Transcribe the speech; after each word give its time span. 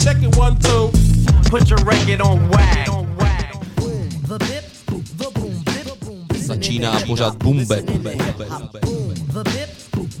Check 0.00 0.22
it 0.22 0.34
one, 0.36 0.56
two. 0.58 0.90
Put 1.50 1.68
your 1.68 1.78
record 1.84 2.20
on 2.22 2.48
wag. 2.48 2.86
The 2.86 4.38
bop 4.38 4.38
the 4.38 5.30
boom 5.34 5.62
dip 5.64 5.84
the 5.84 5.96
boom 6.04 6.26
Začíná 6.40 6.92
pořád 7.06 7.36
bumbe. 7.36 7.64
The 7.66 7.82
bop 9.32 9.44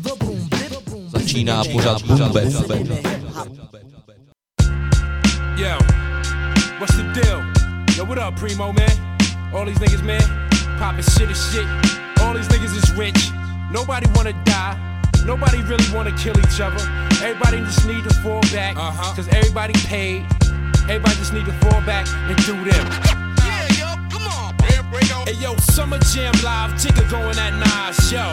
the 0.02 0.14
boom 0.18 0.48
dip 0.48 0.68
the 0.68 0.90
boom 0.90 1.10
Začíná 1.10 1.64
pořád 1.64 2.02
bumbe. 2.02 2.42
Yo, 5.56 5.78
what's 6.78 6.96
the 6.96 7.02
deal? 7.14 7.42
Yo, 7.96 8.04
what 8.04 8.18
up, 8.18 8.36
Primo, 8.36 8.72
man? 8.72 9.18
All 9.54 9.64
these 9.64 9.78
niggas, 9.78 10.02
man, 10.02 10.22
poppin' 10.78 11.02
shit 11.02 11.28
and 11.28 11.36
shit. 11.36 11.66
All 12.22 12.34
these 12.34 12.48
niggas 12.48 12.76
is 12.76 12.92
rich. 12.96 13.30
Nobody 13.72 14.06
wanna 14.14 14.32
die. 14.44 14.89
Nobody 15.24 15.62
really 15.62 15.84
wanna 15.92 16.16
kill 16.16 16.38
each 16.38 16.60
other. 16.60 16.82
Everybody 17.22 17.60
just 17.60 17.86
need 17.86 18.04
to 18.04 18.14
fall 18.22 18.40
back. 18.52 18.76
Uh-huh. 18.76 19.14
Cause 19.14 19.28
everybody 19.28 19.74
paid. 19.86 20.26
Everybody 20.88 21.16
just 21.16 21.32
need 21.32 21.46
to 21.46 21.52
fall 21.64 21.80
back 21.82 22.06
and 22.08 22.36
do 22.44 22.54
them. 22.64 22.86
Yeah, 23.44 23.68
yo, 23.78 24.08
come 24.10 24.26
on. 24.26 24.54
Hey 25.26 25.34
yo, 25.34 25.54
Summer 25.56 25.98
Jam 25.98 26.34
Live, 26.42 26.72
Jigga 26.72 27.08
going 27.10 27.38
at 27.38 27.54
Nas, 27.58 28.10
yo. 28.10 28.28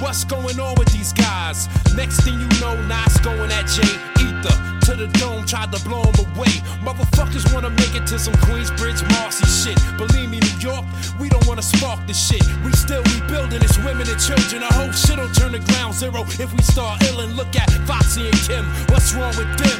What's 0.00 0.24
going 0.24 0.58
on 0.60 0.74
with 0.76 0.92
these 0.92 1.12
guys? 1.12 1.68
Next 1.94 2.20
thing 2.22 2.40
you 2.40 2.48
know, 2.60 2.74
Nas 2.86 3.16
going 3.18 3.50
at 3.52 3.66
Jay 3.66 3.96
Ether. 4.22 4.69
To 4.90 4.96
the 4.96 5.06
dome, 5.22 5.46
tried 5.46 5.70
to 5.70 5.78
blow 5.86 6.02
him 6.02 6.18
away. 6.34 6.50
Motherfuckers 6.82 7.46
wanna 7.54 7.70
make 7.70 7.94
it 7.94 8.10
to 8.10 8.18
some 8.18 8.34
Queensbridge 8.42 9.06
Marcy 9.14 9.46
shit. 9.46 9.78
Believe 9.96 10.28
me, 10.28 10.40
New 10.40 10.58
York, 10.58 10.84
we 11.20 11.28
don't 11.28 11.46
wanna 11.46 11.62
spark 11.62 12.04
this 12.08 12.18
shit. 12.18 12.42
We 12.64 12.72
still 12.72 13.00
rebuilding, 13.14 13.62
it's 13.62 13.78
women 13.86 14.10
and 14.10 14.18
children. 14.18 14.66
The 14.66 14.74
whole 14.74 14.90
shit'll 14.90 15.30
turn 15.30 15.52
to 15.52 15.60
ground 15.70 15.94
zero 15.94 16.26
if 16.42 16.50
we 16.52 16.62
start 16.62 16.98
illin'. 17.06 17.36
Look 17.36 17.54
at 17.54 17.70
Foxy 17.86 18.26
and 18.26 18.40
Kim, 18.42 18.66
what's 18.90 19.14
wrong 19.14 19.30
with 19.38 19.54
them? 19.62 19.78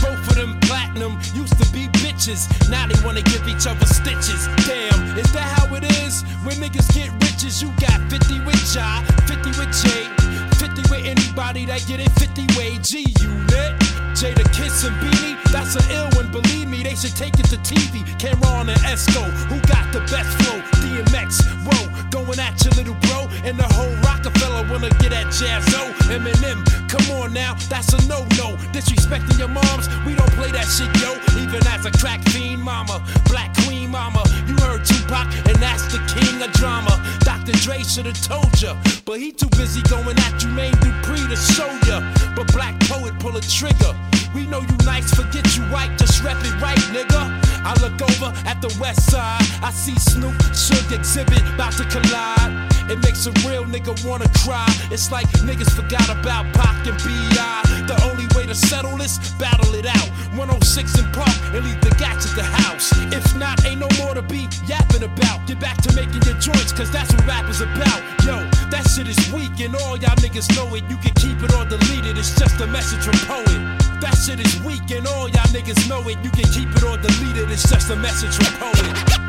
Both 0.00 0.24
of 0.24 0.36
them 0.40 0.58
platinum 0.60 1.20
used 1.34 1.60
to 1.60 1.68
be 1.68 1.92
bitches. 2.00 2.48
Now 2.70 2.88
they 2.88 2.96
wanna 3.04 3.20
give 3.20 3.46
each 3.46 3.66
other 3.66 3.84
stitches. 3.84 4.48
Damn, 4.64 5.18
is 5.20 5.30
that 5.36 5.52
how 5.52 5.68
it 5.74 5.84
is? 6.00 6.24
When 6.48 6.56
niggas 6.56 6.88
get 6.96 7.12
riches, 7.20 7.60
you 7.60 7.68
got 7.76 8.00
50 8.08 8.40
with 8.48 8.64
Jai, 8.72 9.04
50 9.28 9.52
with 9.60 9.72
Jay, 9.84 10.08
50 10.56 10.80
with 10.88 11.04
anybody 11.04 11.66
that 11.66 11.84
get 11.86 12.00
it 12.00 12.08
50 12.16 12.56
way 12.56 12.78
G 12.80 13.04
unit. 13.20 13.75
Jadakiss 14.16 14.88
and 14.88 14.96
Beanie, 14.96 15.36
that's 15.52 15.76
an 15.76 15.84
ill 15.90 16.08
one, 16.16 16.32
believe 16.32 16.68
me, 16.68 16.82
they 16.82 16.94
should 16.94 17.14
take 17.14 17.38
it 17.38 17.52
to 17.52 17.58
TV. 17.58 18.00
Cam'ron 18.16 18.72
and 18.72 18.80
Esco, 18.88 19.22
who 19.52 19.60
got 19.68 19.92
the 19.92 20.00
best 20.08 20.32
flow? 20.40 20.56
DMX, 20.80 21.44
whoa, 21.68 22.08
going 22.08 22.40
at 22.40 22.56
your 22.64 22.72
little 22.80 22.96
bro, 23.04 23.28
and 23.44 23.58
the 23.58 23.68
whole 23.76 23.92
Rockefeller 24.08 24.64
wanna 24.72 24.88
get 25.04 25.12
at 25.12 25.26
Jaz-O. 25.26 25.92
Eminem, 26.08 26.64
come 26.88 27.04
on 27.20 27.34
now, 27.34 27.52
that's 27.68 27.92
a 27.92 28.00
no-no. 28.08 28.56
Disrespecting 28.72 29.38
your 29.38 29.48
moms, 29.48 29.86
we 30.06 30.14
don't 30.14 30.32
play 30.32 30.50
that 30.50 30.64
shit, 30.64 30.88
yo. 30.96 31.12
Even 31.36 31.60
as 31.68 31.84
a 31.84 31.92
crack 32.00 32.22
fiend 32.30 32.62
mama, 32.62 33.04
black 33.28 33.54
queen 33.68 33.90
mama, 33.90 34.24
you 34.48 34.56
heard 34.64 34.82
Tupac, 34.82 35.28
and 35.44 35.56
that's 35.60 35.92
the 35.92 36.00
king 36.08 36.40
of 36.40 36.50
drama. 36.52 36.96
Dr. 37.20 37.52
Dre 37.60 37.82
should've 37.82 38.20
told 38.22 38.48
ya, 38.62 38.80
but 39.04 39.20
he 39.20 39.30
too 39.30 39.50
busy 39.60 39.82
going 39.82 40.16
at 40.18 40.42
you, 40.42 40.48
Main 40.48 40.72
Dupree 40.80 41.28
to 41.28 41.36
show 41.36 41.68
ya. 41.86 42.00
But 42.34 42.50
Black 42.54 42.80
Poet 42.80 43.12
pull 43.20 43.36
a 43.36 43.40
trigger. 43.42 43.94
We 44.36 44.44
know 44.44 44.60
you 44.60 44.76
nice, 44.84 45.14
forget 45.14 45.56
you 45.56 45.64
right, 45.72 45.88
just 45.96 46.22
rep 46.22 46.36
it 46.44 46.60
right, 46.60 46.76
nigga. 46.92 47.24
I 47.64 47.72
look 47.80 47.96
over 48.04 48.36
at 48.44 48.60
the 48.60 48.68
west 48.78 49.10
side, 49.10 49.40
I 49.64 49.70
see 49.72 49.96
Snoop, 49.96 50.36
Suge 50.52 50.92
Xzibit, 50.92 51.40
about 51.54 51.72
to 51.80 51.84
collide. 51.88 52.68
It 52.92 53.00
makes 53.00 53.24
a 53.24 53.32
real 53.48 53.64
nigga 53.64 53.96
wanna 54.04 54.28
cry. 54.44 54.68
It's 54.92 55.10
like 55.10 55.26
niggas 55.40 55.72
forgot 55.72 56.10
about 56.10 56.52
Pac 56.52 56.86
and 56.86 56.98
B.I. 57.00 57.86
The 57.88 57.96
only 58.04 58.28
way 58.36 58.44
to 58.44 58.54
settle 58.54 58.98
this, 58.98 59.16
battle 59.40 59.74
it 59.74 59.86
out. 59.86 60.08
106 60.36 60.98
in 60.98 61.10
Park 61.12 61.32
and 61.56 61.64
leave 61.64 61.80
the 61.80 61.96
gats 61.96 62.28
at 62.28 62.36
the 62.36 62.44
house. 62.44 62.92
If 63.16 63.24
not, 63.36 63.64
ain't 63.64 63.80
no 63.80 63.88
more 63.96 64.12
to 64.12 64.20
be 64.20 64.48
yapping 64.68 65.02
about. 65.02 65.46
Get 65.48 65.60
back 65.60 65.80
to 65.88 65.96
making 65.96 66.28
your 66.28 66.36
joints, 66.36 66.72
cause 66.76 66.92
that's 66.92 67.10
what 67.14 67.26
rap 67.26 67.48
is 67.48 67.62
about. 67.62 68.04
Yo, 68.20 68.36
that 68.68 68.84
shit 68.92 69.08
is 69.08 69.16
weak 69.32 69.56
and 69.64 69.74
all 69.76 69.96
y'all 69.96 70.20
niggas 70.20 70.52
know 70.54 70.68
it. 70.76 70.84
You 70.92 71.00
can 71.00 71.14
keep 71.16 71.40
it 71.40 71.56
or 71.56 71.64
delete 71.64 72.04
it, 72.04 72.18
it's 72.18 72.36
just 72.36 72.60
a 72.60 72.66
message 72.66 73.00
from 73.00 73.16
Poet. 73.24 73.85
That 74.00 74.14
shit 74.14 74.40
is 74.40 74.62
weak 74.62 74.90
and 74.90 75.06
all 75.06 75.28
y'all 75.28 75.50
niggas 75.52 75.88
know 75.88 76.00
it. 76.08 76.18
You 76.22 76.30
can 76.30 76.44
keep 76.52 76.68
it 76.68 76.82
or 76.82 76.96
delete 76.98 77.36
it, 77.36 77.50
it's 77.50 77.68
just 77.68 77.90
a 77.90 77.96
message 77.96 78.34
from 78.36 78.52
Poet. 78.58 79.25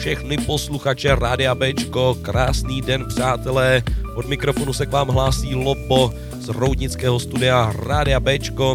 Všechny 0.00 0.36
posluchače 0.38 1.14
Rádia 1.14 1.54
Bčko, 1.54 2.16
krásný 2.22 2.82
den 2.82 3.04
přátelé, 3.08 3.82
od 4.16 4.28
mikrofonu 4.28 4.72
se 4.72 4.86
k 4.86 4.92
vám 4.92 5.08
hlásí 5.08 5.54
Lopo 5.54 6.14
z 6.40 6.48
Roudnického 6.48 7.20
studia 7.20 7.72
Rádia 7.86 8.20
Bčko. 8.20 8.74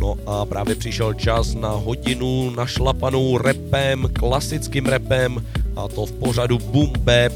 No 0.00 0.16
a 0.26 0.44
právě 0.44 0.74
přišel 0.74 1.14
čas 1.14 1.54
na 1.54 1.68
hodinu 1.68 2.50
našlapanou 2.50 3.38
repem, 3.38 4.08
klasickým 4.12 4.86
repem 4.86 5.46
a 5.76 5.88
to 5.88 6.06
v 6.06 6.12
pořadu 6.12 6.58
Boom 6.58 6.92
Bap. 6.98 7.32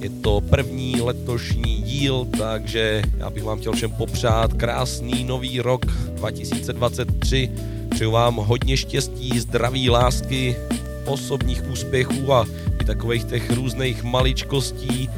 Je 0.00 0.10
to 0.10 0.40
první 0.40 1.00
letošní 1.00 1.82
díl, 1.82 2.26
takže 2.38 3.02
já 3.18 3.30
bych 3.30 3.44
vám 3.44 3.58
chtěl 3.58 3.72
všem 3.72 3.90
popřát 3.90 4.52
krásný 4.52 5.24
nový 5.24 5.60
rok 5.60 5.86
2023. 5.86 7.50
Přeju 7.90 8.10
vám 8.10 8.34
hodně 8.34 8.76
štěstí, 8.76 9.40
zdraví, 9.40 9.90
lásky, 9.90 10.56
osobních 11.04 11.70
úspěchů 11.70 12.32
a 12.32 12.46
i 12.80 12.84
takových 12.84 13.24
těch 13.24 13.50
různých 13.50 14.02
maličkostí. 14.02 15.10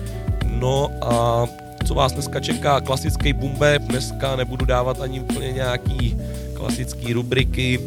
No 0.47 0.91
a 1.03 1.47
co 1.87 1.95
vás 1.95 2.13
dneska 2.13 2.41
čeká, 2.41 2.81
klasický 2.81 3.33
bumbe, 3.33 3.79
dneska 3.79 4.37
nebudu 4.37 4.65
dávat 4.67 5.01
ani 5.01 5.21
úplně 5.21 5.53
nějaký 5.53 6.17
klasický 6.55 7.13
rubriky, 7.13 7.81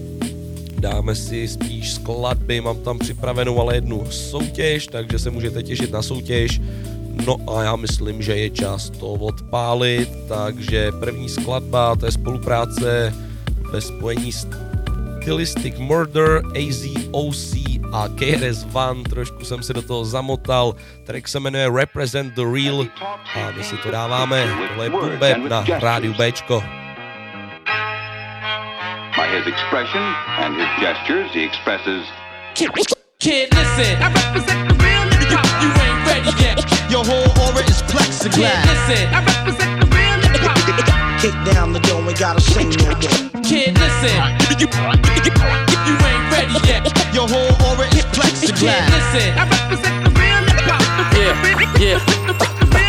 dáme 0.80 1.16
si 1.16 1.48
spíš 1.48 1.94
skladby, 1.94 2.62
mám 2.62 2.78
tam 2.78 3.00
připravenou 3.00 3.62
ale 3.62 3.76
jednu 3.76 4.06
soutěž, 4.12 4.88
takže 4.88 5.20
se 5.20 5.30
můžete 5.30 5.64
těšit 5.64 5.92
na 5.92 6.02
soutěž. 6.02 6.62
No 7.26 7.38
a 7.48 7.64
já 7.64 7.76
myslím, 7.76 8.22
že 8.22 8.36
je 8.36 8.50
čas 8.50 8.90
to 8.90 9.08
odpálit, 9.08 10.10
takže 10.28 10.92
první 11.00 11.30
skladba, 11.30 11.96
to 11.96 12.06
je 12.06 12.12
spolupráce 12.12 13.14
ve 13.72 13.82
spojení 13.82 14.32
Stylistic 14.32 15.76
Murder, 15.78 16.42
AZOC 16.56 17.56
a 17.94 18.08
KRS 18.16 18.66
One, 18.74 19.04
trošku 19.04 19.46
jsem 19.46 19.64
se 19.64 19.74
do 19.74 19.82
toho 19.82 20.06
zamotal, 20.06 20.76
track 21.04 21.28
se 21.28 21.40
jmenuje 21.40 21.70
Represent 21.76 22.34
the 22.36 22.42
Real 22.54 22.86
a 23.36 23.52
my 23.58 23.64
si 23.64 23.78
to 23.78 23.92
dáváme, 23.92 24.48
tohle 24.68 24.86
je 24.86 25.18
Bap 25.18 25.50
na 25.50 25.80
rádiu 25.80 26.14
Bčko. 26.14 26.64
By 29.18 29.24
his 29.38 29.48
expression 29.48 30.04
and 30.40 30.56
his 30.58 30.70
gestures, 30.80 31.32
he 31.34 31.44
expresses 31.44 32.04
Kid, 32.54 32.70
kid, 33.20 33.54
listen. 33.54 33.98
I 34.04 34.14
represent 34.14 34.68
the 34.70 34.76
real 34.84 35.04
hip 35.10 35.30
hop. 35.30 35.46
You 35.64 35.70
ain't 35.84 36.08
ready 36.08 36.44
yet. 36.44 36.92
Your 36.92 37.06
whole 37.06 37.30
aura 37.44 37.62
is 37.70 37.82
Kid, 37.82 37.90
plexiglass. 37.90 38.66
listen. 38.66 39.08
I 39.14 39.26
represent 39.26 39.80
the 39.82 39.86
real. 39.88 39.97
Kick 41.20 41.34
down 41.52 41.74
the 41.74 41.80
door, 41.80 42.02
we 42.06 42.14
gotta 42.14 42.40
sing 42.42 42.70
no 42.70 42.86
more. 42.86 43.44
Kid, 43.44 43.74
listen. 43.74 44.14
You, 44.62 44.68
you 44.70 45.96
ain't 46.06 46.26
ready 46.32 46.54
yet. 46.68 46.86
Your 47.14 47.28
whole 47.28 47.54
aura 47.66 47.88
is 47.88 48.06
Kid, 48.06 48.06
plexiglass. 48.14 48.90
listen. 48.94 49.34
I 49.38 49.50
represent 49.50 50.04
the 50.06 50.12
real 50.20 50.42
hip 50.46 50.62
hop. 50.70 50.82
Yeah, 51.18 51.98
yeah. 52.78 52.87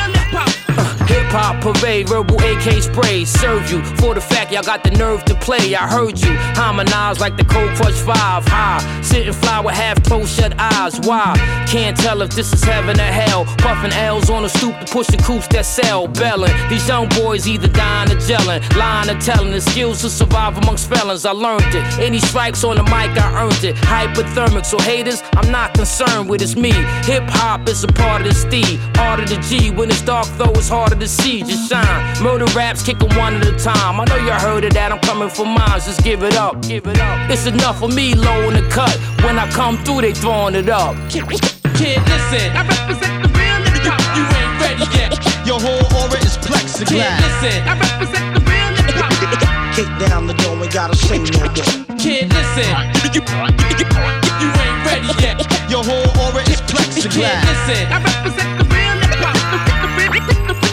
Hip 1.28 1.36
hop 1.42 1.60
parade, 1.60 2.08
verbal 2.08 2.36
AK 2.36 2.82
spray, 2.82 3.22
serve 3.26 3.70
you 3.70 3.84
for 3.96 4.14
the 4.14 4.20
fact 4.20 4.50
y'all 4.50 4.62
got 4.62 4.82
the 4.82 4.90
nerve 4.92 5.26
to 5.26 5.34
play. 5.34 5.74
I 5.74 5.86
heard 5.86 6.18
you 6.18 6.34
harmonize 6.56 7.20
like 7.20 7.36
the 7.36 7.44
Cold 7.44 7.68
Crush 7.76 8.00
5. 8.00 8.46
High, 8.46 9.02
sitting 9.02 9.34
fly 9.34 9.60
with 9.60 9.74
half 9.74 10.02
close 10.04 10.34
shut 10.34 10.54
eyes. 10.58 10.98
Why? 11.00 11.34
Can't 11.68 11.94
tell 11.94 12.22
if 12.22 12.30
this 12.30 12.50
is 12.54 12.64
heaven 12.64 12.98
or 12.98 13.02
hell. 13.02 13.44
Puffing 13.58 13.92
L's 13.92 14.30
on 14.30 14.44
the 14.44 14.48
stoop 14.48 14.80
to 14.80 14.86
push 14.90 15.08
the 15.08 15.18
coops 15.18 15.46
that 15.48 15.66
sell. 15.66 16.08
Bellin'. 16.08 16.50
These 16.70 16.88
young 16.88 17.10
boys 17.10 17.46
either 17.46 17.68
dying 17.68 18.10
or 18.10 18.16
gelling. 18.16 18.62
Lying 18.74 19.10
or 19.10 19.20
telling. 19.20 19.50
The 19.50 19.60
skills 19.60 20.00
to 20.00 20.08
survive 20.08 20.56
amongst 20.56 20.88
felons. 20.88 21.26
I 21.26 21.32
learned 21.32 21.74
it. 21.74 21.84
Any 21.98 22.20
strikes 22.20 22.64
on 22.64 22.76
the 22.76 22.84
mic, 22.84 23.12
I 23.20 23.44
earned 23.44 23.64
it. 23.64 23.76
Hypothermic. 23.76 24.64
So 24.64 24.78
haters, 24.78 25.22
I'm 25.34 25.52
not 25.52 25.74
concerned 25.74 26.30
with. 26.30 26.40
It's 26.40 26.56
me. 26.56 26.72
Hip 27.04 27.24
hop 27.26 27.68
is 27.68 27.84
a 27.84 27.88
part 27.88 28.22
of 28.22 28.28
the 28.28 28.34
steed. 28.34 28.80
Art 28.96 29.20
of 29.20 29.28
the 29.28 29.36
G. 29.36 29.70
When 29.70 29.90
it's 29.90 30.00
dark, 30.00 30.26
though, 30.38 30.52
it's 30.52 30.70
harder 30.70 30.96
to 30.96 31.06
see. 31.06 31.17
Just 31.18 31.68
shine. 31.68 32.22
Murder 32.22 32.46
raps, 32.56 32.82
kicking 32.82 33.10
one 33.16 33.34
at 33.34 33.46
a 33.46 33.52
time. 33.58 34.00
I 34.00 34.04
know 34.04 34.16
you 34.16 34.32
heard 34.32 34.64
of 34.64 34.72
that. 34.74 34.92
I'm 34.92 35.00
coming 35.00 35.28
for 35.28 35.44
mine. 35.44 35.80
Just 35.80 36.02
give 36.04 36.22
it 36.22 36.36
up. 36.36 36.62
Give 36.62 36.86
it 36.86 37.00
up. 37.00 37.30
It's 37.30 37.46
enough 37.46 37.78
for 37.80 37.88
me, 37.88 38.14
low 38.14 38.48
in 38.48 38.54
the 38.54 38.68
cut. 38.70 38.94
When 39.24 39.38
I 39.38 39.48
come 39.50 39.76
through, 39.84 40.02
they 40.02 40.12
throwing 40.14 40.54
it 40.54 40.68
up. 40.68 40.96
Kid, 41.10 41.26
listen, 41.28 42.48
I 42.54 42.66
represent 42.66 43.22
the 43.22 43.28
real 43.38 43.60
hip 43.66 43.86
hop. 43.86 44.00
You 44.16 44.24
ain't 44.26 44.54
ready 44.62 44.86
yet. 44.96 45.14
Your 45.46 45.60
whole 45.60 45.84
aura 45.94 46.18
is 46.22 46.38
plexiglass. 46.38 46.90
Kid, 46.90 47.12
listen, 47.22 47.58
I 47.66 47.74
represent 47.78 48.26
the 48.34 48.40
real 48.48 48.70
hip 48.78 48.96
hop. 48.98 49.12
Kick 49.76 49.90
down 50.08 50.26
the 50.26 50.34
door, 50.34 50.56
ain't 50.58 50.72
gotta 50.72 50.96
say 50.96 51.18
no 51.18 51.38
more. 51.38 51.52
Kid, 51.98 52.32
listen, 52.34 52.70
you, 53.14 53.22
ain't 53.22 54.80
ready 54.86 55.10
yet. 55.22 55.38
Your 55.70 55.84
whole 55.84 56.08
aura 56.18 56.42
is 56.50 56.60
plexiglass. 56.66 57.14
Kid, 57.14 57.36
listen, 57.46 57.84
I 57.92 58.02
represent 58.02 58.50
the 58.58 58.64
real 58.74 58.96
hip 59.02 59.14
hop. 59.22 60.67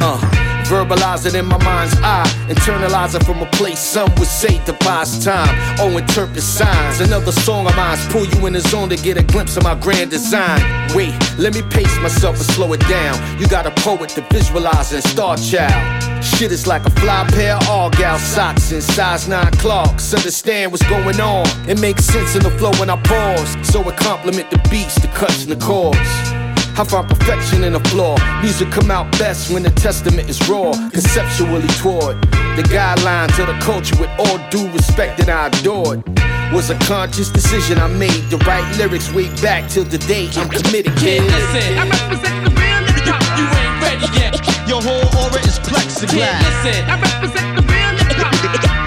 Uh, 0.00 0.18
verbalize 0.66 1.26
it 1.26 1.34
in 1.34 1.46
my 1.46 1.62
mind's 1.64 1.94
eye. 2.02 2.26
Internalize 2.48 3.14
it 3.14 3.24
from 3.24 3.40
a 3.42 3.46
place 3.52 3.78
some 3.78 4.10
would 4.16 4.28
say 4.28 4.62
defies 4.64 5.24
time. 5.24 5.54
Oh, 5.78 5.96
interpret 5.96 6.42
signs. 6.42 7.00
Another 7.00 7.32
song 7.32 7.66
of 7.66 7.76
mine's 7.76 8.04
pull 8.08 8.26
you 8.26 8.46
in 8.46 8.52
the 8.52 8.60
zone 8.60 8.88
to 8.88 8.96
get 8.96 9.16
a 9.16 9.22
glimpse 9.22 9.56
of 9.56 9.62
my 9.64 9.74
grand 9.74 10.10
design. 10.10 10.60
Wait, 10.94 11.14
let 11.38 11.54
me 11.54 11.62
pace 11.62 11.98
myself 12.00 12.36
and 12.36 12.46
slow 12.46 12.72
it 12.72 12.80
down. 12.88 13.14
You 13.40 13.48
got 13.48 13.66
a 13.66 13.70
poet 13.82 14.10
to 14.10 14.22
visualize 14.32 14.92
and 14.92 15.02
star 15.04 15.36
child. 15.36 16.24
Shit 16.24 16.52
is 16.52 16.66
like 16.66 16.84
a 16.84 16.90
fly 16.90 17.26
pair 17.30 17.56
of 17.56 17.68
Argyle 17.68 18.18
socks 18.18 18.72
and 18.72 18.82
size 18.82 19.28
9 19.28 19.52
clocks. 19.52 20.12
Understand 20.12 20.72
what's 20.72 20.86
going 20.88 21.20
on. 21.20 21.46
It 21.68 21.80
makes 21.80 22.04
sense 22.04 22.34
in 22.34 22.42
the 22.42 22.50
flow 22.50 22.72
when 22.80 22.90
I 22.90 23.00
pause. 23.02 23.56
So 23.62 23.88
it 23.88 23.96
complement 23.96 24.50
the 24.50 24.58
beats, 24.70 24.96
the 24.96 25.08
cuts, 25.08 25.44
and 25.44 25.52
the 25.52 25.64
chords. 25.64 26.35
I 26.78 26.84
find 26.84 27.08
perfection 27.08 27.64
in 27.64 27.74
a 27.74 27.80
flaw. 27.88 28.16
Music 28.42 28.70
come 28.70 28.90
out 28.90 29.10
best 29.12 29.50
when 29.50 29.62
the 29.62 29.70
testament 29.70 30.28
is 30.28 30.46
raw, 30.46 30.72
conceptually 30.90 31.66
toward 31.80 32.20
the 32.52 32.64
guidelines 32.68 33.38
of 33.40 33.46
the 33.46 33.56
culture 33.64 33.96
with 33.98 34.10
all 34.18 34.36
due 34.50 34.70
respect 34.72 35.16
that 35.18 35.30
I 35.30 35.46
adored. 35.48 36.04
Was 36.52 36.68
a 36.68 36.78
conscious 36.80 37.30
decision 37.30 37.78
I 37.78 37.88
made 37.88 38.28
to 38.28 38.36
write 38.44 38.76
lyrics 38.76 39.10
way 39.14 39.28
back 39.40 39.70
till 39.70 39.84
the 39.84 39.96
day 39.98 40.28
I'm 40.36 40.50
committed, 40.50 40.94
Kid, 40.98 41.24
listen, 41.24 41.78
I 41.78 41.88
represent 41.88 42.44
the 42.44 42.52
real 42.60 42.82
hip 42.92 43.08
hop. 43.08 43.24
You 43.40 43.46
ain't 43.56 43.76
ready 43.80 44.08
yet. 44.20 44.68
Your 44.68 44.82
whole 44.82 45.08
aura 45.16 45.40
is 45.48 45.58
plexiglass. 45.60 46.12
Kid, 46.12 46.44
listen, 46.44 46.84
I 46.90 47.00
represent 47.00 47.56
the 47.56 47.72
real. 47.72 47.95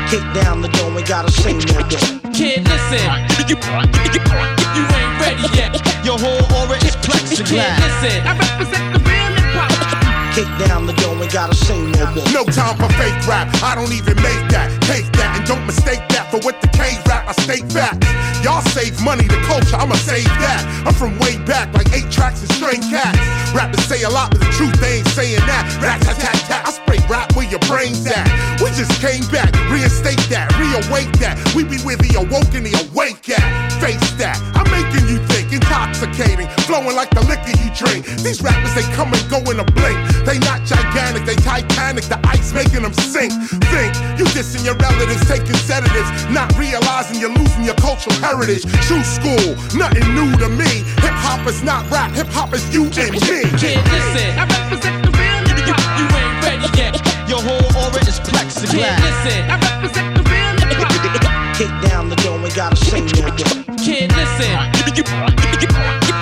Kick 0.10 0.26
down 0.34 0.62
the 0.62 0.70
door, 0.70 0.90
ain't 0.98 1.08
gotta 1.08 1.32
say 1.32 1.54
no 1.54 1.60
more. 1.74 1.84
Kid, 2.34 2.66
listen, 2.68 2.98
you, 3.46 3.56
you 3.56 4.84
ain't 4.98 5.22
ready 5.22 5.46
yet. 5.56 5.78
Your 6.04 6.18
whole 6.18 6.42
aura 6.58 6.78
is 6.78 6.96
Kid, 6.96 7.04
plexiglass. 7.06 7.78
listen, 7.78 8.26
I 8.26 8.34
represent 8.34 8.94
the 8.94 9.00
real 9.06 9.30
hip 9.38 9.54
hop. 9.54 9.99
Kick 10.40 10.72
down 10.72 10.88
the 10.88 10.96
door, 11.04 11.20
ain't 11.20 11.34
gotta 11.34 11.54
say 11.54 11.76
no 12.00 12.16
more. 12.16 12.24
No 12.32 12.48
time 12.48 12.80
for 12.80 12.88
fake 12.96 13.20
rap. 13.28 13.52
I 13.60 13.76
don't 13.76 13.92
even 13.92 14.16
make 14.24 14.40
that. 14.56 14.72
Take 14.88 15.04
that 15.20 15.36
and 15.36 15.44
don't 15.44 15.68
mistake 15.68 16.00
that 16.16 16.32
for 16.32 16.40
what 16.48 16.62
the 16.64 16.72
K 16.72 16.96
rap. 17.12 17.28
I 17.28 17.36
state 17.44 17.68
facts. 17.68 18.08
Y'all 18.40 18.64
save 18.72 18.96
money, 19.04 19.28
the 19.28 19.36
culture, 19.44 19.76
I'ma 19.76 20.00
save 20.00 20.32
that. 20.40 20.64
I'm 20.88 20.96
from 20.96 21.20
way 21.20 21.36
back, 21.44 21.76
like 21.76 21.92
eight 21.92 22.08
tracks 22.08 22.40
and 22.40 22.48
straight 22.56 22.80
cats. 22.88 23.20
Rappers 23.52 23.84
say 23.84 24.04
a 24.08 24.10
lot, 24.10 24.32
but 24.32 24.40
the 24.40 24.48
truth 24.56 24.80
they 24.80 25.04
ain't 25.04 25.12
saying 25.12 25.44
that. 25.44 25.68
Rat 25.84 26.00
tat 26.08 26.16
tat 26.16 26.40
tat. 26.48 26.64
I 26.64 26.72
spray 26.72 27.04
rap 27.12 27.36
where 27.36 27.44
your 27.52 27.60
brains 27.68 28.08
at. 28.08 28.24
We 28.64 28.72
just 28.80 28.96
came 29.04 29.28
back, 29.36 29.52
reinstate 29.68 30.24
that, 30.32 30.56
reawake 30.56 31.12
that. 31.20 31.36
We 31.52 31.68
be 31.68 31.84
where 31.84 32.00
the 32.00 32.16
awoke 32.16 32.56
and 32.56 32.64
the 32.64 32.80
awake 32.88 33.28
at. 33.28 33.44
Face 33.84 34.08
that. 34.24 34.40
I'm 34.56 34.72
making 34.72 35.04
you 35.12 35.20
intoxicating, 35.70 36.48
flowing 36.66 36.96
like 36.96 37.10
the 37.12 37.22
liquor 37.30 37.54
you 37.62 37.70
drink. 37.78 38.06
These 38.26 38.42
rappers 38.42 38.74
they 38.74 38.82
come 38.98 39.14
and 39.14 39.22
go 39.30 39.38
in 39.52 39.60
a 39.62 39.68
blink. 39.78 39.98
They 40.26 40.40
not 40.42 40.66
gigantic, 40.66 41.26
they 41.26 41.36
Titanic. 41.36 42.06
The 42.06 42.20
ice 42.26 42.54
making 42.54 42.82
them 42.82 42.94
sink. 42.94 43.32
Think 43.70 43.94
you 44.18 44.26
dissing 44.34 44.66
your 44.66 44.76
relatives, 44.76 45.22
taking 45.30 45.54
sedatives, 45.70 46.10
not 46.34 46.50
realizing 46.58 47.22
you're 47.22 47.34
losing 47.34 47.64
your 47.64 47.78
cultural 47.78 48.16
heritage. 48.18 48.66
True 48.90 49.04
school, 49.06 49.54
nothing 49.78 50.06
new 50.18 50.34
to 50.42 50.50
me. 50.50 50.82
Hip 51.06 51.16
hop 51.22 51.46
is 51.48 51.62
not 51.62 51.86
rap, 51.92 52.12
hip 52.12 52.28
hop 52.34 52.54
is 52.54 52.66
you 52.74 52.86
and 52.98 53.14
me. 53.14 53.46
Kid, 53.62 53.78
listen, 53.94 54.30
I 54.42 54.46
represent 54.50 55.06
the 55.06 55.12
real 55.14 55.40
hip 55.54 55.70
hop. 55.70 55.86
You 56.02 56.06
ain't 56.18 56.36
ready 56.46 56.70
yet. 56.78 56.94
Your 57.30 57.42
whole 57.46 57.70
aura 57.78 58.02
is 58.02 58.18
Kid, 58.20 58.34
plexiglass. 58.34 58.98
listen, 59.06 59.42
I 59.46 59.56
represent 59.62 60.18
the 60.18 60.24
real 60.26 60.54
hip 60.66 60.82
hop. 60.82 61.58
Kick 61.60 61.70
down 61.90 62.08
the 62.10 62.19
door, 62.56 62.70
ain't 62.70 62.76
gotta 62.76 62.76
say 62.76 63.02
no 63.02 63.22
more. 63.22 63.78
Kid, 63.78 64.12
listen, 64.16 64.52
you, 64.96 65.04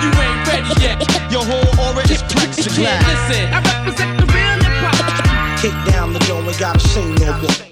you 0.02 0.10
ain't 0.20 0.48
ready 0.48 0.80
yet. 0.80 1.32
Your 1.32 1.44
whole 1.44 1.80
aura 1.80 2.02
is 2.02 2.22
Kid, 2.22 2.30
plexiglass. 2.30 3.02
listen, 3.06 3.52
I 3.52 3.60
represent 3.60 4.20
the 4.20 4.26
real 4.26 4.58
hip 4.62 4.74
hop. 4.82 5.60
Kick 5.60 5.74
down 5.92 6.12
the 6.12 6.18
door, 6.20 6.42
ain't 6.42 6.58
gotta 6.58 6.80
say 6.80 7.04
no 7.04 7.32
more. 7.32 7.68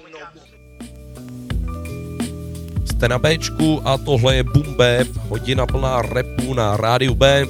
Jste 2.85 3.07
na 3.07 3.19
Bčku 3.19 3.81
a 3.87 3.97
tohle 3.97 4.35
je 4.35 4.43
Boom 4.43 4.73
Bap, 4.73 5.07
hodina 5.29 5.65
plná 5.65 6.01
repu 6.01 6.53
na 6.53 6.77
rádiu 6.77 7.15
B. 7.15 7.45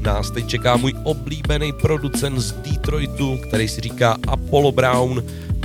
Nás 0.00 0.30
teď 0.30 0.46
čeká 0.46 0.76
můj 0.76 0.94
oblíbený 1.02 1.72
producent 1.72 2.38
z 2.38 2.52
Detroitu, 2.52 3.36
který 3.36 3.68
si 3.68 3.80
říká 3.80 4.16
Apollo 4.28 4.72
Brown. 4.72 5.22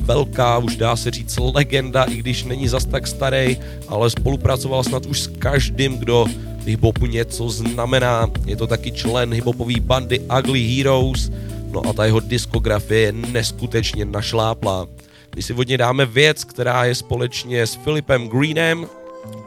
Velká, 0.09 0.57
už 0.57 0.75
dá 0.75 0.95
se 0.95 1.11
říct 1.11 1.37
legenda, 1.53 2.03
i 2.03 2.15
když 2.15 2.43
není 2.43 2.67
zas 2.67 2.85
tak 2.85 3.07
starý, 3.07 3.57
ale 3.87 4.09
spolupracoval 4.09 4.83
snad 4.83 5.05
už 5.05 5.21
s 5.21 5.27
každým, 5.27 5.97
kdo 5.97 6.25
v 6.59 6.67
hiphopu 6.67 7.05
něco 7.05 7.49
znamená. 7.49 8.27
Je 8.45 8.55
to 8.55 8.67
taky 8.67 8.91
člen 8.91 9.33
hiphopové 9.33 9.79
bandy 9.79 10.19
Ugly 10.19 10.61
Heroes, 10.67 11.29
no 11.71 11.81
a 11.89 11.93
ta 11.93 12.05
jeho 12.05 12.19
diskografie 12.19 13.01
je 13.01 13.11
neskutečně 13.11 14.05
našláplá. 14.05 14.87
My 15.35 15.41
si 15.43 15.53
od 15.53 15.67
něj 15.67 15.77
dáme 15.77 16.05
věc, 16.05 16.43
která 16.43 16.85
je 16.85 16.95
společně 16.95 17.67
s 17.67 17.75
Filipem 17.75 18.27
Greenem, 18.27 18.87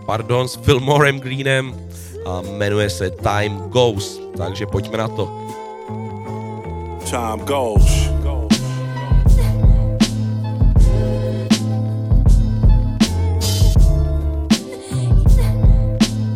pardon, 0.07 0.49
s 0.49 0.57
Fillmorem 0.57 1.21
Greenem 1.21 1.75
a 2.27 2.43
jmenuje 2.43 2.91
se 2.91 3.11
Time 3.11 3.57
Goes, 3.57 4.21
takže 4.37 4.67
pojďme 4.67 4.99
na 4.99 5.09
to. 5.09 5.47
Time 7.11 7.45
goes. 7.47 8.12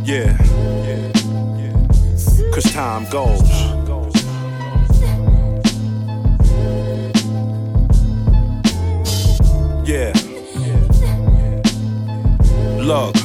Yeah. 0.07 0.39
Cause 2.55 2.73
time 2.73 3.11
goes. 3.11 3.43
Yeah. 9.85 10.13
Look. 12.81 13.17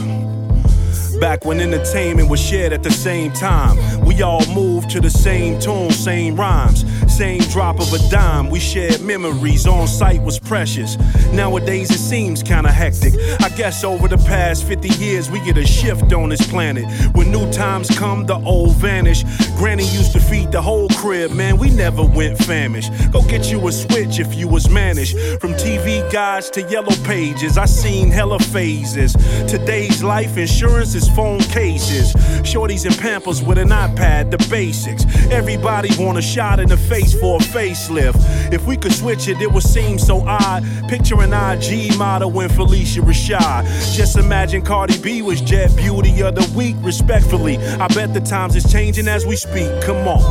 Back 1.19 1.45
when 1.45 1.59
entertainment 1.59 2.29
was 2.29 2.39
shared 2.39 2.73
at 2.73 2.81
the 2.81 2.89
same 2.89 3.31
time, 3.31 3.77
we 4.03 4.23
all 4.23 4.43
moved 4.47 4.89
to 4.89 4.99
the 4.99 5.11
same 5.11 5.59
tune, 5.59 5.91
same 5.91 6.35
rhymes, 6.35 6.83
same 7.11 7.41
drop 7.51 7.79
of 7.79 7.91
a 7.93 7.99
dime. 8.09 8.49
We 8.49 8.59
shared 8.59 9.01
memories, 9.01 9.67
on 9.67 9.87
site 9.87 10.21
was 10.21 10.39
precious. 10.39 10.97
Nowadays 11.33 11.91
it 11.91 11.99
seems 11.99 12.41
kinda 12.41 12.71
hectic. 12.71 13.13
I 13.41 13.49
guess 13.49 13.83
over 13.83 14.07
the 14.07 14.17
past 14.17 14.63
50 14.63 14.87
years 15.03 15.29
we 15.29 15.39
get 15.41 15.57
a 15.57 15.65
shift 15.65 16.13
on 16.13 16.29
this 16.29 16.45
planet. 16.47 16.85
When 17.13 17.29
new 17.31 17.51
times 17.51 17.89
come, 17.89 18.25
the 18.25 18.35
old 18.35 18.75
vanish. 18.77 19.23
Granny 19.57 19.83
used 19.83 20.13
to 20.13 20.19
feed 20.19 20.51
the 20.51 20.61
whole 20.61 20.87
crib, 20.89 21.31
man. 21.31 21.57
We 21.57 21.69
never 21.69 22.03
went 22.03 22.37
famished. 22.37 22.91
Go 23.11 23.21
get 23.23 23.51
you 23.51 23.67
a 23.67 23.71
switch 23.71 24.19
if 24.19 24.33
you 24.33 24.47
was 24.47 24.69
managed. 24.69 25.17
From 25.41 25.53
TV 25.53 26.01
guides 26.11 26.49
to 26.51 26.61
yellow 26.63 26.95
pages, 27.03 27.57
I 27.57 27.65
seen 27.65 28.09
hella 28.09 28.39
phases. 28.39 29.13
Today's 29.47 30.01
life 30.01 30.37
insurance 30.37 30.95
is 30.95 31.09
phone 31.09 31.39
cases. 31.39 32.13
Shorties 32.43 32.85
and 32.85 32.97
pampers 32.97 33.43
with 33.43 33.57
an 33.57 33.69
iPad, 33.69 34.31
the 34.31 34.37
basics. 34.49 35.03
Everybody 35.29 35.89
want 36.03 36.17
a 36.17 36.21
shot 36.21 36.59
in 36.59 36.69
the 36.69 36.77
face 36.77 37.00
for 37.09 37.37
a 37.37 37.39
facelift. 37.39 38.53
If 38.53 38.65
we 38.65 38.77
could 38.77 38.93
switch 38.93 39.27
it, 39.27 39.41
it 39.41 39.51
would 39.51 39.63
seem 39.63 39.97
so 39.97 40.21
odd. 40.27 40.63
Picture 40.87 41.21
an 41.21 41.33
IG 41.33 41.97
model 41.97 42.29
when 42.31 42.49
Phylicia 42.49 43.01
Rashad. 43.01 43.65
Just 43.95 44.17
imagine 44.17 44.61
Cardi 44.61 44.97
B 45.01 45.21
was 45.21 45.41
Jet 45.41 45.75
Beauty 45.75 46.21
of 46.21 46.35
the 46.35 46.51
Week, 46.55 46.75
respectfully. 46.79 47.57
I 47.57 47.87
bet 47.87 48.13
the 48.13 48.21
times 48.21 48.55
is 48.55 48.71
changing 48.71 49.07
as 49.07 49.25
we 49.25 49.35
speak. 49.35 49.69
Come 49.81 50.07
on. 50.07 50.21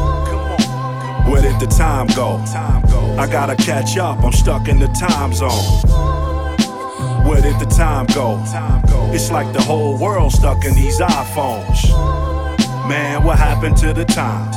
Where 1.31 1.43
did 1.43 1.61
the 1.61 1.67
time 1.67 2.07
go? 2.09 2.39
I 3.19 3.29
gotta 3.31 3.57
catch 3.57 3.97
up, 3.99 4.23
I'm 4.25 4.33
stuck 4.33 4.69
in 4.69 4.79
the 4.79 4.89
time 4.89 5.33
zone. 5.33 5.51
Where 7.27 7.41
did 7.41 7.59
the 7.61 7.67
time 7.67 8.07
go? 8.07 8.43
It's 9.13 9.31
like 9.31 9.53
the 9.53 9.61
whole 9.63 9.99
world 9.99 10.33
stuck 10.33 10.65
in 10.65 10.75
these 10.75 10.99
iPhones. 10.99 12.40
Man, 12.91 13.23
what 13.23 13.39
happened 13.39 13.77
to 13.77 13.93
the 13.93 14.05
time? 14.05 14.51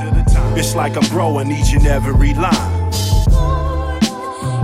It's 0.57 0.73
like 0.73 0.97
I'm 0.97 1.07
growing 1.11 1.51
each 1.51 1.73
and 1.73 1.85
every 1.85 2.33
line. 2.33 2.91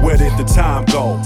Where 0.02 0.18
did 0.18 0.36
the 0.40 0.52
time 0.52 0.86
go? 0.86 1.22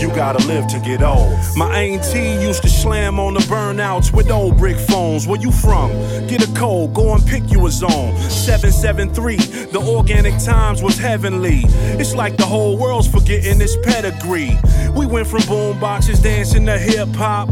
You 0.00 0.08
gotta 0.08 0.44
live 0.46 0.66
to 0.68 0.80
get 0.80 1.02
old. 1.02 1.38
My 1.56 1.78
auntie 1.78 2.42
used 2.42 2.62
to 2.62 2.68
slam 2.68 3.20
on 3.20 3.34
the 3.34 3.40
burnouts 3.40 4.12
with 4.12 4.30
old 4.30 4.56
brick 4.56 4.76
phones. 4.76 5.26
Where 5.26 5.40
you 5.40 5.52
from? 5.52 5.90
Get 6.26 6.42
a 6.42 6.52
code, 6.54 6.92
go 6.94 7.14
and 7.14 7.24
pick 7.24 7.50
you 7.52 7.66
a 7.66 7.70
zone. 7.70 8.16
773, 8.18 9.36
the 9.70 9.78
organic 9.78 10.42
times 10.42 10.82
was 10.82 10.98
heavenly. 10.98 11.60
It's 12.00 12.14
like 12.14 12.36
the 12.36 12.46
whole 12.46 12.76
world's 12.76 13.06
forgetting 13.06 13.60
its 13.60 13.76
pedigree. 13.84 14.58
We 14.96 15.06
went 15.06 15.28
from 15.28 15.42
boom 15.46 15.78
boxes 15.78 16.20
dancing 16.20 16.66
to 16.66 16.78
hip 16.78 17.08
hop 17.10 17.48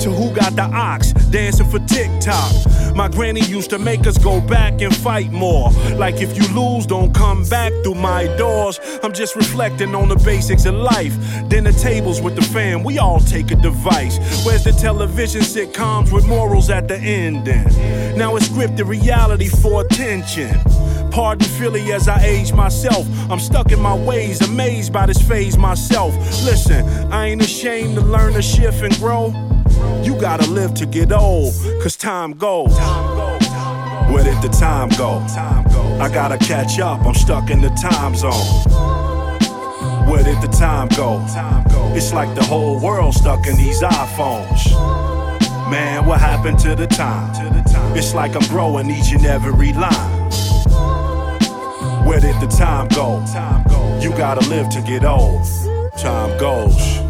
to 0.00 0.10
who 0.10 0.34
got 0.34 0.54
the 0.56 0.64
ox 0.64 1.12
dancing 1.30 1.68
for 1.68 1.78
TikTok. 1.86 2.52
My 2.94 3.08
granny 3.08 3.40
used 3.40 3.70
to 3.70 3.78
make 3.78 4.06
us 4.06 4.18
go 4.18 4.40
back 4.40 4.82
and 4.82 4.94
fight 4.94 5.32
more. 5.32 5.70
Like 5.96 6.20
if 6.20 6.36
you 6.36 6.46
lose, 6.54 6.84
don't 6.84 7.14
come 7.14 7.44
back 7.48 7.72
through 7.82 7.94
my 7.94 8.26
doors. 8.36 8.78
I'm 9.02 9.14
just 9.14 9.34
reflecting 9.34 9.94
on 9.94 10.08
the 10.08 10.16
basics 10.16 10.66
of 10.66 10.74
life. 10.74 11.16
Then 11.48 11.62
Dinner 11.62 11.78
tables 11.92 12.22
with 12.22 12.34
the 12.34 12.40
fam, 12.40 12.82
we 12.82 12.98
all 12.98 13.20
take 13.20 13.50
a 13.50 13.54
device. 13.54 14.16
Where's 14.46 14.64
the 14.64 14.72
television 14.72 15.42
sitcoms 15.42 16.10
with 16.10 16.26
morals 16.26 16.70
at 16.70 16.88
the 16.88 16.96
ending? 16.96 17.64
Now 18.16 18.34
it's 18.36 18.48
scripted 18.48 18.86
reality 18.86 19.48
for 19.48 19.84
attention. 19.84 20.58
Pardon 21.10 21.46
Philly 21.46 21.92
as 21.92 22.08
I 22.08 22.24
age 22.24 22.50
myself. 22.54 23.06
I'm 23.30 23.38
stuck 23.38 23.72
in 23.72 23.78
my 23.78 23.94
ways, 23.94 24.40
amazed 24.40 24.90
by 24.90 25.04
this 25.04 25.20
phase 25.20 25.58
myself. 25.58 26.14
Listen, 26.46 26.82
I 27.12 27.26
ain't 27.26 27.42
ashamed 27.42 27.96
to 27.96 28.00
learn 28.00 28.32
to 28.32 28.42
shift 28.42 28.82
and 28.82 28.94
grow. 28.96 29.26
You 30.02 30.18
gotta 30.18 30.50
live 30.50 30.72
to 30.74 30.86
get 30.86 31.12
old, 31.12 31.52
cause 31.82 31.96
time 31.96 32.32
goes. 32.32 32.74
Where 34.10 34.24
did 34.24 34.40
the 34.40 34.54
time 34.58 34.88
go? 34.96 35.18
I 36.00 36.08
gotta 36.10 36.38
catch 36.38 36.80
up, 36.80 37.04
I'm 37.04 37.14
stuck 37.14 37.50
in 37.50 37.60
the 37.60 37.70
time 37.70 38.14
zone. 38.14 39.11
Where 40.08 40.22
did 40.22 40.40
the 40.40 40.48
time 40.48 40.88
go? 40.88 41.24
It's 41.94 42.12
like 42.12 42.34
the 42.34 42.44
whole 42.44 42.78
world 42.80 43.14
stuck 43.14 43.46
in 43.46 43.56
these 43.56 43.82
iPhones. 43.82 44.70
Man, 45.70 46.06
what 46.06 46.20
happened 46.20 46.58
to 46.60 46.74
the 46.74 46.86
time? 46.86 47.32
It's 47.96 48.14
like 48.14 48.34
I'm 48.36 48.46
growing 48.48 48.90
each 48.90 49.12
and 49.12 49.24
every 49.26 49.72
line. 49.72 50.30
Where 52.06 52.20
did 52.20 52.40
the 52.40 52.48
time 52.48 52.88
go? 52.88 53.22
You 54.00 54.10
gotta 54.10 54.48
live 54.48 54.68
to 54.70 54.80
get 54.82 55.04
old. 55.04 55.46
Time 55.96 56.38
goes. 56.38 57.01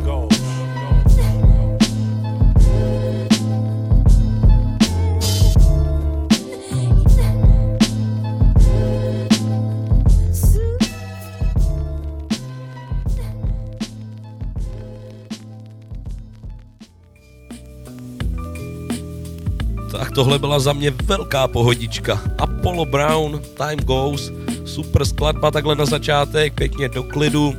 Tohle 20.15 20.39
byla 20.39 20.59
za 20.59 20.73
mě 20.73 20.91
velká 20.91 21.49
pohodička. 21.49 22.23
Apollo 22.39 22.85
Brown, 22.85 23.41
Time 23.55 23.79
Goes, 23.79 24.33
super 24.65 25.05
skladba 25.05 25.51
takhle 25.51 25.75
na 25.75 25.87
začátek, 25.87 26.55
pěkně 26.55 26.89
do 26.89 27.03
klidu. 27.03 27.55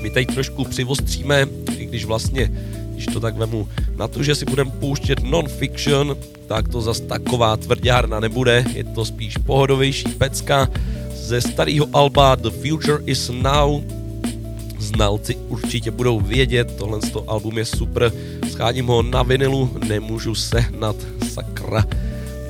My 0.00 0.10
teď 0.10 0.34
trošku 0.34 0.64
přivostříme, 0.64 1.46
i 1.76 1.86
když 1.86 2.04
vlastně, 2.04 2.52
když 2.92 3.06
to 3.06 3.20
tak 3.20 3.36
vemu, 3.36 3.68
na 3.96 4.08
to, 4.08 4.22
že 4.22 4.34
si 4.34 4.44
budeme 4.44 4.70
pouštět 4.70 5.22
non-fiction, 5.22 6.16
tak 6.46 6.68
to 6.68 6.80
zas 6.80 7.00
taková 7.00 7.56
tvrdárna 7.56 8.20
nebude, 8.20 8.64
je 8.74 8.84
to 8.84 9.04
spíš 9.04 9.36
pohodovější 9.36 10.08
pecka 10.08 10.68
ze 11.14 11.40
starého 11.40 11.86
alba 11.92 12.34
The 12.34 12.50
Future 12.50 13.02
is 13.06 13.30
Now, 13.42 13.82
znalci 14.78 15.36
určitě 15.48 15.90
budou 15.90 16.20
vědět, 16.20 16.76
tohle 16.78 17.00
to 17.12 17.30
album 17.30 17.58
je 17.58 17.64
super, 17.64 18.12
schádím 18.54 18.86
ho 18.86 19.02
na 19.02 19.22
vinilu, 19.22 19.70
nemůžu 19.88 20.34
sehnat, 20.34 20.96
sakra. 21.34 21.84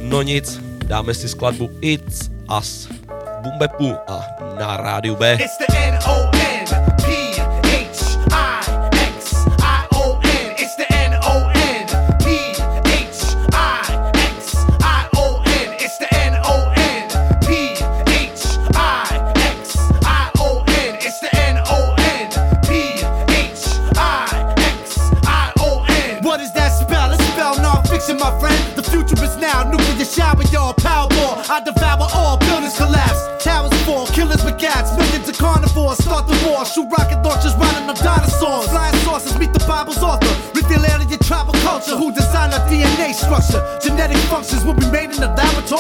No 0.01 0.23
nic, 0.23 0.61
dáme 0.87 1.15
si 1.15 1.29
skladbu 1.29 1.71
It's 1.81 2.31
Us, 2.59 2.89
Bumbepu 3.43 3.93
a 4.09 4.21
na 4.59 4.77
rádiu 4.77 5.17
B. 5.17 5.33
It's 5.35 5.59
the 5.59 5.77
N-O-N-P-H-I-X-I-O-N. 5.77 6.34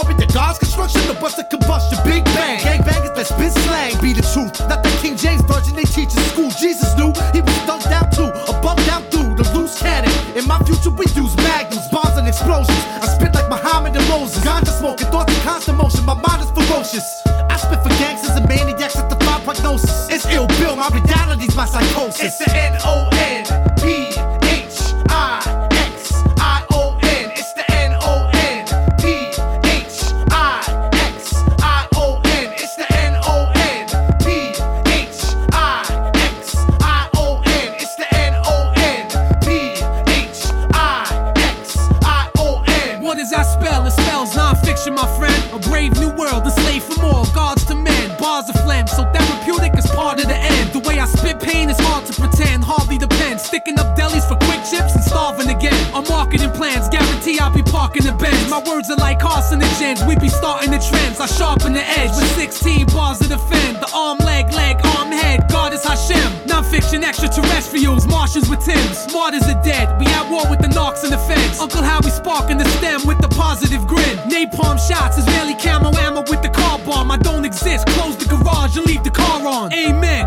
In 0.02 0.16
the 0.16 0.33
bars 48.44 48.56
of 48.56 48.62
phlegm. 48.62 48.86
So 48.86 49.04
therapeutic 49.12 49.76
is 49.78 49.86
part 49.86 50.20
of 50.20 50.26
the 50.26 50.36
end. 50.36 50.72
The 50.72 50.80
way 50.80 50.98
I 50.98 51.06
spit 51.06 51.40
pain 51.40 51.70
is 51.70 51.78
hard 51.80 52.06
to 52.06 52.20
pretend, 52.20 52.64
hardly 52.64 52.98
Sticking 53.38 53.78
up 53.78 53.96
delis 53.98 54.26
for 54.28 54.36
quick 54.46 54.62
chips 54.62 54.94
and 54.94 55.04
starving 55.04 55.48
again. 55.48 55.74
On 55.94 56.04
marketing 56.08 56.50
plans, 56.52 56.88
guarantee 56.88 57.38
I'll 57.38 57.52
be 57.52 57.62
parking 57.62 58.04
the 58.04 58.12
Benz. 58.12 58.48
My 58.48 58.62
words 58.62 58.90
are 58.90 58.96
like 58.96 59.18
carcinogens, 59.18 60.06
we 60.06 60.16
be 60.16 60.28
starting 60.28 60.70
the 60.70 60.78
trends. 60.78 61.20
I 61.20 61.26
sharpen 61.26 61.72
the 61.72 61.82
edge 61.98 62.10
with 62.10 62.30
16 62.36 62.86
bars 62.86 63.18
to 63.18 63.28
defend. 63.28 63.78
The 63.78 63.90
arm, 63.94 64.18
leg, 64.18 64.52
leg, 64.52 64.76
arm, 64.96 65.10
head. 65.10 65.46
God 65.50 65.72
is 65.72 65.84
Hashem. 65.84 66.46
Non 66.46 66.64
Phixion 66.64 67.02
extraterrestrials, 67.02 68.06
Martians 68.06 68.48
with 68.48 68.64
Tims. 68.64 69.12
Martyrs 69.12 69.48
are 69.48 69.62
dead. 69.62 69.98
We 69.98 70.06
at 70.06 70.30
war 70.30 70.48
with 70.48 70.60
the 70.60 70.68
knocks 70.68 71.02
and 71.02 71.12
the 71.12 71.18
feds. 71.18 71.58
Uncle 71.60 71.82
Howie 71.82 72.10
sparking 72.10 72.58
the 72.58 72.68
stem 72.78 73.06
with 73.06 73.18
the 73.18 73.28
positive 73.28 73.86
grin. 73.86 74.16
Napalm 74.30 74.78
shots, 74.78 75.18
Israeli 75.18 75.54
camo 75.54 75.90
ammo 75.98 76.22
with 76.30 76.42
the 76.42 76.50
car 76.50 76.78
bomb. 76.86 77.10
I 77.10 77.18
don't 77.18 77.44
exist. 77.44 77.86
Close 77.88 78.16
the 78.16 78.26
garage 78.26 78.76
and 78.76 78.86
leave 78.86 79.02
the 79.02 79.10
car 79.10 79.46
on. 79.46 79.72
Amen. 79.72 80.24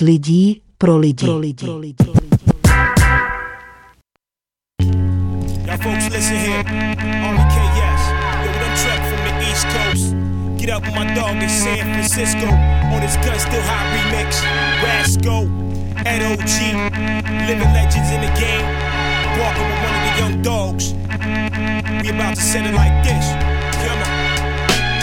Od 0.00 0.04
lidí 0.06 0.60
pro 0.78 0.96
lidi. 0.96 1.26
Y'all 1.26 1.36
folks 5.76 6.08
listen 6.10 6.36
here. 6.36 6.64
Only 7.28 7.44
KS. 7.52 8.02
Yo, 8.40 8.48
what 8.48 8.64
I'm 8.64 8.76
Trek 8.80 9.00
from 9.10 9.20
the 9.26 9.32
East 9.44 9.66
Coast. 9.68 10.14
Get 10.56 10.70
up 10.70 10.82
with 10.84 10.94
my 10.94 11.04
dog 11.14 11.42
in 11.42 11.48
San 11.50 11.84
Francisco. 11.92 12.48
On 12.48 13.00
this 13.00 13.16
gun 13.16 13.38
still 13.38 13.62
hot 13.68 13.84
remix. 13.92 14.40
Rasco. 14.82 15.44
Ed 16.06 16.22
OG. 16.32 16.56
Living 17.46 17.72
legends 17.74 18.10
in 18.10 18.20
the 18.24 18.32
game. 18.40 18.66
Walking 19.38 19.66
with 19.68 19.80
one 19.84 19.94
of 19.96 20.02
the 20.06 20.14
young 20.18 20.42
dogs. 20.42 20.94
We 22.02 22.08
about 22.08 22.36
to 22.36 22.42
set 22.42 22.64
it 22.64 22.74
like 22.74 23.04
this. 23.04 23.59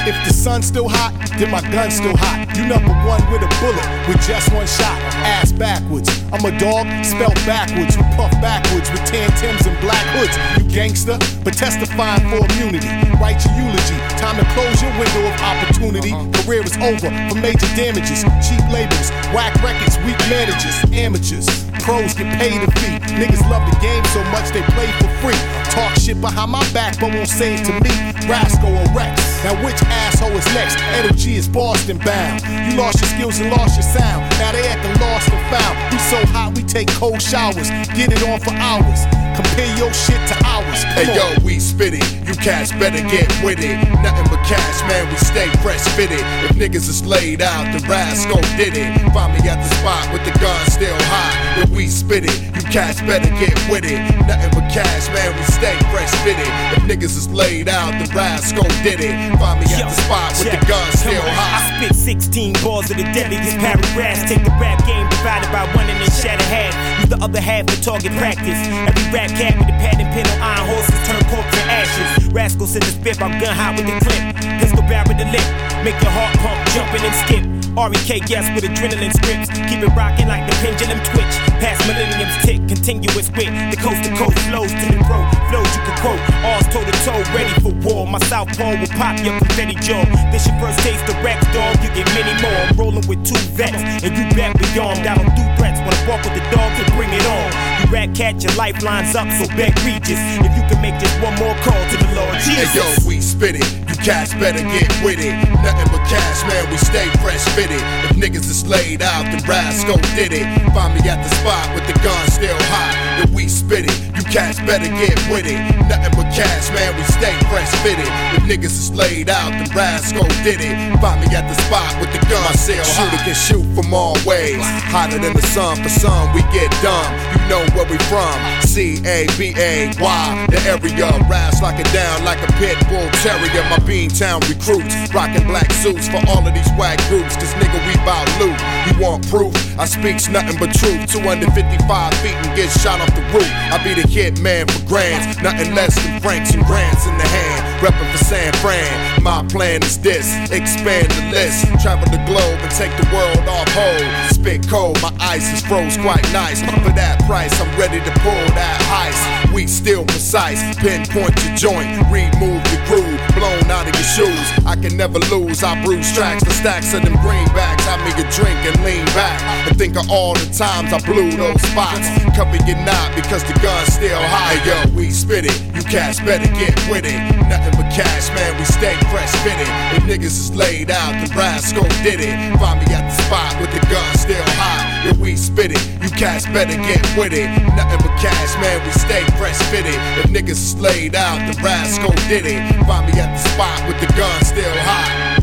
If 0.08 0.16
the 0.24 0.32
sun's 0.32 0.72
still 0.72 0.88
hot, 0.88 1.12
then 1.36 1.52
my 1.52 1.60
gun's 1.68 2.00
still 2.00 2.16
hot. 2.16 2.48
You 2.56 2.64
number 2.64 2.96
one 3.04 3.20
with 3.28 3.44
a 3.44 3.52
bullet 3.60 3.84
with 4.08 4.24
just 4.24 4.48
one 4.56 4.64
shot. 4.64 4.96
Ass 5.28 5.52
backwards. 5.52 6.08
I'm 6.32 6.40
a 6.48 6.56
dog 6.56 6.88
spelled 7.04 7.36
backwards 7.44 8.00
who 8.00 8.08
puff 8.16 8.32
backwards 8.40 8.88
with 8.88 9.04
tan 9.04 9.28
Tims 9.36 9.68
and 9.68 9.76
black 9.84 10.00
hoods. 10.16 10.32
You 10.56 10.64
gangster, 10.72 11.20
but 11.44 11.60
testifying 11.60 12.24
for 12.32 12.40
immunity. 12.40 12.88
Write 13.20 13.44
your 13.44 13.68
eulogy. 13.68 14.00
Time 14.16 14.40
to 14.40 14.48
close 14.56 14.80
your 14.80 14.96
window 14.96 15.28
of 15.28 15.36
opportunity. 15.44 16.16
Uh-huh. 16.16 16.32
Career 16.48 16.64
is 16.64 16.80
over 16.80 17.12
for 17.28 17.36
major 17.44 17.68
damages. 17.76 18.24
Cheap 18.48 18.64
labels, 18.72 19.12
whack 19.36 19.60
records, 19.60 20.00
weak 20.08 20.16
managers, 20.32 20.88
amateurs. 20.96 21.52
Pros 21.84 22.16
get 22.16 22.32
paid 22.40 22.64
a 22.64 22.72
fee. 22.80 22.96
Niggas 23.20 23.44
love 23.52 23.68
the 23.68 23.76
game 23.84 24.08
so 24.16 24.24
much 24.32 24.56
they 24.56 24.64
play 24.72 24.88
for 25.04 25.12
free. 25.20 25.42
Talk 25.68 26.00
shit 26.00 26.24
behind 26.24 26.56
my 26.56 26.64
back, 26.72 26.96
but 26.96 27.12
won't 27.12 27.28
say 27.28 27.60
it 27.60 27.68
to 27.68 27.76
me. 27.84 27.92
Rascal 28.24 28.72
or 28.72 28.88
Rex. 28.96 29.26
Now 29.44 29.53
which 29.63 29.82
asshole 29.84 30.32
is 30.32 30.46
next? 30.53 30.77
Energy 30.98 31.36
is 31.36 31.48
Boston 31.48 31.98
bound. 32.00 32.41
You 32.72 32.77
lost 32.77 33.00
your 33.01 33.10
skills 33.10 33.39
and 33.39 33.51
lost 33.51 33.75
your 33.75 33.84
sound. 33.84 34.29
Now 34.39 34.51
they 34.51 34.67
at 34.67 34.82
the 34.82 35.00
lost 35.00 35.29
and 35.29 35.41
found. 35.54 35.93
We 35.93 36.00
so 36.00 36.26
hot 36.32 36.56
we 36.56 36.63
take 36.63 36.88
cold 36.89 37.21
showers. 37.21 37.69
Get 37.95 38.12
it 38.12 38.23
on 38.23 38.39
for 38.39 38.54
hours. 38.54 39.27
Compare 39.38 39.78
your 39.78 39.93
shit 39.93 40.17
to 40.34 40.36
ours. 40.50 40.82
Hey 40.97 41.13
yo, 41.13 41.30
we 41.45 41.60
spit 41.60 41.93
it. 41.93 42.02
You 42.26 42.34
cats 42.41 42.71
better 42.73 43.06
get 43.06 43.30
with 43.45 43.62
it. 43.62 43.78
Nothing 44.02 44.26
but 44.34 44.41
cash, 44.50 44.82
man. 44.89 45.06
We 45.13 45.17
stay 45.21 45.45
fresh 45.62 45.86
fitted. 45.93 46.26
If 46.50 46.58
niggas 46.58 46.89
is 46.89 47.06
laid 47.06 47.41
out, 47.41 47.69
the 47.69 47.86
rascal 47.88 48.41
did 48.58 48.73
it. 48.73 48.89
Find 49.13 49.38
me 49.38 49.47
at 49.47 49.62
the 49.62 49.69
spot 49.78 50.12
with 50.12 50.26
the 50.26 50.34
gun 50.41 50.58
still 50.73 50.97
high. 51.13 51.62
If 51.62 51.69
we 51.69 51.86
spit 51.86 52.26
it, 52.26 52.38
you 52.56 52.63
cats 52.73 53.00
better 53.02 53.30
get 53.38 53.54
with 53.69 53.86
it. 53.86 54.02
Nothing 54.26 54.52
but 54.58 54.65
cash, 54.73 55.06
man. 55.13 55.30
We 55.38 55.45
stay 55.54 55.78
fresh 55.93 56.10
fitted. 56.26 56.50
If 56.73 56.84
niggas 56.89 57.15
is 57.15 57.30
laid 57.30 57.69
out, 57.69 57.93
the 58.02 58.12
rascal 58.13 58.67
did 58.82 59.00
it. 59.06 59.13
Find 59.38 59.62
me 59.62 59.69
at 59.78 59.86
the 59.86 59.97
spot 60.02 60.34
with 60.41 60.50
the 60.50 60.65
gun 60.65 60.91
still 60.97 61.21
high. 61.21 61.78
I 61.78 61.86
spit 61.86 61.95
16 61.95 62.54
balls 62.65 62.89
of 62.89 62.97
the 62.97 63.06
deadliest 63.13 63.58
paragraphs. 63.58 64.28
Take 64.28 64.43
the 64.43 64.56
rap 64.58 64.82
game 64.86 65.07
divided 65.28 65.52
by 65.52 65.66
one 65.76 65.90
and 65.90 66.00
then 66.00 66.10
shatter 66.10 66.44
half. 66.46 66.72
Use 67.02 67.10
the 67.10 67.22
other 67.22 67.42
half 67.42 67.68
for 67.70 67.76
target 67.84 68.13
practice. 68.13 68.56
Every 68.88 69.12
rap 69.12 69.30
cat 69.36 69.60
with 69.60 69.68
a 69.68 69.76
pad 69.76 70.00
and 70.00 70.08
pen 70.16 70.26
on 70.32 70.40
iron 70.40 70.68
horses 70.72 71.00
turn 71.04 71.22
corpse 71.28 71.52
to 71.52 71.63
ashes. 71.68 72.32
Rascals 72.32 72.76
in 72.76 72.80
the 72.80 72.88
spit, 72.88 73.22
I'm 73.22 73.36
gun 73.42 73.54
hot 73.54 73.76
with 73.76 73.88
the 73.88 74.00
clip. 74.08 74.24
Pistol 74.62 74.84
barrel 74.88 75.04
with 75.10 75.20
the 75.20 75.28
lip. 75.28 75.44
Make 75.84 76.00
your 76.00 76.12
heart 76.12 76.32
pump, 76.40 76.60
jumping 76.72 77.04
and 77.04 77.16
skip. 77.28 77.57
REK 77.78 78.26
yes 78.26 78.50
with 78.58 78.66
adrenaline 78.66 79.13
scripts. 79.13 79.54
Keep 79.70 79.86
it 79.86 79.94
rocking 79.94 80.26
like 80.26 80.50
the 80.50 80.56
pendulum 80.66 80.98
twitch. 81.13 81.30
Past 81.62 81.86
millenniums 81.86 82.34
tick, 82.42 82.58
continuous 82.66 83.30
wit. 83.38 83.54
The 83.70 83.78
coast 83.78 84.02
to 84.02 84.10
coast 84.18 84.38
flows 84.50 84.74
to 84.74 84.86
the 84.90 84.98
throat. 85.06 85.30
Flows 85.54 85.70
you 85.78 85.82
can 85.86 85.98
quote. 86.02 86.22
All's 86.42 86.66
toe 86.74 86.82
to 86.82 86.96
toe, 87.06 87.22
ready 87.38 87.54
for 87.62 87.74
war. 87.86 88.10
My 88.10 88.18
south 88.26 88.50
pole 88.58 88.74
will 88.74 88.90
pop 88.98 89.22
your 89.22 89.38
confetti 89.38 89.78
jaw. 89.78 90.02
This 90.34 90.50
your 90.50 90.58
first 90.58 90.82
taste 90.82 91.06
of 91.06 91.22
Rex, 91.22 91.46
dog. 91.54 91.78
You 91.86 91.94
get 91.94 92.10
many 92.18 92.34
more. 92.42 92.62
I'm 92.66 92.74
rolling 92.74 93.06
with 93.06 93.22
two 93.22 93.38
vets, 93.54 93.78
and 94.02 94.10
you 94.18 94.26
back 94.34 94.58
with 94.58 94.74
armed. 94.74 95.06
I 95.06 95.13
don't 95.13 95.30
do 95.38 95.46
threats. 95.62 95.78
Wanna 95.86 96.02
walk 96.10 96.26
with 96.26 96.34
the 96.34 96.46
dog 96.50 96.74
to 96.82 96.84
bring 96.98 97.13
it 97.13 97.26
on. 97.30 97.48
You 97.86 97.94
rat 97.94 98.10
cat, 98.18 98.42
your 98.42 98.58
lifelines 98.58 99.13
up, 99.13 99.30
so 99.38 99.46
beg 99.54 99.78
Regis. 99.86 100.18
If 100.42 100.50
you 100.58 100.66
can 100.66 100.82
make 100.82 100.98
just 100.98 101.13
one 101.22 101.38
more 101.38 101.54
call 101.62 101.78
to 101.78 101.96
the 102.02 102.10
Lord 102.18 102.42
Jesus. 102.42 102.74
Hey 102.74 102.82
yo, 102.82 103.08
we 103.08 103.22
spit 103.22 103.62
it. 103.62 103.87
Cats 104.03 104.33
better 104.36 104.63
get 104.63 104.88
with 105.03 105.19
it. 105.19 105.36
Nothing 105.62 105.89
but 105.91 106.03
cash, 106.07 106.41
man. 106.47 106.69
We 106.71 106.77
stay 106.77 107.10
fresh 107.19 107.43
fitted. 107.55 107.81
If 108.07 108.15
niggas 108.15 108.47
is 108.49 108.65
laid 108.67 109.01
out, 109.01 109.25
the 109.27 109.43
rascal 109.47 109.97
did 110.15 110.31
it. 110.31 110.47
Find 110.71 110.95
me 110.95 111.03
at 111.10 111.19
the 111.19 111.31
spot 111.41 111.67
with 111.75 111.86
the 111.88 111.97
gun 111.99 112.23
still 112.31 112.57
hot. 112.71 112.95
If 113.23 113.31
we 113.31 113.49
spit 113.49 113.86
it, 113.86 113.97
you 114.15 114.23
cats 114.31 114.60
better 114.63 114.88
get 114.88 115.17
with 115.27 115.45
it. 115.45 115.60
Nothing 115.91 116.13
but 116.15 116.31
cash, 116.31 116.71
man. 116.71 116.95
We 116.95 117.03
stay 117.19 117.36
fresh 117.51 117.69
fitted. 117.83 118.07
If 118.38 118.43
niggas 118.47 118.77
is 118.79 118.91
laid 118.93 119.29
out, 119.29 119.51
the 119.51 119.67
rascal 119.75 120.27
did 120.45 120.62
it. 120.62 120.75
Find 121.01 121.19
me 121.19 121.27
at 121.36 121.43
the 121.49 121.57
spot 121.67 121.91
with 121.99 122.12
the 122.13 122.23
gun 122.31 122.47
still 122.55 122.79
hot. 122.79 123.12
Shooter 123.12 123.23
can 123.27 123.36
shoot 123.36 123.66
from 123.78 123.94
all 123.94 124.18
ways. 124.26 124.58
Hotter 124.90 125.20
than 125.22 125.38
the 125.38 125.46
sun. 125.54 125.78
For 125.84 125.90
some, 125.90 126.34
we 126.34 126.42
get 126.50 126.74
dumb. 126.82 127.13
You 127.30 127.46
know 127.46 127.63
where 127.78 127.86
we 127.86 128.02
from. 128.10 128.34
C 128.66 128.98
A 129.06 129.30
B 129.38 129.54
A 129.54 129.94
Y. 130.02 130.48
The 130.50 130.60
area. 130.66 131.13
Rise 131.30 131.62
like 131.62 131.78
it 131.78 131.86
down 131.94 132.26
like 132.26 132.42
a 132.42 132.52
pit 132.58 132.74
bull 132.90 133.06
terrier. 133.22 133.62
My 133.70 133.78
Beantown 133.86 134.42
recruits. 134.50 134.98
Rocking 135.13 135.46
black 135.46 135.72
suits 135.74 136.10
for 136.10 136.18
all 136.26 136.42
of 136.42 136.54
these 136.58 136.72
whack 136.74 136.98
groups. 137.08 137.38
Cause 137.38 137.54
nigga, 137.62 137.78
we 137.86 137.94
bout 138.02 138.26
loot. 138.42 138.58
You 138.90 138.94
want 138.98 139.30
proof? 139.30 139.54
I 139.78 139.86
speaks 139.86 140.28
nothing 140.28 140.58
but 140.58 140.74
truth. 140.74 141.06
255 141.13 141.86
feet 142.26 142.34
and 142.34 142.56
get 142.58 142.74
shot 142.82 143.00
off 143.00 143.13
the 143.13 143.22
roof. 143.30 143.52
I 143.70 143.78
be 143.86 143.94
the 143.94 144.08
hit 144.10 144.42
man 144.42 144.66
for 144.66 144.82
grants. 144.88 145.40
Nothing 145.44 145.76
less 145.76 145.94
than 146.02 146.20
francs 146.20 146.54
and 146.56 146.66
grants 146.66 147.06
in 147.06 147.16
the 147.18 147.28
hand. 147.28 147.66
Reppin' 147.80 148.12
for 148.12 148.18
San 148.26 148.54
Fran. 148.54 149.22
My 149.22 149.46
plan 149.48 149.84
is 149.84 150.00
this. 150.00 150.26
Expand 150.50 151.12
the 151.12 151.30
list. 151.32 151.66
Travel 151.82 152.10
the 152.10 152.18
globe 152.26 152.58
and 152.66 152.72
take 152.72 152.90
the 152.98 153.06
world 153.13 153.46
off 153.48 153.70
hold. 153.70 154.34
Spit 154.34 154.68
cold. 154.68 155.00
My 155.02 155.13
ice 155.22 155.46
is 155.54 155.62
froze 155.62 155.98
quite 155.98 156.26
nice. 156.34 156.62
For 156.62 156.94
that 156.98 157.22
price, 157.28 157.54
I'm 157.62 157.70
ready 157.78 158.02
to 158.02 158.12
pull 158.26 158.46
that 158.58 158.82
heist. 158.90 159.54
We 159.54 159.68
still 159.68 160.06
precise. 160.06 160.58
Pinpoint 160.78 161.38
your 161.46 161.56
joint. 161.56 161.90
Remove 162.10 162.66
your 162.74 162.84
groove. 162.90 163.22
Blown 163.38 163.70
out 163.70 163.86
of 163.86 163.94
your 163.94 164.10
shoes. 164.10 164.48
I 164.66 164.74
can 164.76 164.98
never 164.98 165.20
lose. 165.30 165.62
I 165.63 165.78
bruise 165.84 166.12
tracks 166.13 166.44
for 166.44 166.52
stacks 166.58 166.94
of 166.94 167.04
them 167.04 167.13
greenbacks. 167.22 167.86
Have 167.86 168.02
me 168.02 168.12
a 168.18 168.26
drink 168.34 168.58
and 168.66 168.78
lean 168.84 169.06
back. 169.13 169.38
And 169.70 169.78
think 169.78 169.98
of 169.98 170.10
all 170.10 170.34
the 170.34 170.50
times 170.50 170.94
I 170.94 171.00
blew 171.06 171.30
those 171.30 171.62
spots. 171.62 172.10
Cover 172.34 172.58
your 172.66 172.80
knot 172.82 173.13
because 173.13 173.44
the 173.46 173.54
gun's 173.62 173.94
still 173.94 174.18
high. 174.18 174.58
Yo, 174.66 174.96
we 174.96 175.12
spit 175.12 175.46
it. 175.46 175.58
You 175.76 175.84
cats 175.84 176.20
better 176.22 176.50
get 176.58 176.74
with 176.90 177.06
it. 177.06 177.18
Nothing 177.48 177.66
Nothing 177.67 177.84
but 177.84 177.93
cash, 177.93 178.30
man, 178.30 178.58
we 178.58 178.63
stay 178.63 178.95
fresh 179.12 179.36
fitted. 179.43 179.67
If 179.91 180.03
niggas 180.03 180.39
is 180.39 180.56
laid 180.56 180.89
out, 180.89 181.12
the 181.19 181.34
rascal 181.36 181.84
did 182.01 182.21
it. 182.21 182.58
Find 182.60 182.80
me 182.80 182.93
at 182.93 183.03
the 183.10 183.23
spot 183.23 183.60
with 183.60 183.71
the 183.73 183.86
gun 183.91 184.17
still 184.17 184.41
hot. 184.56 185.06
If 185.06 185.17
we 185.17 185.36
spit 185.36 185.71
it, 185.71 186.01
you 186.01 186.10
cash 186.12 186.45
better 186.45 186.77
get 186.77 187.03
with 187.17 187.34
it. 187.34 187.49
Nothing 187.75 187.99
but 187.99 188.17
cash, 188.21 188.56
man, 188.62 188.86
we 188.86 188.91
stay 188.91 189.25
fresh 189.38 189.62
fitted. 189.69 189.99
If 190.23 190.30
niggas 190.32 190.51
is 190.51 190.80
laid 190.80 191.13
out, 191.15 191.39
the 191.51 191.62
rascal 191.62 192.13
did 192.30 192.45
it. 192.45 192.63
Find 192.86 193.06
me 193.12 193.19
at 193.19 193.36
the 193.36 193.49
spot 193.49 193.86
with 193.86 193.99
the 193.99 194.08
gun 194.15 194.45
still 194.45 194.77
hot. 194.88 195.38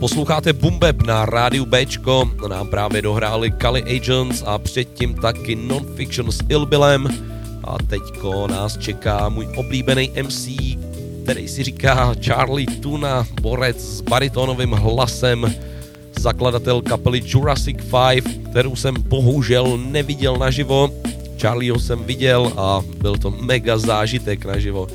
Posloucháte 0.00 0.52
Bumbeb 0.52 1.02
na 1.02 1.26
rádiu 1.26 1.66
Bčko, 1.66 2.30
nám 2.48 2.68
právě 2.68 3.02
dohráli 3.02 3.50
Kali 3.50 3.82
Agents 3.82 4.42
a 4.46 4.58
předtím 4.58 5.14
taky 5.14 5.56
Nonfiction 5.56 6.32
s 6.32 6.38
Ilbilem 6.48 7.08
a 7.64 7.76
teďko 7.86 8.46
nás 8.46 8.78
čeká 8.78 9.28
můj 9.28 9.48
oblíbený 9.56 10.10
MC, 10.22 10.48
který 11.22 11.48
si 11.48 11.62
říká 11.62 12.14
Charlie 12.24 12.66
Tuna, 12.66 13.26
borec 13.42 13.76
s 13.76 14.00
baritonovým 14.00 14.72
hlasem, 14.72 15.54
zakladatel 16.18 16.82
kapely 16.82 17.22
Jurassic 17.24 17.76
5, 18.12 18.24
kterou 18.50 18.76
jsem 18.76 18.94
bohužel 19.08 19.78
neviděl 19.78 20.36
naživo. 20.36 20.90
Charlieho 21.40 21.78
jsem 21.78 22.04
viděl 22.04 22.52
a 22.56 22.82
byl 22.96 23.16
to 23.16 23.30
mega 23.30 23.78
zážitek 23.78 24.44
naživo. 24.44 24.86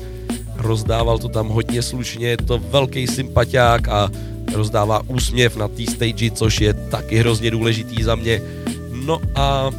Rozdával 0.56 1.18
to 1.18 1.28
tam 1.28 1.48
hodně 1.48 1.82
slušně, 1.82 2.28
je 2.28 2.36
to 2.36 2.58
velký 2.58 3.06
sympatiák 3.06 3.88
a 3.88 4.10
rozdává 4.54 5.02
úsměv 5.08 5.56
na 5.56 5.68
té 5.68 5.82
stage, 5.82 6.30
což 6.30 6.60
je 6.60 6.74
taky 6.74 7.18
hrozně 7.18 7.50
důležitý 7.50 8.02
za 8.02 8.14
mě. 8.14 8.42
No 8.92 9.20
a 9.34 9.70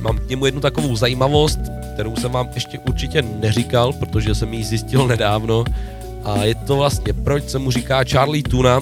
mám 0.00 0.18
k 0.18 0.28
němu 0.28 0.46
jednu 0.46 0.60
takovou 0.60 0.96
zajímavost, 0.96 1.58
kterou 1.94 2.16
jsem 2.16 2.32
vám 2.32 2.48
ještě 2.54 2.78
určitě 2.78 3.22
neříkal, 3.22 3.92
protože 3.92 4.34
jsem 4.34 4.54
ji 4.54 4.64
zjistil 4.64 5.06
nedávno. 5.06 5.64
A 6.24 6.44
je 6.44 6.54
to 6.54 6.76
vlastně, 6.76 7.12
proč 7.12 7.48
se 7.48 7.58
mu 7.58 7.70
říká 7.70 8.04
Charlie 8.04 8.42
Tuna. 8.42 8.80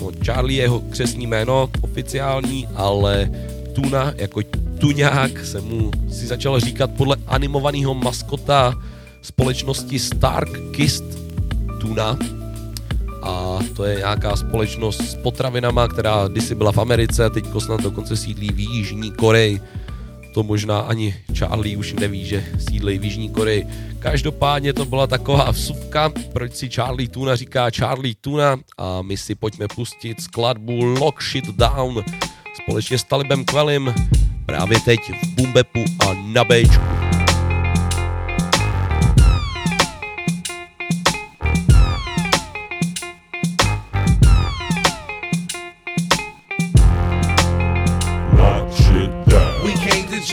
No, 0.00 0.10
Charlie 0.24 0.58
je 0.58 0.64
jeho 0.64 0.80
křesní 0.80 1.26
jméno 1.26 1.70
oficiální, 1.80 2.68
ale 2.74 3.30
Tuna 3.74 4.12
jako 4.16 4.40
tuňák 4.78 5.44
se 5.44 5.60
mu 5.60 5.90
si 6.10 6.26
začal 6.26 6.60
říkat 6.60 6.90
podle 6.90 7.16
animovaného 7.26 7.94
maskota 7.94 8.74
společnosti 9.22 9.98
Stark 9.98 10.70
Kist 10.70 11.04
Tuna, 11.80 12.18
a 13.22 13.58
to 13.76 13.84
je 13.84 13.96
nějaká 13.96 14.36
společnost 14.36 15.00
s 15.00 15.14
potravinama, 15.14 15.88
která 15.88 16.28
kdysi 16.28 16.54
byla 16.54 16.72
v 16.72 16.78
Americe, 16.78 17.30
teď 17.30 17.44
snad 17.58 17.80
dokonce 17.80 18.16
sídlí 18.16 18.48
v 18.52 18.58
Jižní 18.58 19.12
Koreji. 19.12 19.60
To 20.34 20.42
možná 20.42 20.80
ani 20.80 21.14
Charlie 21.38 21.76
už 21.76 21.92
neví, 21.92 22.24
že 22.24 22.44
sídlí 22.58 22.98
v 22.98 23.04
Jižní 23.04 23.30
Koreji. 23.30 23.66
Každopádně 23.98 24.72
to 24.72 24.84
byla 24.84 25.06
taková 25.06 25.50
vsuvka, 25.50 26.12
proč 26.32 26.54
si 26.54 26.68
Charlie 26.68 27.08
Tuna 27.08 27.36
říká 27.36 27.70
Charlie 27.70 28.14
Tuna 28.20 28.56
a 28.78 29.02
my 29.02 29.16
si 29.16 29.34
pojďme 29.34 29.68
pustit 29.68 30.20
skladbu 30.20 30.84
Lock 30.84 31.22
Shit 31.22 31.46
Down 31.46 32.04
společně 32.62 32.98
s 32.98 33.04
Talibem 33.04 33.44
Quellim 33.44 33.94
právě 34.46 34.80
teď 34.80 35.00
v 35.22 35.34
Bumbepu 35.34 35.84
a 36.08 36.14
na 36.14 36.44
Bčku. 36.44 36.97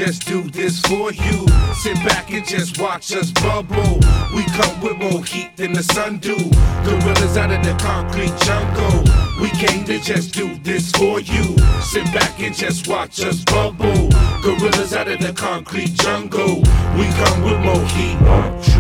Just 0.06 0.28
do 0.28 0.44
this 0.44 0.80
for 0.82 1.12
you. 1.12 1.48
Sit 1.82 1.96
back 2.06 2.32
and 2.32 2.46
just 2.46 2.80
watch 2.80 3.12
us 3.14 3.32
bubble. 3.32 4.00
We 4.36 4.44
come 4.54 4.80
with 4.80 4.98
more 4.98 5.24
heat 5.24 5.58
than 5.58 5.74
the 5.74 5.82
sun 5.82 6.20
do. 6.20 6.36
Gorillas 6.84 7.38
out 7.38 7.52
of 7.52 7.64
the 7.64 7.76
concrete 7.84 8.36
jungle. 8.46 9.04
We 9.42 9.50
came 9.50 9.84
to 9.86 10.00
just 10.00 10.34
do 10.34 10.56
this 10.58 10.92
for 10.92 11.20
you. 11.20 11.58
Sit 11.82 12.06
back 12.14 12.40
and 12.40 12.56
just 12.56 12.88
watch 12.88 13.20
us 13.22 13.44
bubble. 13.46 14.10
Gorillas 14.44 14.94
out 14.94 15.08
of 15.08 15.20
the 15.20 15.34
concrete 15.34 15.94
jungle. 15.96 16.58
We 16.98 17.08
come 17.22 17.42
with 17.42 17.60
more 17.62 17.86
heat. 17.88 18.22
Watch 18.22 18.76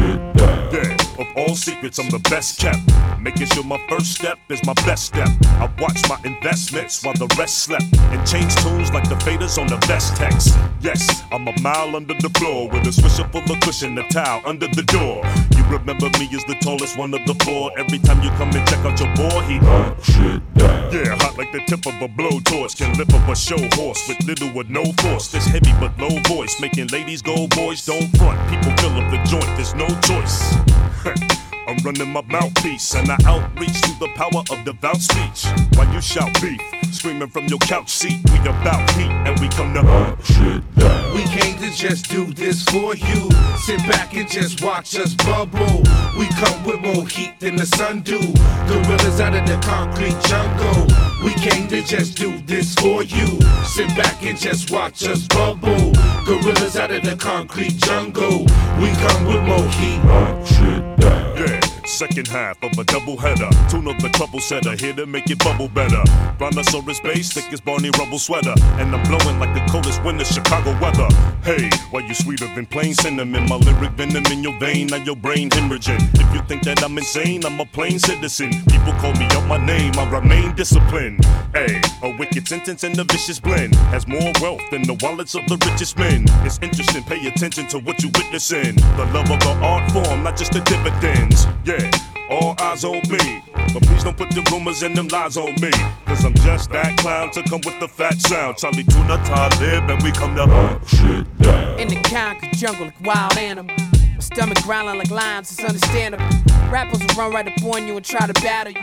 Yeah, 0.75 0.94
of 1.19 1.28
all 1.36 1.56
secrets, 1.56 1.99
I'm 1.99 2.10
the 2.10 2.19
best 2.30 2.60
kept. 2.60 2.80
Making 3.19 3.47
sure 3.47 3.63
my 3.63 3.80
first 3.89 4.13
step 4.15 4.38
is 4.49 4.63
my 4.65 4.73
best 4.86 5.06
step. 5.06 5.30
I 5.60 5.69
watch 5.80 5.97
my 6.10 6.19
investments 6.23 7.04
while 7.04 7.13
the 7.13 7.28
rest 7.38 7.60
slept. 7.60 7.86
And 8.13 8.25
change 8.28 8.56
tunes 8.58 8.91
like 8.91 9.08
the 9.10 9.15
faders 9.15 9.58
on 9.58 9.67
the 9.67 9.78
best 9.88 10.15
text. 10.15 10.58
Yes, 10.82 11.23
I'm 11.32 11.47
a 11.47 11.60
mile 11.62 11.95
under 11.95 12.13
the 12.13 12.30
floor 12.38 12.69
with 12.69 12.86
a 12.88 12.91
swisher 12.91 13.30
full 13.32 13.51
of 13.51 13.60
cushion, 13.62 13.97
a 13.97 14.08
towel 14.10 14.41
under 14.45 14.67
the 14.67 14.84
door. 14.84 15.23
You 15.58 15.63
remember 15.65 16.10
me 16.19 16.30
as 16.34 16.43
the 16.45 16.56
tallest 16.62 16.97
one 16.97 17.13
of 17.13 17.25
the 17.25 17.36
four. 17.43 17.71
Every 17.78 17.99
time 17.99 18.21
you 18.21 18.30
come 18.32 18.51
and 18.51 18.67
check 18.67 18.80
out 18.86 18.99
your 18.99 19.13
boy, 19.15 19.41
he 19.47 19.58
shit 20.04 20.41
down. 20.56 20.93
Yeah, 20.93 21.15
hot 21.19 21.38
like 21.38 21.51
the 21.51 21.62
tip 21.67 21.86
of 21.88 21.95
a 22.01 22.08
blowtorch. 22.08 22.78
Can 22.78 22.97
lift 22.97 23.13
up 23.13 23.28
a 23.28 23.36
show 23.36 23.58
horse 23.73 24.08
with 24.08 24.21
little 24.28 24.56
or 24.56 24.63
no 24.65 24.84
force. 25.01 25.32
This 25.32 25.45
heavy 25.45 25.73
but 25.80 25.97
low 25.99 26.19
voice, 26.28 26.60
making 26.62 26.88
ladies 26.88 27.21
go, 27.21 27.47
boys 27.47 27.86
don't 27.86 28.10
front. 28.17 28.39
People 28.49 28.75
fill 28.78 28.95
up 29.01 29.10
the 29.12 29.21
joint, 29.30 29.49
there's 29.58 29.73
no 29.73 29.88
choice. 30.01 30.56
I'm 31.67 31.77
running 31.83 32.11
my 32.11 32.21
mouthpiece 32.21 32.95
and 32.95 33.09
I 33.09 33.17
outreach 33.25 33.81
to 33.81 33.99
the 33.99 34.07
power 34.15 34.43
of 34.51 34.65
devout 34.65 35.01
speech. 35.01 35.45
While 35.75 35.91
you 35.93 36.01
shout 36.01 36.31
beef, 36.41 36.61
screaming 36.91 37.29
from 37.29 37.47
your 37.47 37.59
couch 37.59 37.89
seat, 37.89 38.19
we 38.31 38.39
about 38.39 38.89
heat 38.91 39.09
and 39.09 39.39
we 39.39 39.47
come 39.49 39.73
to 39.73 39.81
hunt 39.81 40.23
shit 40.23 40.75
down. 40.75 41.15
We 41.15 41.23
came 41.23 41.57
to 41.59 41.71
just 41.75 42.09
do 42.09 42.31
this 42.33 42.63
for 42.63 42.95
you. 42.95 43.29
Sit 43.57 43.79
back 43.89 44.15
and 44.15 44.29
just 44.29 44.63
watch 44.63 44.95
us 44.95 45.13
bubble. 45.15 45.83
We 46.17 46.27
come 46.39 46.63
with 46.65 46.81
more 46.81 47.07
heat 47.07 47.39
than 47.39 47.55
the 47.55 47.65
sun 47.65 48.01
do. 48.01 48.19
Gorillas 48.67 49.19
out 49.19 49.35
of 49.35 49.47
the 49.47 49.59
concrete 49.65 50.19
jungle. 50.25 50.87
We 51.23 51.33
came 51.33 51.67
to 51.69 51.81
just 51.81 52.17
do 52.17 52.39
this 52.41 52.75
for 52.75 53.03
you. 53.03 53.41
Sit 53.63 53.89
back 53.95 54.23
and 54.23 54.37
just 54.37 54.71
watch 54.71 55.03
us 55.03 55.27
bubble. 55.27 55.91
Gorillas 56.25 56.77
out 56.77 56.91
of 56.91 57.03
the 57.03 57.15
concrete 57.15 57.77
jungle. 57.77 58.45
We 58.79 58.91
come 59.01 59.25
with 59.25 59.43
more 59.43 59.67
heat. 59.69 60.45
Shit 60.45 60.81
down. 60.81 60.94
Yeah. 61.38 61.60
Second 61.86 62.28
half 62.28 62.62
of 62.63 62.78
a 62.80 62.84
double 62.84 63.15
header. 63.15 63.49
Tune 63.69 63.88
up 63.88 63.97
the 64.01 64.10
trouble 64.10 64.39
setter, 64.39 64.75
here 64.75 64.93
to 64.93 65.06
make 65.06 65.30
it 65.30 65.39
bubble 65.39 65.67
better. 65.67 66.01
Brontosaurus 66.38 66.99
base, 66.99 67.32
thick 67.32 67.51
as 67.54 67.62
Barney 67.62 67.91
Rubble 67.99 68.19
sweater. 68.19 68.54
And 68.80 68.93
I'm 68.93 69.04
blowing 69.08 69.39
like 69.39 69.54
the 69.54 69.63
coldest 69.71 70.04
winter 70.04 70.25
Chicago 70.25 70.71
weather. 70.82 71.08
Hey, 71.43 71.69
why 71.91 72.01
you 72.01 72.13
sweeter 72.13 72.47
than 72.56 72.65
plain 72.65 72.93
cinnamon? 72.95 73.47
My 73.47 73.58
lyric 73.58 73.91
venom 73.91 74.25
in 74.32 74.43
your 74.43 74.58
vein, 74.60 74.88
now 74.88 74.97
your 74.97 75.15
brain 75.15 75.49
hemorrhaging. 75.49 76.01
If 76.19 76.34
you 76.34 76.41
think 76.47 76.63
that 76.63 76.84
I'm 76.84 76.97
insane, 76.97 77.45
I'm 77.45 77.60
a 77.60 77.65
plain 77.65 77.99
citizen. 77.99 78.51
People 78.67 78.93
call 78.93 79.13
me 79.13 79.25
out 79.32 79.47
my 79.47 79.63
name, 79.63 79.93
I 79.97 80.10
remain 80.10 80.56
disciplined. 80.56 81.23
Hey, 81.55 81.79
a 82.03 82.09
wicked 82.09 82.45
sentence 82.49 82.83
and 82.83 82.99
a 82.99 83.05
vicious 83.05 83.39
blend. 83.39 83.75
Has 83.95 84.05
more 84.09 84.33
wealth 84.41 84.59
than 84.71 84.81
the 84.81 84.97
wallets 85.01 85.35
of 85.35 85.47
the 85.47 85.55
richest 85.65 85.97
men. 85.97 86.25
It's 86.43 86.59
interesting, 86.61 87.01
pay 87.03 87.25
attention 87.27 87.65
to 87.67 87.79
what 87.79 88.03
you 88.03 88.09
witnessing. 88.09 88.75
The 88.75 89.09
love 89.13 89.31
of 89.31 89.39
the 89.39 89.57
art 89.63 89.89
form, 89.89 90.23
not 90.23 90.35
just 90.35 90.51
the 90.51 90.59
dividends. 90.59 91.47
Yeah, 91.63 91.89
all 92.29 92.55
eyes 92.59 92.83
on 92.83 92.99
me. 93.07 93.41
But 93.73 93.83
please 93.83 94.03
don't 94.03 94.17
put 94.17 94.31
the 94.31 94.45
rumors 94.51 94.83
and 94.83 94.97
them 94.97 95.07
lies 95.07 95.37
on 95.37 95.53
me. 95.61 95.71
Cause 96.05 96.25
I'm 96.25 96.33
just 96.33 96.71
that 96.71 96.97
clown 96.97 97.31
to 97.31 97.41
come 97.43 97.61
with 97.63 97.79
the 97.79 97.87
fat 97.87 98.19
sound. 98.19 98.57
Chali 98.57 98.83
2na 98.83 99.25
Talib, 99.25 99.89
and 99.89 100.03
we 100.03 100.11
come 100.11 100.35
to 100.35 100.45
hunt 100.45 100.85
shit 100.89 101.37
down. 101.37 101.79
In 101.79 101.87
the 101.87 102.01
concrete 102.03 102.51
jungle 102.51 102.87
like 102.87 102.99
wild 103.05 103.37
animal. 103.37 103.73
My 104.15 104.21
stomach 104.21 104.63
growling 104.63 104.97
like 104.97 105.12
lions, 105.12 105.51
it's 105.51 105.62
understandable. 105.62 106.25
Rappers 106.69 106.99
will 106.99 107.15
run 107.15 107.34
right 107.34 107.47
up 107.47 107.63
on 107.65 107.86
you 107.86 107.97
and 107.97 108.06
try 108.06 108.25
to 108.25 108.34
battle 108.41 108.71
you. 108.71 108.82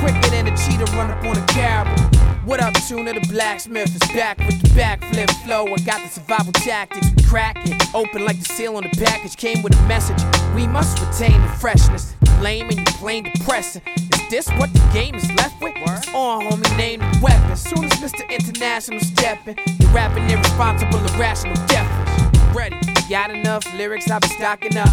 Quicker 0.00 0.28
than 0.28 0.48
a 0.48 0.56
cheetah 0.56 0.84
run 0.94 1.10
up 1.10 1.24
on 1.24 1.38
a 1.38 1.46
caribou. 1.46 2.02
What 2.44 2.60
up, 2.60 2.74
Tuna? 2.86 3.14
The 3.14 3.26
blacksmith 3.32 3.88
is 3.94 4.08
back 4.12 4.38
with 4.38 4.60
the 4.60 4.68
backflip 4.68 5.30
flow. 5.46 5.64
I 5.64 5.76
got 5.78 6.02
the 6.02 6.08
survival 6.08 6.52
tactics. 6.52 7.08
We 7.16 7.22
crack 7.22 7.56
it 7.64 7.82
open 7.94 8.26
like 8.26 8.38
the 8.38 8.44
seal 8.44 8.76
on 8.76 8.82
the 8.82 8.90
package. 9.02 9.36
Came 9.36 9.62
with 9.62 9.74
a 9.74 9.82
message. 9.88 10.22
We 10.54 10.66
must 10.66 11.00
retain 11.00 11.40
the 11.40 11.48
freshness. 11.48 12.14
Lame 12.42 12.68
and 12.68 12.78
you 12.78 12.84
plain 12.98 13.24
depressing. 13.24 13.80
Is 14.12 14.28
this 14.28 14.48
what 14.58 14.70
the 14.74 14.90
game 14.92 15.14
is 15.14 15.32
left 15.32 15.58
with? 15.62 15.72
It's 15.74 16.08
on, 16.08 16.42
homie, 16.42 16.76
name 16.76 17.00
the 17.00 17.18
weapon. 17.22 17.56
Soon 17.56 17.84
as 17.86 17.92
Mr. 17.92 18.28
International 18.28 19.00
stepping, 19.00 19.56
you're 19.80 19.90
rapping 19.90 20.28
irresponsible, 20.28 20.98
irrational 21.14 21.56
deafness. 21.66 22.54
Ready? 22.54 22.85
Got 23.08 23.30
enough 23.30 23.72
lyrics, 23.74 24.10
I'll 24.10 24.18
be 24.18 24.26
stocking 24.26 24.76
up. 24.76 24.88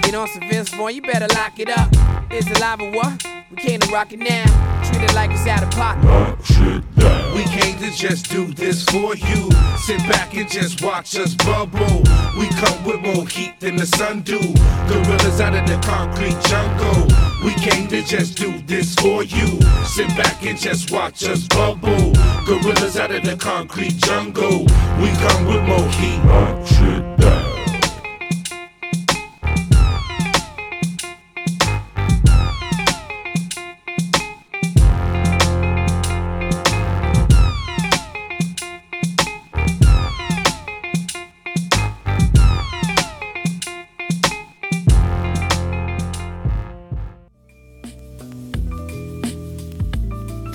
Get 0.00 0.14
on 0.14 0.26
some 0.28 0.48
Vince 0.48 0.70
Vaughn, 0.70 0.94
you 0.94 1.02
better 1.02 1.26
lock 1.34 1.58
it 1.58 1.68
up. 1.68 1.92
Is 2.32 2.46
it 2.46 2.58
live 2.58 2.80
or 2.80 2.90
what? 2.90 3.22
We 3.50 3.56
came 3.58 3.80
to 3.80 3.92
rock 3.92 4.14
it 4.14 4.18
now. 4.18 4.46
Treat 4.82 5.02
it 5.02 5.14
like 5.14 5.30
it's 5.30 5.46
out 5.46 5.62
of 5.62 5.70
pocket. 5.72 6.82
We 7.34 7.44
came 7.44 7.78
to 7.80 7.90
just 7.90 8.30
do 8.30 8.46
this 8.54 8.82
for 8.84 9.14
you. 9.14 9.50
Sit 9.76 9.98
back 10.08 10.34
and 10.34 10.50
just 10.50 10.82
watch 10.82 11.18
us 11.18 11.34
bubble. 11.34 12.02
We 12.38 12.48
come 12.48 12.82
with 12.82 13.00
more 13.00 13.26
heat 13.26 13.60
than 13.60 13.76
the 13.76 13.86
sun 13.86 14.22
do. 14.22 14.40
Gorillas 14.88 15.42
out 15.42 15.54
of 15.54 15.66
the 15.68 15.78
concrete 15.86 16.40
jungle. 16.48 17.08
We 17.44 17.52
came 17.60 17.88
to 17.88 18.02
just 18.02 18.38
do 18.38 18.58
this 18.62 18.94
for 18.94 19.22
you. 19.22 19.60
Sit 19.84 20.08
back 20.16 20.42
and 20.46 20.58
just 20.58 20.90
watch 20.90 21.24
us 21.24 21.46
bubble. 21.46 22.14
Gorillas 22.46 22.96
out 22.96 23.10
of 23.10 23.22
the 23.22 23.36
concrete 23.36 23.98
jungle. 23.98 24.60
We 24.98 25.10
come 25.20 25.44
with 25.44 25.62
more 25.64 25.88
heat. 25.90 27.19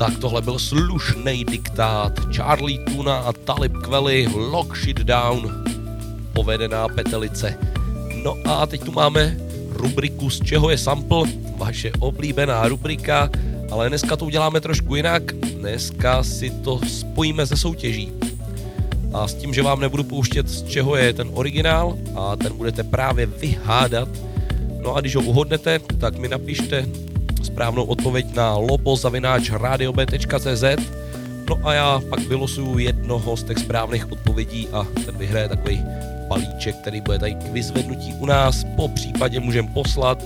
Tak 0.05 0.17
tohle 0.17 0.41
byl 0.41 0.59
slušný 0.59 1.45
diktát 1.45 2.19
Charlie 2.35 2.79
Tuna 2.79 3.17
a 3.17 3.33
Talib 3.33 3.73
Kweli 3.77 4.27
Lock 4.35 4.77
Shit 4.77 4.97
Down 4.97 5.63
povedená 6.33 6.87
petelice. 6.87 7.57
No 8.23 8.37
a 8.45 8.65
teď 8.65 8.83
tu 8.83 8.91
máme 8.91 9.37
rubriku 9.69 10.29
Z 10.29 10.43
čeho 10.43 10.69
je 10.69 10.77
sample, 10.77 11.27
vaše 11.57 11.91
oblíbená 11.99 12.67
rubrika, 12.67 13.29
ale 13.71 13.89
dneska 13.89 14.15
to 14.15 14.25
uděláme 14.25 14.61
trošku 14.61 14.95
jinak. 14.95 15.33
Dneska 15.33 16.23
si 16.23 16.49
to 16.49 16.79
spojíme 16.87 17.45
ze 17.45 17.57
soutěží. 17.57 18.11
A 19.13 19.27
s 19.27 19.33
tím, 19.33 19.53
že 19.53 19.61
vám 19.61 19.79
nebudu 19.79 20.03
pouštět, 20.03 20.49
z 20.49 20.63
čeho 20.63 20.95
je 20.95 21.13
ten 21.13 21.29
originál 21.33 21.97
a 22.15 22.35
ten 22.35 22.57
budete 22.57 22.83
právě 22.83 23.25
vyhádat. 23.25 24.09
No 24.83 24.95
a 24.95 25.01
když 25.01 25.15
ho 25.15 25.21
uhodnete, 25.21 25.79
tak 25.79 26.17
mi 26.17 26.27
napište 26.27 26.85
správnou 27.45 27.83
odpověď 27.83 28.35
na 28.35 28.57
lobo.radiob.cz 28.57 30.63
No 31.49 31.59
a 31.63 31.73
já 31.73 32.01
pak 32.09 32.19
vylosuju 32.19 32.77
jednoho 32.77 33.37
z 33.37 33.43
těch 33.43 33.57
správných 33.57 34.11
odpovědí 34.11 34.67
a 34.73 34.87
ten 35.05 35.17
vyhraje 35.17 35.49
takový 35.49 35.83
balíček, 36.27 36.75
který 36.75 37.01
bude 37.01 37.19
tady 37.19 37.35
k 37.35 37.43
vyzvednutí 37.43 38.13
u 38.13 38.25
nás, 38.25 38.63
po 38.75 38.87
případě 38.87 39.39
můžeme 39.39 39.69
poslat. 39.73 40.23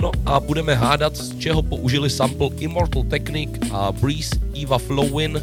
No 0.00 0.12
a 0.26 0.40
budeme 0.40 0.74
hádat, 0.74 1.16
z 1.16 1.38
čeho 1.38 1.62
použili 1.62 2.10
sample 2.10 2.48
Immortal 2.58 3.02
Technique 3.02 3.58
a 3.72 3.92
Breeze 3.92 4.36
Eva 4.62 4.78
Flowin 4.78 5.42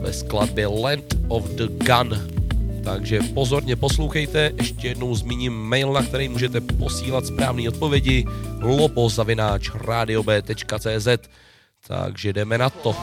ve 0.00 0.12
skladbě 0.12 0.66
Land 0.66 1.14
of 1.28 1.44
the 1.44 1.66
Gun. 1.66 2.34
Takže 2.84 3.20
pozorně 3.34 3.76
poslouchejte, 3.76 4.52
ještě 4.56 4.88
jednou 4.88 5.14
zmíním 5.14 5.52
mail, 5.52 5.92
na 5.92 6.02
který 6.02 6.28
můžete 6.28 6.60
posílat 6.60 7.26
správné 7.26 7.68
odpovědi 7.68 8.24
lobozavináč 8.60 9.70
radiob.cz 9.74 11.08
Takže 11.86 12.32
jdeme 12.32 12.58
na 12.58 12.70
to. 12.70 12.96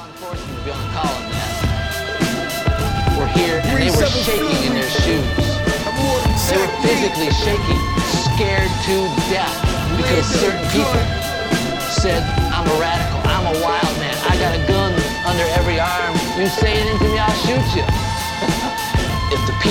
said, 12.02 12.24
I'm 12.50 12.66
a 12.66 12.80
radical, 12.80 13.22
I'm 13.30 13.46
a 13.46 13.54
wild 13.62 13.98
man, 14.02 14.16
I 14.26 14.34
got 14.42 14.56
a 14.58 14.62
gun 14.66 14.92
under 15.30 15.46
every 15.54 15.80
arm. 15.80 16.16
You 16.40 16.48
say 16.48 16.74
anything 16.74 16.98
to 16.98 17.14
me, 17.14 17.20
I'll 17.20 17.30
shoot 17.46 17.76
you. 17.78 18.11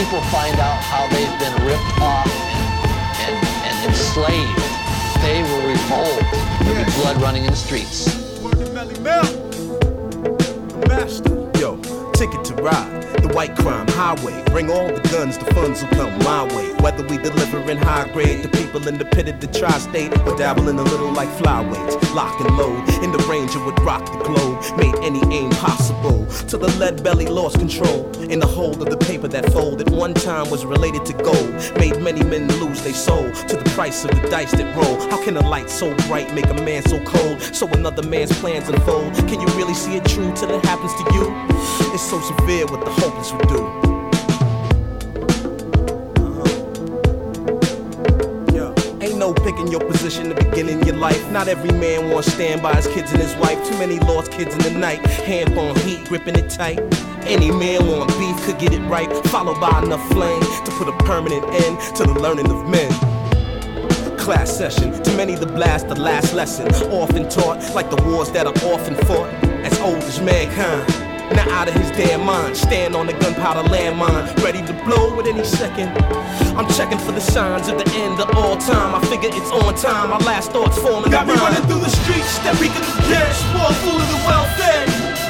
People 0.05 0.23
find 0.33 0.59
out 0.59 0.83
how 0.85 1.07
they've 1.09 1.39
been 1.39 1.67
ripped 1.67 2.01
off 2.01 2.27
and, 3.21 3.37
and, 3.37 3.47
and 3.67 3.91
enslaved, 3.91 4.59
they 5.21 5.43
will 5.43 5.69
revolt. 5.69 6.25
There'll 6.61 6.87
be 6.87 6.91
blood 7.03 7.21
running 7.21 7.45
in 7.45 7.51
the 7.51 7.57
streets. 7.57 8.07
Yo, 11.61 11.77
ticket 12.13 12.45
to 12.47 12.55
ride. 12.55 13.20
The 13.31 13.37
white 13.37 13.55
crime 13.55 13.87
highway. 13.87 14.43
Bring 14.47 14.73
all 14.73 14.89
the 14.89 15.09
guns, 15.09 15.39
the 15.39 15.45
funds 15.55 15.81
will 15.83 15.91
come 15.91 16.19
my 16.25 16.43
way. 16.57 16.73
Whether 16.83 17.07
we 17.07 17.17
deliver 17.17 17.61
in 17.71 17.79
high 17.79 18.11
grade 18.13 18.43
to 18.43 18.49
people 18.49 18.89
in 18.89 18.99
the 18.99 19.05
pit 19.05 19.29
of 19.29 19.39
the 19.39 19.47
tri-state 19.47 20.11
or 20.27 20.37
dabbling 20.37 20.81
a 20.81 20.83
little 20.83 21.13
like 21.13 21.29
flyweights. 21.39 22.13
Lock 22.13 22.41
and 22.41 22.59
load 22.59 22.89
in 23.05 23.13
the 23.13 23.25
range 23.31 23.55
it 23.55 23.65
would 23.65 23.79
rock 23.83 24.05
the 24.05 24.19
globe. 24.25 24.59
Made 24.77 24.97
any 25.05 25.23
aim 25.33 25.51
possible. 25.51 26.27
Till 26.49 26.59
the 26.59 26.77
lead 26.79 27.05
belly 27.05 27.27
lost 27.27 27.61
control. 27.61 28.11
In 28.23 28.41
the 28.41 28.49
hold 28.49 28.83
of 28.83 28.91
the 28.91 28.97
paper 28.97 29.29
that 29.29 29.53
folded 29.53 29.91
one 29.91 30.13
time 30.13 30.51
was 30.51 30.65
related 30.65 31.07
to 31.07 31.13
gold. 31.13 31.55
Made 31.79 32.03
many 32.03 32.25
men 32.25 32.49
lose 32.59 32.83
their 32.83 32.95
soul 32.95 33.31
to 33.31 33.57
the 33.57 33.71
price 33.77 34.05
of 34.05 34.11
the 34.11 34.29
dice 34.29 34.51
that 34.51 34.77
roll. 34.77 35.01
How 35.09 35.23
can 35.23 35.37
a 35.37 35.49
light 35.49 35.71
so 35.71 35.95
bright 36.09 36.35
make 36.35 36.47
a 36.47 36.55
man 36.55 36.83
so 36.83 36.99
cold? 37.05 37.41
So 37.55 37.69
another 37.69 38.03
man's 38.03 38.37
plans 38.41 38.69
unfold. 38.69 39.15
Can 39.29 39.41
you 39.41 39.47
really 39.55 39.75
see 39.75 39.95
it 39.95 40.05
true 40.05 40.33
till 40.35 40.51
it 40.51 40.65
happens 40.65 40.95
to 40.95 41.15
you? 41.15 41.51
It's 41.95 42.03
so 42.03 42.21
severe 42.21 42.67
with 42.67 42.85
the 42.85 42.91
hopeless 43.21 43.33
would 43.33 43.49
do. 43.49 43.65
Uh-huh. 48.57 48.75
Ain't 49.01 49.19
no 49.19 49.33
picking 49.33 49.69
your 49.69 49.81
position 49.81 50.29
to 50.31 50.35
begin 50.35 50.69
in 50.69 50.83
your 50.87 50.97
life. 50.97 51.31
Not 51.31 51.49
every 51.49 51.73
man 51.73 52.11
wants 52.11 52.29
to 52.29 52.35
stand 52.35 52.63
by 52.63 52.75
his 52.75 52.87
kids 52.89 53.13
and 53.13 53.21
his 53.21 53.35
wife. 53.37 53.59
Too 53.69 53.79
many 53.79 53.99
lost 54.01 54.33
kids 54.33 54.55
in 54.55 54.63
the 54.63 54.79
night. 54.79 55.01
Hand 55.07 55.59
on 55.59 55.77
heat, 55.81 56.07
gripping 56.07 56.37
it 56.37 56.51
tight. 56.51 56.81
Any 57.25 57.51
man 57.51 57.87
want 57.87 58.11
beef 58.19 58.37
could 58.45 58.59
get 58.59 58.73
it 58.73 58.81
right. 58.89 59.11
Followed 59.29 59.61
by 59.61 59.83
enough 59.83 60.07
flame 60.11 60.41
to 60.65 60.71
put 60.73 60.89
a 60.89 60.97
permanent 61.05 61.45
end 61.45 61.79
to 61.97 62.05
the 62.05 62.15
learning 62.15 62.51
of 62.51 62.69
men 62.69 62.91
class 64.19 64.51
session. 64.55 64.93
To 65.03 65.17
many, 65.17 65.35
the 65.35 65.47
blast, 65.47 65.89
the 65.89 65.99
last 65.99 66.35
lesson. 66.35 66.69
Often 66.93 67.31
taught 67.31 67.75
like 67.75 67.89
the 67.89 68.03
wars 68.05 68.31
that 68.33 68.47
are 68.47 68.53
often 68.71 68.95
fought. 69.07 69.33
As 69.65 69.79
old 69.81 70.03
as 70.03 70.21
mankind. 70.21 71.10
Not 71.37 71.49
out 71.49 71.69
of 71.69 71.75
his 71.75 71.91
damn 71.93 72.25
mind. 72.25 72.57
Stand 72.57 72.97
on 72.97 73.07
the 73.07 73.13
gunpowder 73.15 73.69
landmine. 73.69 74.27
Ready 74.43 74.63
to 74.67 74.73
blow 74.85 75.19
at 75.21 75.27
any 75.27 75.45
second. 75.45 75.91
I'm 76.59 76.67
checking 76.75 76.99
for 76.99 77.13
the 77.13 77.21
signs 77.21 77.69
of 77.69 77.79
the 77.79 77.89
end 77.95 78.21
of 78.21 78.35
all 78.37 78.57
time. 78.57 78.95
I 78.95 79.01
figure 79.07 79.31
it's 79.33 79.51
on 79.51 79.75
time. 79.75 80.11
My 80.11 80.19
last 80.27 80.53
thoughts 80.53 80.79
forming. 80.79 81.11
Got 81.11 81.27
me 81.27 81.35
running 81.35 81.63
through 81.71 81.81
the 81.87 81.93
streets, 82.03 82.39
that 82.43 82.59
reeking 82.59 82.83
of 82.83 82.97
dead, 83.07 83.31
spoiled 83.33 83.79
full 83.87 83.99
of 83.99 84.09
the 84.11 84.21
welfare. 84.27 84.85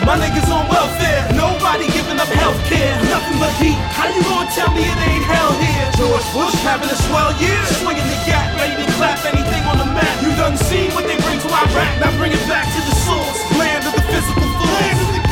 My 0.09 0.17
niggas 0.17 0.49
on 0.49 0.65
welfare, 0.73 1.29
nobody 1.37 1.85
giving 1.93 2.17
up 2.17 2.27
health 2.33 2.57
care. 2.73 2.97
Nothing 3.13 3.37
but 3.37 3.53
heat. 3.61 3.77
How 3.93 4.09
you 4.09 4.25
gonna 4.25 4.49
tell 4.57 4.73
me 4.73 4.81
it 4.81 4.99
ain't 5.05 5.25
hell 5.29 5.53
here? 5.61 5.87
George 6.01 6.25
Bush 6.33 6.57
having 6.65 6.89
a 6.89 6.99
swell 7.05 7.37
year, 7.37 7.61
swinging 7.79 8.09
the 8.09 8.19
gap, 8.25 8.49
ready 8.57 8.81
to 8.81 8.87
clap 8.97 9.21
anything 9.29 9.63
on 9.69 9.77
the 9.77 9.89
map. 9.93 10.15
You 10.25 10.33
done 10.41 10.57
seen 10.57 10.91
what 10.97 11.05
they 11.05 11.21
bring 11.21 11.39
to 11.45 11.49
Iraq, 11.53 11.93
now 12.01 12.17
bring 12.17 12.33
it 12.33 12.41
back 12.49 12.65
to 12.65 12.81
the 12.81 12.97
source, 13.05 13.39
land 13.61 13.85
of 13.85 13.93
the 13.93 14.05
physical 14.09 14.49
force. 14.57 15.30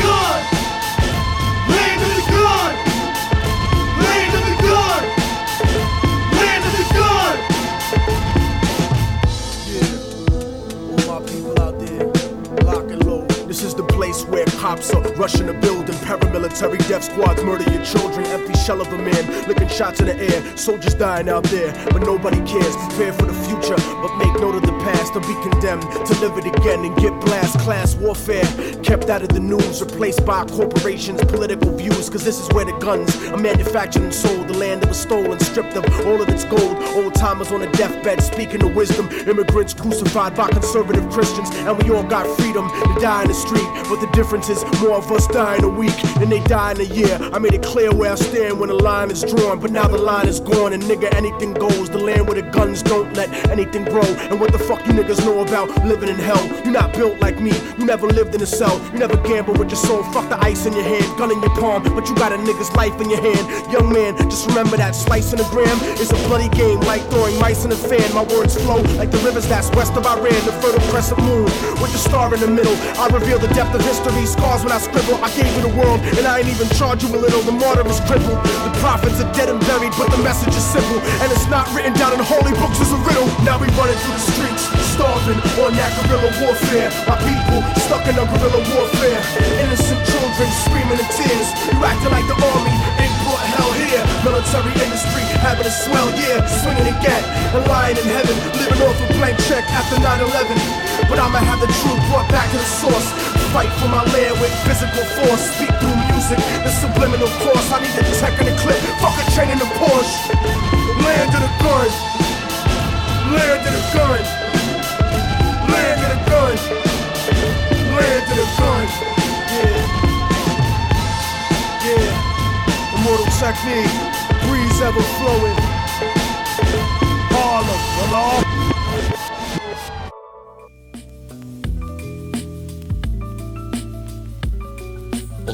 Land 1.69 2.18
where 14.39 14.61
cops 14.61 14.95
are 14.95 15.03
rushing 15.15 15.49
a 15.49 15.55
building. 15.55 15.97
Paramilitary 16.07 16.79
death 16.89 17.05
squads 17.05 17.43
murder 17.43 17.69
your 17.73 17.85
children. 17.85 18.25
Empty 18.27 18.55
shell 18.55 18.81
of 18.81 18.93
a 18.93 18.99
man, 18.99 19.49
licking 19.49 19.69
shots 19.69 20.01
in 20.01 20.07
the 20.07 20.15
air. 20.15 20.57
Soldiers 20.57 20.95
dying 20.95 21.29
out 21.29 21.43
there, 21.45 21.73
but 21.91 22.03
nobody 22.03 22.39
cares. 22.47 22.77
Prepare 22.77 23.13
for 23.15 23.27
the 23.27 23.39
future, 23.47 23.77
but 24.01 24.17
make 24.17 24.33
note 24.41 24.55
of 24.55 24.63
the 24.63 24.79
past. 24.87 25.17
Or 25.17 25.21
be 25.21 25.35
condemned 25.51 25.83
to 25.83 26.15
live 26.21 26.39
it 26.39 26.47
again 26.47 26.85
and 26.85 26.95
get 26.97 27.13
blast. 27.23 27.59
Class 27.61 27.97
warfare 27.97 28.47
kept 28.83 29.11
out 29.11 29.23
of 29.23 29.31
the 29.31 29.41
news, 29.41 29.81
replaced 29.81 30.25
by 30.25 30.45
corporations, 30.45 31.21
political 31.25 31.75
views. 31.77 32.09
Cause 32.09 32.25
this 32.25 32.39
is 32.39 32.49
where 32.51 32.65
the 32.65 32.77
guns 32.79 33.11
are 33.29 33.37
manufactured 33.37 34.03
and 34.03 34.15
sold. 34.15 34.47
The 34.49 34.57
land 34.57 34.83
that 34.83 34.89
was 34.89 35.01
stolen, 35.01 35.41
stripped 35.41 35.77
of 35.77 35.85
all 36.07 36.23
of 36.23 36.29
its 36.29 36.45
gold. 36.45 36.77
Old 36.95 37.15
timers 37.15 37.51
on 37.51 37.63
a 37.63 37.73
deathbed, 37.73 38.23
speaking 38.23 38.63
of 38.63 38.77
wisdom. 38.77 39.09
Immigrants 39.27 39.75
crucified 39.75 40.37
by 40.37 40.49
conservative 40.49 41.09
Christians, 41.11 41.51
and 41.51 41.83
we 41.83 41.91
all 41.91 42.05
got 42.05 42.25
freedom 42.39 42.69
to 42.69 43.01
die 43.01 43.23
in 43.23 43.29
the 43.29 43.35
street. 43.35 43.69
But 43.89 44.01
the 44.01 44.07
difference 44.13 44.28
is 44.33 44.63
more 44.83 44.97
of 44.97 45.11
us 45.11 45.27
die 45.29 45.57
in 45.57 45.65
a 45.65 45.69
week 45.69 45.97
than 46.19 46.29
they 46.29 46.41
die 46.41 46.73
in 46.73 46.81
a 46.81 46.85
year. 46.85 47.19
I 47.33 47.39
made 47.39 47.55
it 47.55 47.63
clear 47.63 47.95
where 47.95 48.13
I 48.13 48.15
stand 48.15 48.61
when 48.61 48.69
the 48.69 48.75
line 48.75 49.11
is 49.11 49.23
drawn, 49.23 49.59
but 49.59 49.71
now 49.71 49.89
the 49.89 49.97
line 49.97 50.29
is 50.29 50.39
gone, 50.39 50.75
and 50.75 50.83
nigga, 50.83 51.13
anything 51.15 51.55
goes. 51.55 51.89
The 51.89 51.99
land 51.99 52.27
where 52.27 52.41
the 52.41 52.51
guns 52.51 52.83
don't 52.83 53.15
let 53.15 53.31
anything 53.49 53.85
grow. 53.85 54.03
And 54.03 54.39
what 54.39 54.53
the 54.53 54.59
fuck 54.59 54.87
you 54.87 54.93
niggas 54.93 55.25
know 55.25 55.41
about 55.41 55.69
living 55.87 56.11
in 56.11 56.17
hell? 56.17 56.58
You're 56.69 56.85
not 56.85 56.93
built 56.93 57.17
like 57.25 57.41
me, 57.41 57.49
you 57.81 57.87
never 57.89 58.07
lived 58.07 58.35
in 58.35 58.43
a 58.43 58.47
cell. 58.47 58.77
You 58.93 58.99
never 59.01 59.17
gambled 59.25 59.57
with 59.57 59.73
your 59.73 59.81
soul. 59.81 60.05
Fuck 60.13 60.29
the 60.29 60.37
ice 60.45 60.67
in 60.67 60.77
your 60.77 60.85
hand, 60.85 61.09
gun 61.17 61.33
in 61.33 61.41
your 61.41 61.57
palm, 61.57 61.81
but 61.97 62.05
you 62.05 62.15
got 62.15 62.29
a 62.29 62.37
nigga's 62.37 62.69
life 62.77 62.93
in 63.01 63.09
your 63.09 63.25
hand. 63.25 63.73
Young 63.73 63.89
man, 63.89 64.13
just 64.29 64.45
remember 64.53 64.77
that 64.77 64.93
slice 64.93 65.33
in 65.33 65.41
a 65.41 65.49
gram 65.49 65.73
is 65.97 66.13
a 66.13 66.21
bloody 66.29 66.53
game, 66.53 66.77
like 66.85 67.01
throwing 67.09 67.41
mice 67.41 67.65
in 67.65 67.73
a 67.73 67.81
fan. 67.89 68.05
My 68.13 68.21
words 68.37 68.61
flow 68.61 68.85
like 69.01 69.09
the 69.09 69.17
rivers 69.25 69.49
that's 69.49 69.73
west 69.73 69.97
of 69.97 70.05
Iran, 70.05 70.37
the 70.45 70.53
fertile 70.61 70.85
crescent 70.93 71.25
moon 71.25 71.49
with 71.81 71.89
the 71.97 72.03
star 72.05 72.29
in 72.37 72.41
the 72.45 72.53
middle. 72.53 72.77
I 73.01 73.09
reveal 73.17 73.41
the 73.41 73.49
depth 73.57 73.73
of 73.73 73.81
history, 73.81 74.29
scars 74.29 74.61
when 74.61 74.69
I 74.69 74.77
scribble. 74.77 75.17
I 75.25 75.33
gave 75.33 75.49
you 75.57 75.73
the 75.73 75.73
world, 75.73 76.05
and 76.21 76.29
I 76.29 76.45
ain't 76.45 76.53
even 76.53 76.69
charge 76.77 77.01
you 77.01 77.09
a 77.09 77.17
little. 77.17 77.41
The 77.49 77.57
martyr 77.57 77.89
is 77.89 77.97
crippled. 78.05 78.45
The 78.45 78.77
prophets 78.85 79.25
are 79.25 79.33
dead 79.33 79.49
and 79.49 79.57
buried, 79.65 79.97
but 79.97 80.13
the 80.13 80.21
message 80.21 80.53
is 80.53 80.69
simple, 80.69 81.01
and 81.01 81.33
it's 81.33 81.49
not 81.49 81.65
written 81.73 81.97
down 81.97 82.13
in 82.13 82.21
holy 82.21 82.53
books 82.61 82.77
as 82.85 82.93
a 82.93 83.01
riddle. 83.09 83.25
Now 83.41 83.57
we 83.57 83.73
running 83.73 83.97
through 84.05 84.21
the 84.21 84.27
streets, 84.37 84.69
starving 84.99 85.39
on 85.63 85.71
that 85.79 85.95
guerrilla 85.95 86.31
warfare. 86.43 86.91
My 87.07 87.15
people 87.23 87.63
stuck 87.87 88.03
in 88.11 88.19
a 88.19 88.27
guerrilla 88.27 88.63
warfare. 88.75 89.23
Innocent 89.63 90.03
children 90.11 90.49
screaming 90.67 90.99
in 90.99 91.09
tears. 91.15 91.49
You 91.71 91.79
acting 91.87 92.11
like 92.11 92.27
the 92.27 92.35
army 92.35 92.75
ain't 92.99 93.15
brought 93.23 93.47
hell 93.55 93.71
here. 93.79 94.03
Military 94.27 94.75
industry 94.75 95.23
having 95.39 95.71
a 95.71 95.71
swell 95.71 96.11
year, 96.19 96.43
swinging 96.51 96.91
again 96.91 97.23
and 97.55 97.63
lying 97.71 97.95
in 97.95 98.11
heaven, 98.11 98.35
living 98.59 98.83
off 98.83 98.99
a 98.99 99.07
blank 99.15 99.39
check 99.47 99.63
after 99.71 100.03
9/11. 100.03 100.59
But 101.07 101.23
I'ma 101.23 101.47
have 101.47 101.63
the 101.63 101.71
truth 101.79 102.03
brought 102.11 102.27
back 102.35 102.51
to 102.51 102.59
the 102.59 102.71
source. 102.83 103.09
Fight 103.55 103.71
for 103.79 103.87
my 103.87 104.03
land 104.03 104.35
with 104.43 104.51
physical 104.67 105.07
force. 105.15 105.47
Speak 105.55 105.71
through 105.79 105.95
music, 106.11 106.43
the 106.67 106.73
subliminal 106.83 107.31
course. 107.47 107.71
I 107.71 107.79
need 107.87 107.95
the 107.95 108.03
tech 108.19 108.35
and 108.43 108.51
the 108.51 108.55
clip. 108.67 108.83
Fuck 108.99 109.15
a 109.23 109.25
chain 109.31 109.49
in 109.55 109.59
the 109.63 109.71
Porsche. 109.79 110.35
Land 111.07 111.31
of 111.39 111.41
the 111.47 111.53
gun. 111.63 111.89
Land 113.31 113.63
of 113.63 113.73
the 113.79 113.85
gun. 113.95 114.58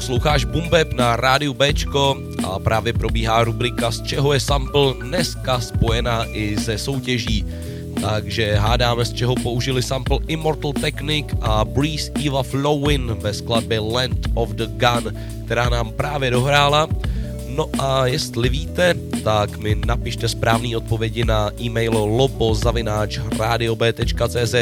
Posloucháš 0.05 0.45
Bumbeb 0.45 0.93
na 0.93 1.15
rádiu 1.15 1.53
Bčko 1.53 2.17
a 2.47 2.59
právě 2.59 2.93
probíhá 2.93 3.43
rubrika 3.43 3.91
z 3.91 4.01
čeho 4.01 4.33
je 4.33 4.39
sample 4.39 4.93
dneska 5.01 5.59
spojená 5.59 6.25
i 6.25 6.57
se 6.57 6.77
soutěží. 6.77 7.45
Takže 8.05 8.61
hádáme, 8.61 9.01
z 9.05 9.13
čeho 9.13 9.35
použili 9.35 9.83
sample 9.83 10.17
Immortal 10.27 10.73
Technic 10.77 11.25
a 11.41 11.65
Breeze 11.65 12.11
Eva 12.21 12.43
Flowin 12.43 13.15
ve 13.17 13.33
skladbě 13.33 13.79
Land 13.79 14.17
of 14.33 14.49
the 14.49 14.65
Gun, 14.77 15.13
která 15.45 15.69
nám 15.69 15.91
právě 15.91 16.31
dohrála. 16.31 16.87
No 17.49 17.69
a 17.79 18.05
jestli 18.05 18.49
víte, 18.49 18.93
tak 19.23 19.57
mi 19.57 19.75
napište 19.85 20.29
správný 20.29 20.75
odpovědi 20.75 21.25
na 21.25 21.51
e-mail 21.61 21.97
lobo.radiob.cz 21.97 24.55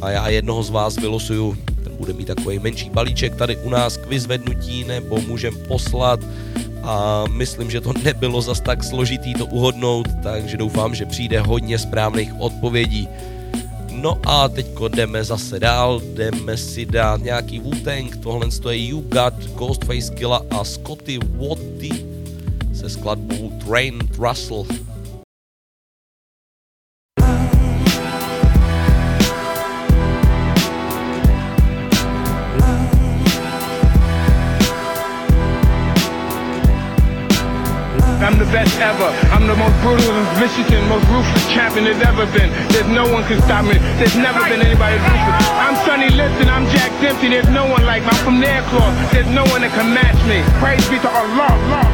a 0.00 0.10
já 0.10 0.28
jednoho 0.28 0.62
z 0.62 0.70
vás 0.70 0.96
vylosuju 0.96 1.56
ten 1.84 1.96
bude 1.96 2.12
mít 2.12 2.26
takový 2.26 2.58
menší 2.58 2.90
balíček 2.90 3.34
tady 3.34 3.56
u 3.56 3.70
nás 3.70 3.96
k 3.96 4.06
vyzvednutí 4.06 4.84
nebo 4.84 5.20
můžem 5.20 5.54
poslat 5.68 6.20
a 6.82 7.24
myslím, 7.30 7.70
že 7.70 7.80
to 7.80 7.92
nebylo 7.92 8.42
zas 8.42 8.60
tak 8.60 8.84
složitý 8.84 9.34
to 9.34 9.46
uhodnout, 9.46 10.08
takže 10.22 10.56
doufám, 10.56 10.94
že 10.94 11.06
přijde 11.06 11.40
hodně 11.40 11.78
správných 11.78 12.32
odpovědí. 12.38 13.08
No 13.90 14.18
a 14.26 14.48
teďko 14.48 14.88
jdeme 14.88 15.24
zase 15.24 15.60
dál, 15.60 16.00
jdeme 16.14 16.56
si 16.56 16.86
dát 16.86 17.22
nějaký 17.22 17.60
Wu-Tang, 17.60 18.16
tohle 18.20 18.48
je 18.70 18.88
You 18.88 19.00
Got, 19.00 19.34
Ghostface 19.54 20.14
Killa 20.14 20.42
a 20.50 20.64
Scotty 20.64 21.18
Watty 21.18 21.90
se 22.74 22.90
skladbou 22.90 23.52
Train 23.66 23.98
Russell. 24.18 24.66
Brutal 39.82 40.14
vicious 40.38 40.70
and 40.70 40.86
most 40.88 41.04
ruthless 41.10 41.44
champion 41.50 41.84
there's 41.84 42.00
ever 42.06 42.24
been. 42.30 42.48
There's 42.70 42.88
no 42.88 43.04
one 43.10 43.26
can 43.26 43.42
stop 43.42 43.66
me. 43.66 43.76
There's 43.98 44.16
never 44.16 44.38
been 44.46 44.62
anybody 44.62 44.96
ruthless. 44.96 45.46
I'm 45.58 45.76
Sonny 45.84 46.08
Liston. 46.08 46.48
I'm 46.48 46.64
Jack 46.70 46.94
Dempsey. 47.02 47.28
There's 47.28 47.50
no 47.50 47.66
one 47.66 47.84
like 47.84 48.02
me. 48.02 48.14
I'm 48.14 48.22
from 48.24 48.40
Nairclaw. 48.40 48.90
There's 49.10 49.28
no 49.28 49.44
one 49.50 49.60
that 49.66 49.74
can 49.74 49.92
match 49.92 50.16
me. 50.30 50.40
Praise 50.62 50.86
be 50.88 51.02
to 51.02 51.10
Allah. 51.10 51.50
Allah. 51.50 51.84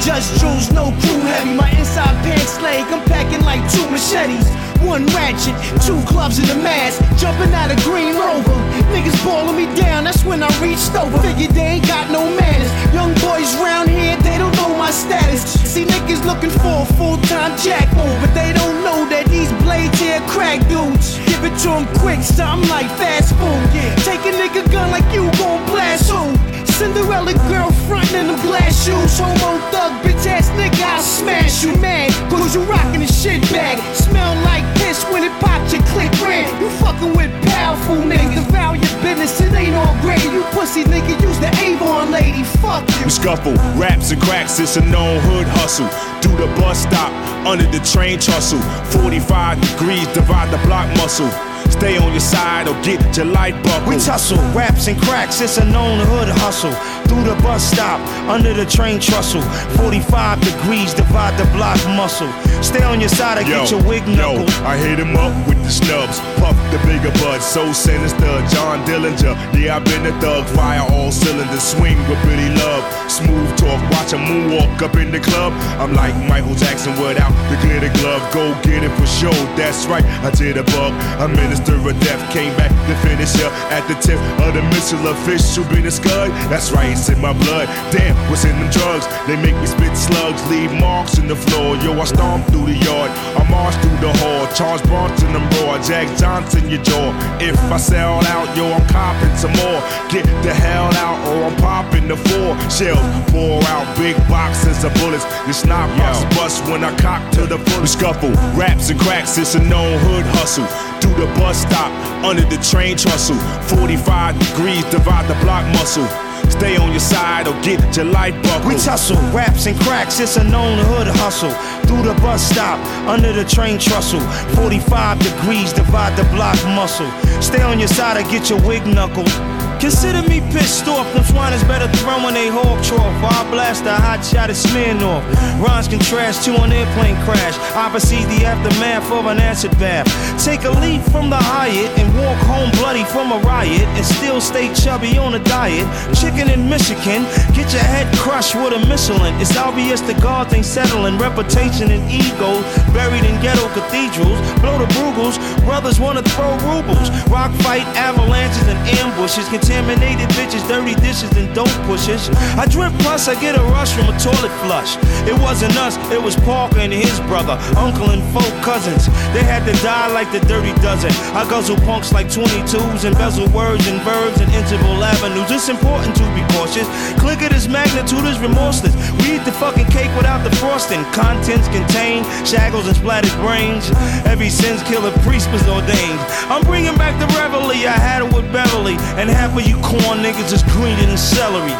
Just 0.00 0.40
Jules, 0.40 0.72
no 0.72 0.90
crew 1.04 1.20
heavy. 1.20 1.54
My 1.54 1.70
inside 1.76 2.16
pants 2.24 2.60
leg, 2.64 2.88
I'm 2.88 3.04
packing 3.04 3.44
like 3.44 3.60
two 3.70 3.84
machetes. 3.92 4.48
One 4.82 5.06
ratchet, 5.06 5.54
two 5.86 6.00
clubs 6.06 6.38
in 6.38 6.46
the 6.46 6.56
mask. 6.56 7.00
Jumping 7.20 7.52
out 7.52 7.70
of 7.70 7.78
Green 7.84 8.16
Rover. 8.16 8.56
Niggas 8.90 9.24
balling 9.24 9.56
me 9.56 9.66
down, 9.76 10.04
that's 10.04 10.24
when 10.24 10.42
I 10.42 10.48
reached 10.60 10.94
over. 10.94 11.18
Figured 11.20 11.52
they 11.52 11.78
ain't 11.78 11.86
got 11.86 12.10
no 12.10 12.24
manners. 12.24 12.72
Young 12.94 13.14
boys 13.20 13.54
round 13.56 13.88
here, 13.90 14.16
they 14.18 14.38
don't 14.38 14.54
know 14.56 14.76
my 14.76 14.90
status. 14.90 15.42
See 15.70 15.84
niggas 15.84 16.24
looking 16.24 16.50
for 16.50 16.82
a 16.82 16.86
full-time 16.96 17.56
jack 17.58 17.86
move, 17.94 18.16
but 18.20 18.32
they 18.34 18.52
don't 18.52 18.82
know 18.82 19.08
that 19.10 19.26
these 19.28 19.52
blades 19.62 19.98
here 20.00 20.20
crack 20.26 20.66
dudes. 20.68 21.18
Give 21.28 21.44
it 21.44 21.56
to 21.62 21.68
them 21.68 21.86
quick, 22.00 22.20
something 22.22 22.68
like 22.68 22.88
fast 22.98 23.36
food. 23.36 23.62
Take 24.02 24.24
a 24.26 24.32
nigga 24.34 24.70
gun 24.72 24.90
like 24.90 25.06
you 25.12 25.30
gon' 25.38 25.64
blast 25.66 26.10
who? 26.10 26.34
Cinderella 26.80 27.34
girl 27.52 27.70
frontin' 27.84 28.20
in 28.20 28.26
them 28.28 28.40
glass 28.40 28.86
shoes. 28.86 29.18
Homo 29.18 29.60
thug, 29.68 29.92
bitch 30.00 30.24
ass 30.24 30.48
nigga, 30.56 30.80
I'll 30.80 31.02
smash 31.02 31.62
you 31.62 31.76
mad. 31.76 32.08
Cause 32.30 32.54
you 32.54 32.62
rockin' 32.62 33.00
the 33.00 33.06
shit 33.06 33.42
bag. 33.52 33.76
Smell 33.94 34.34
like 34.44 34.64
piss 34.76 35.04
when 35.12 35.22
it 35.22 35.32
pops 35.40 35.74
your 35.74 35.82
click 35.92 36.10
red. 36.22 36.48
You 36.58 36.70
fucking 36.80 37.12
with 37.14 37.30
powerful 37.52 37.96
niggas. 37.96 38.48
Vow 38.48 38.72
your 38.72 39.02
business, 39.02 39.38
it 39.42 39.52
ain't 39.52 39.76
all 39.76 39.94
great. 40.00 40.24
You 40.24 40.42
pussy 40.56 40.84
nigga, 40.84 41.20
use 41.20 41.38
the 41.38 41.52
Avon 41.60 42.10
lady. 42.10 42.44
Fuck 42.64 42.88
you. 42.96 43.04
We 43.04 43.10
scuffle, 43.10 43.52
raps 43.76 44.10
and 44.10 44.22
cracks, 44.22 44.58
it's 44.58 44.78
a 44.78 44.80
known 44.80 45.20
hood 45.20 45.48
hustle. 45.60 45.90
Do 46.22 46.34
the 46.38 46.46
bus 46.56 46.84
stop, 46.84 47.12
under 47.46 47.66
the 47.66 47.80
train 47.84 48.18
tussle. 48.18 48.62
45 48.88 49.60
degrees, 49.60 50.06
divide 50.14 50.50
the 50.50 50.56
block 50.66 50.88
muscle. 50.96 51.28
Stay 51.68 51.96
on 51.98 52.10
your 52.10 52.20
side 52.20 52.68
or 52.68 52.74
get 52.82 53.16
your 53.16 53.26
light 53.26 53.54
buckled. 53.62 53.88
We 53.88 54.00
tussle, 54.00 54.38
raps 54.54 54.88
and 54.88 55.00
cracks, 55.02 55.40
it's 55.40 55.58
a 55.58 55.64
known 55.64 56.06
hood 56.06 56.28
hustle. 56.28 56.72
Through 57.10 57.24
the 57.24 57.34
bus 57.42 57.72
stop, 57.72 57.98
under 58.30 58.54
the 58.54 58.64
train 58.64 59.00
trestle. 59.00 59.42
45 59.74 60.40
degrees, 60.42 60.94
divide 60.94 61.36
the 61.36 61.44
block 61.50 61.76
muscle. 61.98 62.30
Stay 62.62 62.84
on 62.84 63.00
your 63.00 63.08
side 63.08 63.38
or 63.38 63.42
get 63.42 63.68
your 63.68 63.82
wig 63.82 64.06
yo, 64.06 64.14
knuckled. 64.14 64.50
I 64.62 64.76
hit 64.76 65.00
him 65.00 65.16
up 65.16 65.34
with 65.48 65.60
the 65.64 65.70
snubs. 65.70 66.20
Puff 66.38 66.54
the 66.70 66.78
bigger 66.86 67.10
bud, 67.18 67.42
so 67.42 67.72
sinister. 67.72 68.30
John 68.54 68.86
Dillinger, 68.86 69.34
yeah, 69.58 69.74
I've 69.74 69.84
been 69.86 70.06
a 70.06 70.14
thug. 70.20 70.46
Fire 70.54 70.86
all 70.92 71.10
cylinders, 71.10 71.64
swing 71.64 71.98
with 72.06 72.22
Billy 72.22 72.54
Love. 72.62 72.84
Smooth 73.10 73.58
talk, 73.58 73.82
watch 73.90 74.12
a 74.12 74.16
moonwalk 74.16 74.80
up 74.80 74.94
in 74.94 75.10
the 75.10 75.18
club. 75.18 75.52
I'm 75.82 75.92
like 75.94 76.14
Michael 76.30 76.54
Jackson 76.54 76.92
without 77.02 77.34
the 77.50 77.58
glitter 77.66 77.90
glove. 77.98 78.22
Go 78.32 78.54
get 78.62 78.84
it 78.84 78.94
for 78.94 79.06
sure, 79.06 79.42
that's 79.58 79.86
right. 79.86 80.04
I 80.22 80.30
did 80.30 80.58
a 80.58 80.62
bug. 80.62 80.94
A 81.18 81.26
minister 81.26 81.74
of 81.74 81.98
death 82.06 82.22
came 82.30 82.54
back 82.56 82.70
to 82.70 82.94
finish 83.02 83.34
her 83.42 83.50
at 83.74 83.82
the 83.88 83.98
tip 83.98 84.20
of 84.46 84.54
the 84.54 84.62
missile 84.70 85.08
official 85.08 85.64
been 85.74 85.86
a 85.86 85.90
scud. 85.90 86.30
That's 86.50 86.70
right, 86.70 86.96
it's 87.00 87.08
in 87.08 87.20
my 87.20 87.32
blood. 87.32 87.66
Damn, 87.90 88.14
what's 88.28 88.44
in 88.44 88.52
them 88.60 88.70
drugs? 88.70 89.08
They 89.26 89.36
make 89.40 89.56
me 89.56 89.66
spit 89.66 89.96
slugs, 89.96 90.44
leave 90.50 90.72
marks 90.72 91.16
in 91.16 91.26
the 91.26 91.36
floor. 91.36 91.76
Yo, 91.76 91.98
I 91.98 92.04
stomp 92.04 92.46
through 92.48 92.66
the 92.66 92.76
yard. 92.76 93.10
I 93.40 93.42
march 93.48 93.74
through 93.80 94.00
the 94.04 94.12
hall. 94.20 94.44
Charles 94.52 94.82
Bronson, 94.82 95.32
raw. 95.32 95.80
Jack 95.80 96.06
Johnson, 96.18 96.68
your 96.68 96.82
jaw. 96.82 97.08
If 97.40 97.56
I 97.72 97.78
sell 97.78 98.20
out, 98.26 98.54
yo, 98.56 98.66
I'm 98.68 98.86
copping 98.88 99.34
some 99.36 99.52
more. 99.64 99.80
Get 100.12 100.26
the 100.44 100.52
hell 100.52 100.92
out, 101.00 101.18
or 101.28 101.48
I'm 101.48 101.56
popping 101.56 102.06
the 102.08 102.16
four 102.16 102.52
shells. 102.68 103.00
Pour 103.32 103.64
out 103.72 103.86
big 103.96 104.16
boxes 104.28 104.84
of 104.84 104.92
bullets. 105.00 105.24
The 105.48 105.54
snot 105.54 105.88
box 105.96 106.20
bust 106.36 106.64
when 106.68 106.84
I 106.84 106.94
cock 106.98 107.22
to 107.32 107.46
the 107.46 107.58
full. 107.58 107.80
We 107.80 107.86
scuffle, 107.86 108.32
raps 108.60 108.90
and 108.90 109.00
cracks. 109.00 109.38
It's 109.38 109.54
a 109.54 109.62
known 109.62 109.98
hood 110.04 110.26
hustle. 110.36 110.68
Through 111.00 111.16
the 111.16 111.32
bus 111.40 111.62
stop, 111.62 111.90
under 112.24 112.44
the 112.44 112.58
train 112.58 112.96
tussle. 112.96 113.40
45 113.74 114.38
degrees, 114.38 114.84
divide 114.90 115.26
the 115.28 115.38
block 115.40 115.64
muscle. 115.72 116.06
Stay 116.50 116.76
on 116.76 116.90
your 116.90 117.00
side 117.00 117.48
or 117.48 117.54
get 117.62 117.96
your 117.96 118.06
light 118.06 118.34
buckled. 118.42 118.66
We 118.66 118.74
tussle, 118.78 119.16
raps 119.32 119.66
and 119.66 119.78
cracks, 119.80 120.20
it's 120.20 120.36
a 120.36 120.44
known 120.44 120.78
hood 120.78 121.06
hustle. 121.06 121.52
Through 121.86 122.02
the 122.02 122.14
bus 122.20 122.42
stop, 122.42 122.78
under 123.06 123.32
the 123.32 123.44
train 123.44 123.78
trestle. 123.78 124.20
45 124.56 125.18
degrees, 125.20 125.72
divide 125.72 126.16
the 126.16 126.24
block 126.34 126.56
muscle. 126.76 127.10
Stay 127.40 127.62
on 127.62 127.78
your 127.78 127.88
side 127.88 128.16
or 128.16 128.28
get 128.30 128.50
your 128.50 128.60
wig 128.66 128.86
knuckled. 128.86 129.59
Consider 129.80 130.20
me 130.28 130.40
pissed 130.52 130.86
off, 130.88 131.08
them 131.14 131.24
swine 131.24 131.54
is 131.54 131.64
better 131.64 131.88
throwing 131.98 132.34
they 132.34 132.48
hawk 132.48 132.84
trough. 132.84 133.16
I 133.24 133.50
blast 133.50 133.84
a 133.86 133.96
hot 133.96 134.20
shot 134.20 134.50
of 134.50 134.56
smearing 134.56 135.02
off. 135.02 135.24
Rhymes 135.56 135.88
can 135.88 135.98
trash 136.00 136.44
to 136.44 136.52
an 136.62 136.70
airplane 136.70 137.16
crash. 137.24 137.56
I 137.72 137.88
perceive 137.88 138.28
the 138.28 138.44
aftermath 138.44 139.10
of 139.10 139.24
an 139.24 139.38
acid 139.38 139.72
bath. 139.78 140.04
Take 140.44 140.64
a 140.64 140.70
leap 140.84 141.00
from 141.08 141.30
the 141.30 141.36
Hyatt 141.36 141.96
and 141.98 142.12
walk 142.20 142.36
home 142.44 142.70
bloody 142.76 143.04
from 143.04 143.32
a 143.32 143.38
riot 143.40 143.88
and 143.96 144.04
still 144.04 144.40
stay 144.40 144.68
chubby 144.74 145.16
on 145.16 145.34
a 145.34 145.42
diet. 145.44 145.88
Chicken 146.12 146.50
in 146.50 146.68
Michigan, 146.68 147.24
get 147.56 147.72
your 147.72 147.84
head 147.88 148.06
crushed 148.18 148.54
with 148.54 148.76
a 148.76 148.80
Michelin. 148.84 149.32
It's 149.40 149.56
obvious 149.56 150.02
the 150.02 150.14
gods 150.20 150.52
ain't 150.52 150.66
settling. 150.66 151.16
Reputation 151.16 151.90
and 151.90 152.04
ego 152.12 152.60
buried 152.92 153.24
in 153.24 153.40
ghetto 153.40 153.64
cathedrals. 153.72 154.40
Blow 154.60 154.76
the 154.76 154.88
brugles, 154.92 155.40
brothers 155.64 155.98
wanna 155.98 156.22
throw 156.36 156.52
rubles. 156.68 157.08
Rock 157.32 157.52
fight, 157.64 157.88
avalanches 157.96 158.68
and 158.68 158.78
ambushes. 159.00 159.48
Contaminated 159.70 160.28
bitches, 160.34 160.66
dirty 160.66 160.98
dishes 160.98 161.30
and 161.38 161.46
dope 161.54 161.70
pushes. 161.86 162.28
I 162.58 162.66
drip 162.66 162.92
plus 163.06 163.28
I 163.28 163.40
get 163.40 163.54
a 163.54 163.62
rush 163.70 163.92
from 163.94 164.10
a 164.10 164.18
toilet 164.18 164.50
flush. 164.66 164.98
It 165.30 165.38
wasn't 165.38 165.76
us, 165.76 165.94
it 166.10 166.20
was 166.20 166.34
Parker 166.42 166.80
and 166.80 166.92
his 166.92 167.20
brother, 167.30 167.54
uncle 167.78 168.10
and 168.10 168.18
folk 168.34 168.50
cousins. 168.66 169.06
They 169.30 169.46
had 169.46 169.62
to 169.70 169.74
die 169.80 170.10
like 170.10 170.32
the 170.32 170.40
dirty 170.50 170.74
dozen. 170.82 171.14
I 171.38 171.46
guzzle 171.48 171.76
punks 171.86 172.12
like 172.12 172.26
22s, 172.26 173.06
and 173.06 173.14
embezzle 173.14 173.46
words 173.54 173.86
and 173.86 174.02
verbs 174.02 174.40
and 174.40 174.50
interval 174.50 175.04
avenues. 175.04 175.46
It's 175.52 175.68
important 175.68 176.16
to 176.16 176.26
be 176.34 176.42
cautious. 176.58 176.90
Click 177.22 177.42
it 177.42 177.52
as 177.54 177.68
magnitude 177.68 178.26
is 178.26 178.40
remorseless. 178.40 178.94
We 179.22 179.38
eat 179.38 179.44
the 179.46 179.54
fucking 179.54 179.86
cake 179.94 180.10
without 180.18 180.42
the 180.42 180.50
frosting. 180.56 181.04
Contents 181.14 181.68
contain 181.70 182.26
shackles 182.42 182.88
and 182.88 182.96
splattered 182.96 183.38
brains. 183.38 183.86
Every 184.26 184.50
sin's 184.50 184.82
Killah 184.82 185.14
Priest 185.22 185.46
was 185.54 185.62
ordained. 185.70 186.18
I'm 186.50 186.66
bringing 186.66 186.98
back 186.98 187.14
the 187.22 187.30
reveille. 187.38 187.70
I 187.70 187.94
had 188.02 188.22
it 188.22 188.34
with 188.34 188.50
Beverly, 188.52 188.96
and 189.14 189.30
half 189.30 189.54
of 189.60 189.66
you 189.68 189.76
corn 189.76 190.18
niggas 190.18 190.52
is 190.52 190.62
greener 190.74 191.06
than 191.06 191.16
celery. 191.16 191.76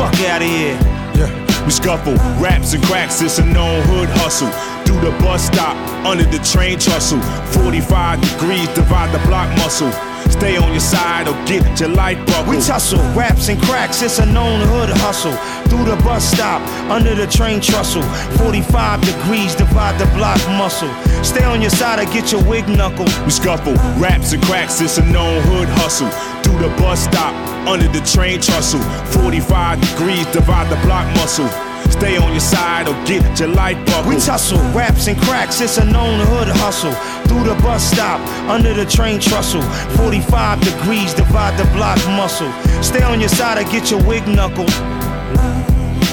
Fuck 0.00 0.20
out 0.26 0.42
of 0.42 0.48
here. 0.48 0.78
Yeah. 1.14 1.64
We 1.64 1.70
scuffle, 1.70 2.14
raps 2.42 2.74
and 2.74 2.82
cracks, 2.84 3.20
it's 3.22 3.38
a 3.38 3.44
known 3.44 3.82
hood 3.86 4.08
hustle. 4.20 4.50
Through 4.84 5.00
the 5.00 5.16
bus 5.18 5.46
stop, 5.46 5.76
under 6.04 6.24
the 6.24 6.38
train 6.38 6.78
tussle. 6.78 7.20
45 7.52 8.20
degrees, 8.20 8.68
divide 8.74 9.12
the 9.12 9.24
block 9.26 9.48
muscle. 9.58 9.90
Stay 10.30 10.56
on 10.56 10.70
your 10.72 10.80
side 10.80 11.28
or 11.28 11.32
get 11.46 11.80
your 11.80 11.90
life 11.90 12.18
buckled. 12.26 12.48
We 12.48 12.60
tussle, 12.60 12.98
raps 13.14 13.48
and 13.48 13.60
cracks, 13.62 14.02
it's 14.02 14.18
a 14.18 14.26
known 14.26 14.60
hood 14.68 14.90
hustle. 14.90 15.32
Through 15.74 15.86
the 15.86 16.02
bus 16.04 16.24
stop, 16.30 16.62
under 16.88 17.16
the 17.16 17.26
train 17.26 17.60
trestle. 17.60 18.04
45 18.38 19.00
degrees, 19.00 19.56
divide 19.56 19.98
the 19.98 20.06
block 20.14 20.38
muscle. 20.50 20.88
Stay 21.24 21.42
on 21.42 21.60
your 21.60 21.70
side 21.70 21.98
or 21.98 22.04
get 22.12 22.30
your 22.30 22.44
wig 22.44 22.68
knuckle. 22.68 23.06
We 23.24 23.32
scuffle, 23.32 23.74
raps 23.98 24.32
and 24.32 24.40
cracks, 24.44 24.80
it's 24.80 24.98
a 24.98 25.04
known 25.06 25.42
hood 25.42 25.68
hustle. 25.70 26.08
Through 26.44 26.68
the 26.68 26.68
bus 26.76 27.02
stop, 27.02 27.34
under 27.66 27.88
the 27.88 28.00
train 28.06 28.40
tussle. 28.40 28.78
45 29.18 29.80
degrees, 29.80 30.26
divide 30.26 30.70
the 30.70 30.80
block 30.86 31.12
muscle. 31.16 31.48
Stay 31.90 32.18
on 32.18 32.30
your 32.30 32.40
side 32.40 32.86
or 32.86 32.94
get 33.04 33.40
your 33.40 33.48
life 33.48 33.76
buckled. 33.86 34.14
We 34.14 34.20
tussle, 34.20 34.58
raps 34.70 35.08
and 35.08 35.20
cracks, 35.22 35.60
it's 35.60 35.78
a 35.78 35.84
known 35.84 36.24
hood 36.28 36.48
hustle. 36.62 36.94
Through 37.26 37.52
the 37.52 37.60
bus 37.62 37.82
stop, 37.82 38.20
under 38.48 38.72
the 38.74 38.86
train 38.86 39.18
trestle. 39.18 39.62
45 39.98 40.60
degrees, 40.60 41.14
divide 41.14 41.58
the 41.58 41.64
block 41.74 41.98
muscle. 42.14 42.52
Stay 42.80 43.02
on 43.02 43.18
your 43.18 43.28
side 43.28 43.58
or 43.58 43.68
get 43.72 43.90
your 43.90 44.00
wig 44.06 44.24
knuckle. 44.28 44.66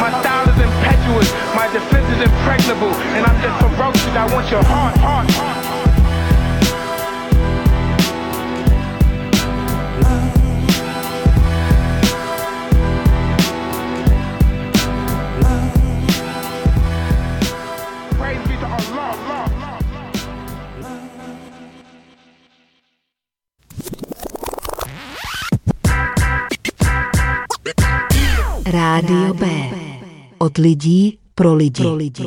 My 0.02 0.10
style 0.20 0.50
is 0.50 0.58
impetuous, 0.58 1.32
my 1.54 1.68
defense 1.72 2.10
is 2.16 2.22
impregnable, 2.24 2.90
and 3.14 3.24
I'm 3.24 3.40
just 3.40 3.54
ferocious. 3.62 4.16
I 4.16 4.34
want 4.34 4.50
your 4.50 4.64
heart, 4.64 4.98
heart, 4.98 5.30
heart. 5.30 5.62
Rádio 28.72 29.34
B. 29.34 29.81
Od 30.42 30.58
lidí 30.58 31.18
pro 31.36 31.54
lidi. 31.54 31.84
Pro 31.84 31.96
lidi. 31.96 32.24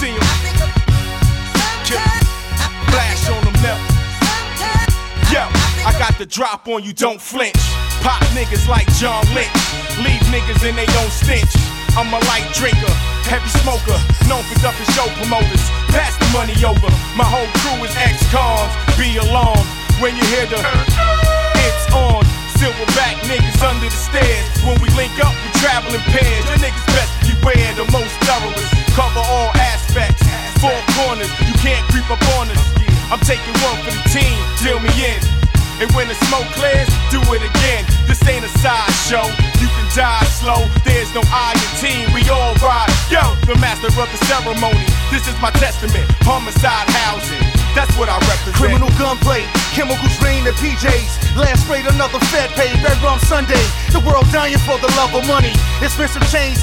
See 0.00 0.10
'em. 0.10 0.72
Flash 2.90 3.28
on 3.30 3.44
them 3.44 3.62
now. 3.62 3.78
Yo, 5.30 5.46
I 5.86 5.92
got 5.98 6.18
the 6.18 6.26
drop 6.26 6.66
on 6.66 6.82
you, 6.82 6.92
don't 6.92 7.20
flinch. 7.20 7.62
Pop 8.02 8.20
niggas 8.34 8.66
like 8.66 8.90
John 8.98 9.22
Lynch. 9.32 9.62
Leave 10.02 10.26
niggas 10.34 10.68
in 10.68 10.74
they 10.74 10.88
own 10.98 11.10
stench. 11.10 11.54
I'm 11.96 12.12
a 12.12 12.18
light 12.30 12.50
drinker, 12.58 12.94
heavy 13.30 13.50
smoker, 13.62 13.98
known 14.28 14.42
for 14.42 14.58
dumping 14.58 14.90
show 14.90 15.06
promoters. 15.18 15.70
Pass 15.94 16.18
the 16.18 16.26
money 16.32 16.56
over. 16.64 16.90
My 17.14 17.28
whole 17.30 17.50
crew 17.62 17.84
is 17.84 17.94
ex-cons. 17.94 18.72
Be 18.98 19.18
alarmed 19.18 19.68
when 20.00 20.16
you 20.16 20.24
hear 20.34 20.46
the 20.46 20.58
it's 21.64 21.94
on. 21.94 22.21
Silverback 22.62 23.18
niggas 23.26 23.58
under 23.58 23.90
the 23.90 23.98
stairs. 23.98 24.46
When 24.62 24.78
we 24.78 24.86
link 24.94 25.10
up, 25.18 25.34
we 25.34 25.50
travel 25.58 25.90
in 25.90 26.02
pairs. 26.14 26.46
Your 26.46 26.62
niggas 26.62 26.86
best 26.94 27.10
beware 27.26 27.74
the 27.74 27.90
most 27.90 28.14
thoroughest. 28.22 28.70
Cover 28.94 29.18
all 29.18 29.50
aspects. 29.58 30.22
Four 30.62 30.78
corners, 30.94 31.26
you 31.42 31.58
can't 31.58 31.82
creep 31.90 32.06
up 32.06 32.22
on 32.38 32.46
us. 32.54 32.62
I'm 33.10 33.18
taking 33.26 33.50
one 33.66 33.82
for 33.82 33.90
the 33.90 34.04
team, 34.14 34.38
deal 34.62 34.78
me 34.78 34.94
in. 34.94 35.18
And 35.82 35.90
when 35.98 36.06
the 36.06 36.14
smoke 36.30 36.46
clears, 36.54 36.86
do 37.10 37.18
it 37.34 37.42
again. 37.42 37.82
This 38.06 38.22
ain't 38.30 38.46
a 38.46 38.52
sideshow. 38.62 39.26
You 39.58 39.66
can 39.66 39.86
die 39.98 40.22
slow. 40.30 40.62
There's 40.86 41.10
no 41.18 41.22
I 41.34 41.58
in 41.58 41.70
team. 41.82 42.14
We 42.14 42.22
all 42.30 42.54
ride. 42.62 42.86
Yo, 43.10 43.26
the 43.42 43.58
master 43.58 43.90
of 43.90 44.06
the 44.06 44.20
ceremony. 44.30 44.86
This 45.10 45.26
is 45.26 45.34
my 45.42 45.50
testament. 45.58 46.06
Homicide 46.22 46.86
housing. 47.02 47.41
That's 47.74 47.92
what 47.96 48.08
I 48.08 48.20
represent. 48.28 48.56
Criminal 48.56 48.92
gunplay, 49.00 49.44
chemicals 49.72 50.16
rain 50.20 50.44
the 50.44 50.52
PJs. 50.60 51.36
Last 51.36 51.64
sprayed 51.64 51.86
another 51.88 52.20
Fed 52.28 52.50
pay, 52.52 52.68
red 52.84 53.00
rum 53.00 53.18
Sunday. 53.24 53.64
The 53.88 54.00
world 54.04 54.28
dying 54.28 54.60
for 54.68 54.76
the 54.76 54.92
love 55.00 55.16
of 55.16 55.24
money. 55.24 55.52
Expensive 55.80 56.24
chains, 56.28 56.60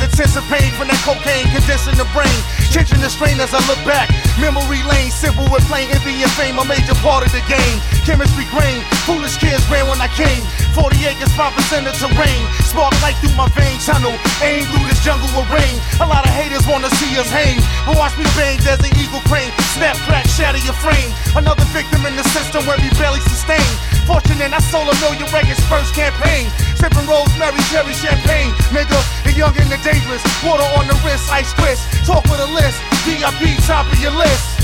pain 0.50 0.70
from 0.78 0.90
that 0.90 1.02
cocaine 1.06 1.46
condensing 1.54 1.98
the 1.98 2.10
brain. 2.14 2.38
Changing 2.70 3.02
the 3.02 3.10
strain 3.10 3.38
as 3.42 3.54
I 3.54 3.62
look 3.66 3.82
back. 3.86 4.10
Memory 4.38 4.82
lane, 4.86 5.10
simple 5.10 5.46
with 5.50 5.66
plain 5.70 5.90
envy 5.90 6.22
and 6.22 6.34
fame, 6.38 6.58
a 6.62 6.66
major 6.66 6.98
part 7.02 7.26
of 7.26 7.32
the 7.34 7.42
game. 7.50 7.78
Chemistry 8.06 8.46
grain, 8.54 8.82
foolish 9.06 9.38
kids 9.38 9.62
ran 9.70 9.86
when 9.90 10.02
I 10.02 10.10
came. 10.14 10.46
40 10.78 11.10
acres, 11.10 11.34
5% 11.34 11.90
of 11.90 11.96
terrain. 11.98 12.44
Spark 12.66 12.94
light 13.02 13.18
through 13.22 13.34
my 13.38 13.50
vein 13.58 13.78
tunnel. 13.82 14.14
Aim 14.42 14.66
through 14.70 14.86
this 14.90 15.02
jungle 15.06 15.30
of 15.38 15.46
rain. 15.50 15.76
A 16.02 16.08
lot 16.10 16.26
of 16.26 16.34
haters 16.34 16.66
wanna 16.70 16.90
see 16.98 17.14
us 17.18 17.30
hang. 17.30 17.58
But 17.86 17.98
watch 17.98 18.18
me 18.18 18.26
bang, 18.38 18.58
there's 18.66 18.82
an 18.82 18.94
eagle 18.98 19.22
crane. 19.30 19.50
Snap, 19.78 19.98
crack, 20.10 20.26
shatter 20.26 20.62
your 20.66 20.78
frame. 20.82 20.99
Another 21.36 21.66
victim 21.76 22.06
in 22.06 22.16
the 22.16 22.26
system 22.36 22.66
where 22.66 22.78
we 22.82 22.90
barely 22.98 23.22
sustain. 23.22 23.64
Fortunate, 24.10 24.50
I 24.50 24.60
sold 24.60 24.90
a 24.90 24.96
million 25.04 25.30
records 25.30 25.62
first 25.70 25.94
campaign. 25.94 26.50
Sipping 26.76 27.06
rosemary, 27.06 27.62
cherry, 27.70 27.94
champagne. 27.94 28.50
Nigga, 28.74 28.98
the 29.24 29.34
young 29.38 29.54
and 29.60 29.70
the 29.70 29.80
dangerous. 29.86 30.24
Water 30.42 30.66
on 30.80 30.90
the 30.90 30.98
wrist, 31.06 31.30
ice 31.32 31.54
twist. 31.54 31.86
Talk 32.08 32.26
with 32.26 32.42
a 32.42 32.50
list. 32.52 32.82
VIP, 33.06 33.60
top 33.70 33.86
of 33.86 34.00
your 34.02 34.16
list. 34.16 34.60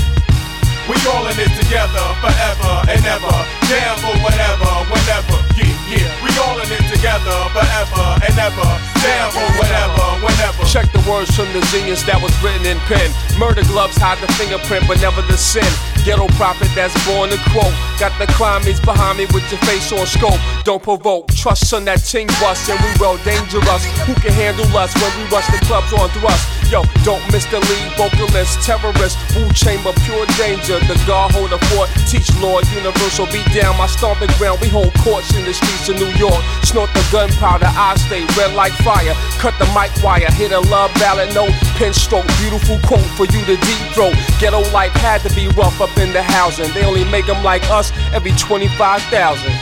We 0.86 0.94
all 1.10 1.26
in 1.26 1.34
it 1.38 1.50
together 1.58 2.06
forever 2.22 2.72
and 2.86 3.02
ever. 3.02 3.36
Down 3.66 3.96
for 3.98 4.14
whatever, 4.22 4.70
whenever. 4.86 5.38
Yeah, 5.58 5.85
yeah. 5.88 6.10
We 6.22 6.30
all 6.42 6.58
in 6.58 6.68
it 6.70 6.84
together 6.90 7.36
forever 7.54 8.06
and 8.22 8.34
ever. 8.38 8.68
Down 9.02 9.30
for 9.30 9.46
whatever, 9.58 10.06
whenever. 10.22 10.64
Check 10.66 10.90
the 10.92 11.02
words 11.08 11.30
from 11.34 11.46
the 11.54 11.62
genius 11.70 12.02
that 12.04 12.20
was 12.20 12.34
written 12.42 12.66
in 12.66 12.78
pen. 12.90 13.10
Murder 13.38 13.62
gloves 13.70 13.96
hide 13.96 14.18
the 14.18 14.30
fingerprint, 14.34 14.86
but 14.88 15.00
never 15.00 15.22
the 15.22 15.38
sin. 15.38 15.66
Ghetto 16.06 16.30
prophet 16.38 16.70
that's 16.74 16.94
born 17.02 17.30
to 17.30 17.38
quote. 17.50 17.74
Got 17.98 18.14
the 18.18 18.30
climates 18.38 18.78
behind 18.78 19.18
me 19.18 19.26
with 19.34 19.42
your 19.50 19.58
face 19.66 19.90
on 19.90 20.06
scope. 20.06 20.38
Don't 20.62 20.82
provoke. 20.82 21.26
Trust 21.34 21.74
on 21.74 21.84
that 21.86 22.02
ting 22.06 22.30
bus, 22.38 22.68
and 22.70 22.78
we 22.78 22.90
well 23.02 23.18
dangerous. 23.26 23.82
Who 24.06 24.14
can 24.22 24.30
handle 24.30 24.70
us 24.78 24.94
when 24.94 25.10
we 25.18 25.26
rush 25.34 25.46
the 25.50 25.58
clubs 25.66 25.90
on 25.94 26.06
thrust? 26.14 26.46
Yo, 26.70 26.82
don't 27.06 27.22
miss 27.30 27.46
the 27.46 27.62
lead 27.62 27.90
vocalist, 27.94 28.58
terrorist, 28.62 29.18
Wu 29.34 29.46
chamber, 29.54 29.94
pure 30.02 30.26
danger. 30.34 30.78
The 30.90 30.98
God 31.06 31.30
hold 31.30 31.52
a 31.54 31.58
fort, 31.70 31.90
teach 32.10 32.26
Lord, 32.42 32.66
universal 32.74 33.26
beat 33.30 33.46
down 33.54 33.78
my 33.78 33.86
stomping 33.86 34.30
ground. 34.38 34.58
We 34.60 34.68
hold 34.68 34.94
courts 35.02 35.30
in 35.34 35.44
the 35.46 35.54
streets 35.76 35.88
of 35.88 35.96
New 35.96 36.12
York. 36.18 36.42
Snort 36.64 36.90
the 36.94 37.04
gunpowder, 37.12 37.68
I 37.68 37.96
stay 37.96 38.24
red 38.36 38.54
like 38.54 38.72
fire. 38.84 39.14
Cut 39.38 39.54
the 39.58 39.66
mic 39.76 39.90
wire, 40.02 40.30
hit 40.32 40.52
a 40.52 40.60
love 40.60 40.92
ballad, 40.94 41.34
no 41.34 41.46
pen 41.76 41.92
stroke. 41.92 42.26
Beautiful 42.38 42.78
quote 42.86 43.04
for 43.16 43.24
you 43.26 43.44
to 43.44 43.56
deep 43.56 43.82
throat. 43.92 44.14
Ghetto 44.40 44.60
life 44.72 44.92
had 44.92 45.20
to 45.22 45.34
be 45.34 45.48
rough 45.48 45.80
up 45.80 45.96
in 45.98 46.12
the 46.12 46.22
housing. 46.22 46.72
They 46.72 46.84
only 46.84 47.04
make 47.04 47.26
them 47.26 47.42
like 47.44 47.62
us 47.70 47.92
every 48.12 48.32
25,000. 48.32 49.52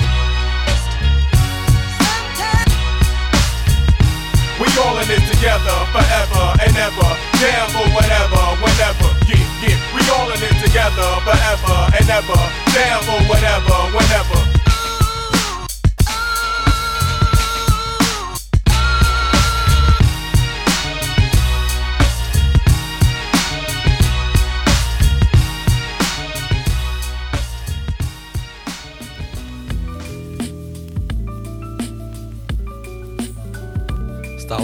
We 4.55 4.71
all 4.81 4.97
in 4.99 5.09
this 5.09 5.25
together 5.35 5.77
forever 5.91 6.45
and 6.63 6.75
ever. 6.79 7.11
Down 7.43 7.67
for 7.75 7.87
whatever, 7.91 8.43
whenever. 8.63 9.11
Yeah, 9.27 9.67
it. 9.67 9.79
We 9.95 10.01
all 10.15 10.31
in 10.31 10.39
it 10.39 10.57
together, 10.63 11.09
forever 11.27 11.77
and 11.99 12.09
ever. 12.09 12.41
Down 12.71 13.03
for 13.03 13.19
whatever, 13.27 13.75
whenever. 13.95 14.64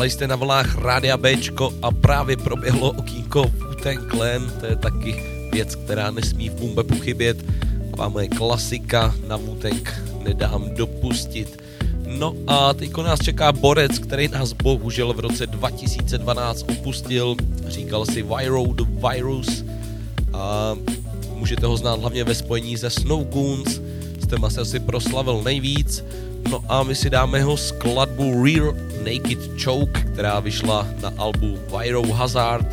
Stále 0.01 0.11
jste 0.11 0.29
na 0.29 0.37
vlnách 0.37 0.79
Rádia 0.79 1.17
Bčko 1.17 1.73
a 1.83 1.91
právě 1.93 2.37
proběhlo 2.37 2.91
okýnko 2.91 3.43
Wu-Tang 3.43 4.11
Clan, 4.11 4.53
to 4.61 4.67
je 4.67 4.77
taky 4.77 5.23
věc, 5.53 5.75
která 5.75 6.11
nesmí 6.11 6.49
v 6.49 6.55
Bumbepu 6.55 6.95
chybět. 6.99 7.45
Taková 7.91 8.09
moje 8.09 8.29
klasika 8.29 9.15
na 9.29 9.39
Wu-Tang 9.39 9.93
nedám 10.23 10.75
dopustit. 10.75 11.63
No 12.07 12.35
a 12.47 12.75
teďko 12.75 13.03
nás 13.03 13.21
čeká 13.21 13.53
borec, 13.53 13.99
který 13.99 14.29
nás 14.29 14.53
bohužel 14.53 15.13
v 15.13 15.21
roce 15.21 15.47
2012 15.47 16.65
opustil. 16.71 17.37
Říkal 17.67 18.07
si 18.07 18.23
Viro 18.23 18.65
the 18.75 18.85
Virus 19.09 19.65
a 20.33 20.77
můžete 21.35 21.67
ho 21.67 21.77
znát 21.77 22.01
hlavně 22.01 22.25
ve 22.25 22.35
spojení 22.35 22.77
se 22.77 22.91
Snow 22.91 23.25
Goons, 23.25 23.81
jste 24.23 24.37
asi 24.43 24.61
asi 24.61 24.81
proslavil 24.81 25.43
nejvíc. 25.43 26.05
No 26.49 26.65
a 26.69 26.83
my 26.83 26.95
si 26.95 27.11
dáme 27.11 27.39
jeho 27.39 27.57
skladbu 27.57 28.45
Real 28.45 28.75
Naked 29.05 29.63
Choke, 29.65 30.01
která 30.01 30.41
vyšla 30.41 30.87
na 31.03 31.13
albu 31.19 31.59
Viro 31.79 32.03
Hazard, 32.13 32.67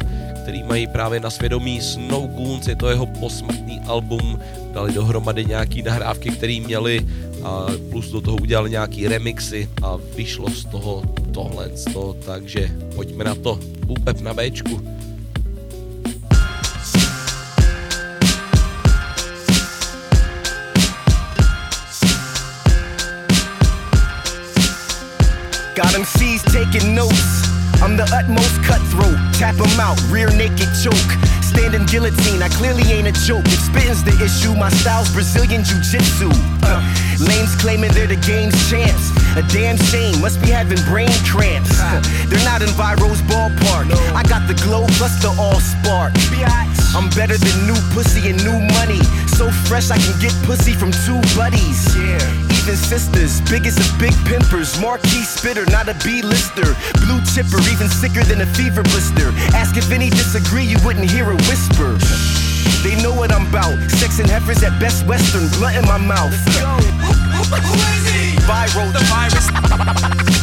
který 0.43 0.63
mají 0.63 0.88
právě 0.88 1.20
na 1.20 1.30
svědomí 1.30 1.82
Snow 1.82 2.28
Goons, 2.28 2.68
je 2.68 2.76
to 2.76 2.89
jeho 2.89 3.05
posmrtný 3.05 3.80
album, 3.88 4.39
dali 4.72 4.93
dohromady 4.93 5.45
nějaký 5.45 5.82
nahrávky, 5.82 6.30
které 6.30 6.59
měli 6.59 7.05
a 7.43 7.65
plus 7.91 8.11
do 8.11 8.22
toho 8.22 8.38
udělali 8.38 8.70
nějaký 8.70 9.07
remixy 9.07 9.70
a 9.84 9.97
vyšlo 10.15 10.49
z 10.49 10.65
toho 10.65 11.03
tohle, 11.32 11.72
takže 12.26 12.72
pojďme 12.95 13.24
na 13.24 13.36
to, 13.36 13.59
Bupep 13.86 14.20
na 14.20 14.34
Bčku. 14.34 14.82
Got 25.78 25.93
MCs 25.93 26.41
taking 26.49 26.95
notes. 26.95 27.45
I'm 27.86 27.95
the 27.95 28.09
utmost 28.09 28.57
cutthroat. 28.65 29.13
Tap 29.38 29.53
Tap 29.53 29.61
'em 29.61 29.80
out, 29.80 30.01
rear 30.09 30.25
naked 30.34 30.73
choke. 30.82 31.11
Standing 31.45 31.86
guillotine, 31.86 32.41
I 32.41 32.49
clearly 32.49 32.82
ain't 32.89 33.05
a 33.05 33.11
joke. 33.11 33.45
If 33.45 33.61
spitting's 33.61 34.01
the 34.01 34.17
issue, 34.17 34.55
my 34.55 34.69
style's 34.82 35.13
Brazilian 35.13 35.63
Jiu 35.63 35.78
Jitsu. 35.86 36.34
Uh, 36.65 36.82
lames 37.21 37.53
claiming 37.61 37.91
they're 37.93 38.07
the 38.09 38.17
game's 38.25 38.57
champs. 38.67 39.13
A 39.38 39.43
damn 39.53 39.78
shame, 39.78 40.19
must 40.19 40.41
be 40.41 40.49
having 40.49 40.82
brain 40.89 41.13
cramps. 41.30 41.69
Uh, 41.78 42.01
they're 42.28 42.43
not 42.43 42.63
in 42.63 42.73
Viro's 42.73 43.21
ballpark. 43.30 43.86
I 44.17 44.23
got 44.23 44.47
the 44.47 44.57
glow 44.65 44.88
plus 44.97 45.21
the 45.21 45.30
all 45.38 45.61
spark. 45.61 46.11
I'm 46.97 47.07
better 47.13 47.38
than 47.38 47.55
new 47.69 47.78
pussy 47.93 48.32
and 48.32 48.43
new 48.43 48.57
money. 48.82 49.01
So 49.38 49.51
fresh 49.69 49.91
I 49.91 49.99
can 49.99 50.17
get 50.19 50.34
pussy 50.41 50.73
from 50.73 50.89
two 51.05 51.21
buddies. 51.38 51.93
Yeah. 51.93 52.57
Even 52.68 52.84
sisters, 52.84 53.39
biggest 53.47 53.80
of 53.80 53.88
big 53.97 54.11
pimpers. 54.28 54.78
Marquee 54.82 55.24
spitter, 55.24 55.63
not 55.72 55.88
a 55.88 55.95
B-lister. 56.03 56.76
Blue 56.99 57.24
chipper, 57.24 57.63
even 57.72 57.88
sicker 57.88 58.28
than 58.28 58.41
a 58.41 58.45
fever 58.59 58.84
blister. 58.84 59.32
Ask 59.55 59.78
if 59.78 59.89
any 59.89 60.09
disagree, 60.09 60.65
you 60.65 60.76
wouldn't 60.84 61.09
hear 61.09 61.32
a 61.32 61.36
whisper. 61.47 61.95
They 62.84 62.99
know 62.99 63.15
what 63.15 63.32
I'm 63.32 63.47
about. 63.47 63.72
Sex 63.88 64.20
and 64.20 64.28
heifers 64.30 64.63
at 64.63 64.78
best 64.82 65.07
western, 65.07 65.47
blunt 65.55 65.78
in 65.78 65.86
my 65.88 65.95
mouth. 65.95 66.36
Who 67.55 67.80
is 67.95 68.03
he? 68.11 68.36
Viro, 68.43 68.84
the 68.91 68.99
virus. 69.07 69.47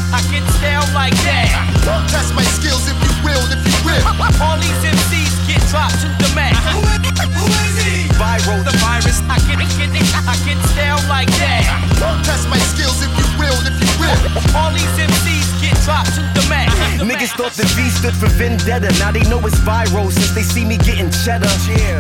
I 0.09 0.25
get 0.33 0.49
down 0.65 0.89
like 0.97 1.13
that. 1.29 1.53
Test 2.09 2.33
my 2.33 2.45
skills 2.57 2.89
if 2.89 2.97
you 3.05 3.13
will, 3.21 3.45
if 3.53 3.61
you 3.69 3.77
will. 3.85 4.01
All 4.41 4.57
these 4.57 4.81
MCs 4.81 5.45
get 5.45 5.61
dropped 5.69 6.01
to 6.01 6.09
the 6.09 6.33
mat. 6.33 6.57
Viro, 8.17 8.63
the 8.65 8.73
virus. 8.81 9.21
I 9.29 9.37
get 9.45 9.61
it, 9.61 9.69
get 9.77 9.93
it, 9.93 10.09
I 10.25 10.37
get 10.49 10.57
down 10.77 11.01
like 11.09 11.29
that. 11.43 11.65
Test 12.25 12.49
my 12.49 12.59
skills 12.73 13.03
if 13.05 13.13
you 13.13 13.27
will, 13.37 13.57
if 13.69 13.77
you 13.77 13.91
will. 14.01 14.17
All 14.57 14.73
these 14.73 14.89
MCs 14.97 15.49
get 15.61 15.77
dropped 15.85 16.17
to 16.17 16.23
the 16.33 16.45
mat. 16.49 16.69
Niggas 17.05 17.37
thought 17.37 17.53
the 17.53 17.69
V 17.77 17.91
stood 17.91 18.17
for 18.17 18.29
vendetta. 18.41 18.89
Now 18.99 19.13
they 19.13 19.23
know 19.29 19.41
it's 19.45 19.61
viral 19.61 20.11
since 20.11 20.33
they 20.33 20.43
see 20.43 20.65
me 20.65 20.79
getting 20.79 21.11
cheddar. 21.11 21.51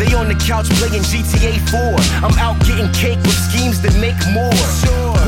They 0.00 0.14
on 0.16 0.28
the 0.28 0.38
couch 0.40 0.68
playing 0.80 1.04
GTA 1.04 1.60
4. 1.68 1.80
I'm 2.24 2.36
out 2.40 2.56
getting 2.64 2.88
cake 2.92 3.20
with 3.20 3.36
schemes 3.36 3.80
that 3.82 3.92
make 4.00 4.16
more. 4.32 4.56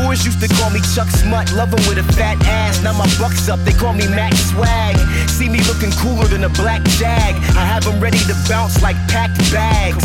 Boys 0.00 0.24
used 0.24 0.40
to 0.40 0.48
call 0.56 0.70
me 0.70 0.80
Chuck 0.94 1.08
Smut, 1.08 1.52
love 1.52 1.72
'em 1.72 1.82
with 1.88 1.98
a 1.98 2.06
fat 2.16 2.36
ass. 2.46 2.80
Now 2.82 2.92
my 2.92 3.08
buck's 3.20 3.48
up, 3.48 3.60
they 3.64 3.72
call 3.72 3.92
me 3.92 4.06
Max 4.08 4.36
Swag. 4.50 4.96
See 5.28 5.48
me 5.48 5.60
looking 5.68 5.92
cooler 6.00 6.26
than 6.26 6.44
a 6.44 6.48
black 6.48 6.82
jag. 6.96 7.36
I 7.56 7.64
have 7.64 7.86
'em 7.86 8.00
ready 8.00 8.18
to 8.30 8.34
bounce 8.48 8.80
like 8.82 8.96
packed 9.08 9.38
bags. 9.52 10.04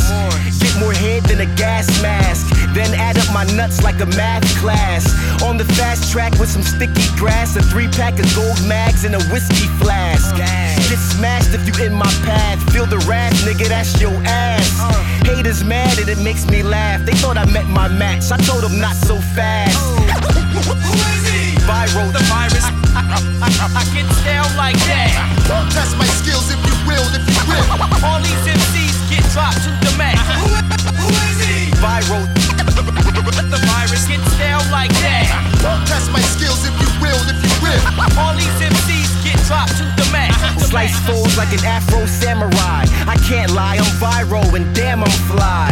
Get 0.59 0.77
more 0.79 0.93
head 0.93 1.23
than 1.23 1.41
a 1.41 1.49
gas 1.55 1.87
mask. 2.01 2.47
Then 2.73 2.93
add 2.93 3.17
up 3.17 3.27
my 3.33 3.45
nuts 3.55 3.83
like 3.83 3.99
a 3.99 4.05
math 4.05 4.45
class. 4.57 5.05
On 5.43 5.57
the 5.57 5.65
fast 5.75 6.11
track 6.11 6.31
with 6.39 6.49
some 6.49 6.63
sticky 6.63 7.07
grass, 7.17 7.55
a 7.55 7.61
three 7.63 7.87
pack 7.87 8.19
of 8.19 8.27
gold 8.35 8.61
mags, 8.67 9.03
and 9.03 9.15
a 9.15 9.23
whiskey 9.33 9.67
flask. 9.81 10.35
Get 10.35 10.99
smashed 10.99 11.53
if 11.53 11.65
you 11.67 11.73
in 11.85 11.93
my 11.93 12.11
path. 12.25 12.59
Feel 12.71 12.85
the 12.85 12.99
wrath, 13.07 13.33
nigga, 13.45 13.67
that's 13.67 13.99
your 13.99 14.13
ass. 14.25 14.69
Haters 15.25 15.63
mad 15.63 15.97
and 15.99 16.09
it 16.09 16.19
makes 16.19 16.45
me 16.47 16.63
laugh. 16.63 17.05
They 17.05 17.13
thought 17.13 17.37
I 17.37 17.45
met 17.51 17.67
my 17.67 17.87
match. 17.87 18.31
I 18.31 18.37
told 18.37 18.63
them 18.63 18.79
not 18.79 18.95
so 18.95 19.15
fast. 19.35 19.77
Viro, 21.65 22.03
the 22.11 22.23
virus. 22.27 22.65
I, 22.91 23.07
I, 23.07 23.47
I, 23.47 23.67
I 23.79 23.83
get 23.95 24.07
down 24.25 24.49
like 24.57 24.75
that. 24.91 25.31
Test 25.71 25.95
my 25.95 26.05
skills 26.19 26.51
if 26.51 26.59
you 26.67 26.75
will, 26.83 27.05
if 27.15 27.23
you 27.23 27.39
will. 27.47 27.63
All 28.03 28.19
these 28.19 28.43
MCs 28.43 28.90
get 29.12 29.24
dropped 29.36 29.59
to 29.68 29.72
the 29.84 29.91
mat. 29.99 30.16
Who, 30.39 30.47
who 30.95 31.07
is 31.28 31.39
he? 31.43 31.68
Viro. 31.84 32.24
The 33.51 33.59
virus 33.68 34.07
gets 34.07 34.32
down 34.39 34.64
like 34.72 34.91
that. 35.03 35.28
Test 35.86 36.12
my 36.16 36.24
skills 36.24 36.64
if 36.64 36.72
you 36.80 36.88
will, 37.03 37.20
if 37.28 37.36
you 37.43 37.51
will. 37.59 37.84
All 38.16 38.32
these 38.34 38.55
MCs 38.64 39.20
get 39.32 39.45
dropped 39.47 39.77
to 39.77 39.84
the 39.95 40.07
mat. 40.11 40.32
Uh-huh. 40.32 40.59
Slice 40.59 40.95
folds 41.07 41.38
like 41.38 41.51
an 41.55 41.63
Afro 41.65 42.05
samurai. 42.05 42.84
I 43.07 43.15
can't 43.27 43.51
lie, 43.51 43.77
I'm 43.79 43.93
viral 43.99 44.47
and 44.55 44.67
damn 44.75 45.03
I'm 45.03 45.15
fly. 45.27 45.71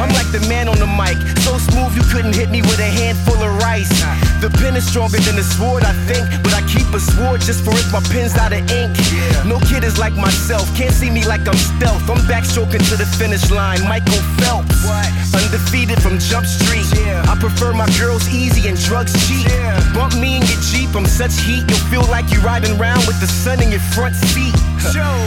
I'm 0.00 0.12
like 0.12 0.30
the 0.32 0.44
man 0.48 0.68
on 0.68 0.78
the 0.78 0.86
mic, 0.86 1.16
so 1.40 1.56
smooth 1.58 1.96
you 1.96 2.04
couldn't 2.12 2.34
hit 2.34 2.50
me 2.50 2.60
with 2.62 2.78
a 2.78 2.90
handful 2.90 3.40
of 3.40 3.56
rice. 3.62 3.90
Uh-huh. 3.90 4.40
The 4.40 4.50
pen 4.58 4.76
is 4.76 4.86
stronger 4.86 5.18
than 5.18 5.36
the 5.36 5.42
sword, 5.42 5.84
I 5.84 5.92
think, 6.06 6.28
but 6.42 6.54
I 6.54 6.62
keep 6.68 6.88
a 6.94 7.00
sword 7.00 7.40
just 7.40 7.64
for 7.64 7.72
if 7.74 7.90
my 7.92 8.00
pen's 8.12 8.36
out 8.36 8.52
of 8.52 8.62
ink. 8.70 8.96
No 9.44 9.58
kid 9.66 9.84
is 9.84 9.98
like 9.98 10.14
myself, 10.14 10.64
can't 10.76 10.94
see 10.94 11.10
me 11.10 11.24
like 11.24 11.46
I'm 11.48 11.58
stealth. 11.58 12.08
I'm 12.08 12.22
backstroking 12.28 12.84
to 12.90 12.94
the 12.96 13.06
finish 13.18 13.50
line, 13.50 13.82
Michael 13.88 14.22
Phelps. 14.38 14.86
Undefeated 15.34 16.02
from 16.02 16.18
Jump 16.18 16.46
Street. 16.46 16.86
I 17.28 17.36
prefer 17.38 17.72
my 17.72 17.88
girls 17.98 18.28
easy 18.28 18.68
and 18.68 18.78
drugs 18.78 19.12
cheap. 19.26 19.46
Bump 19.94 20.14
me 20.16 20.36
in 20.36 20.42
your 20.42 20.60
Jeep, 20.70 20.94
I'm 20.94 21.06
such 21.06 21.34
heat, 21.40 21.64
you'll 21.68 21.86
feel 21.90 22.06
like 22.10 22.30
you're 22.32 22.42
riding 22.42 22.78
around 22.98 23.06
with 23.06 23.20
the 23.20 23.26
sun 23.26 23.62
in 23.62 23.70
your 23.70 23.80
front 23.94 24.14
seat. 24.14 24.54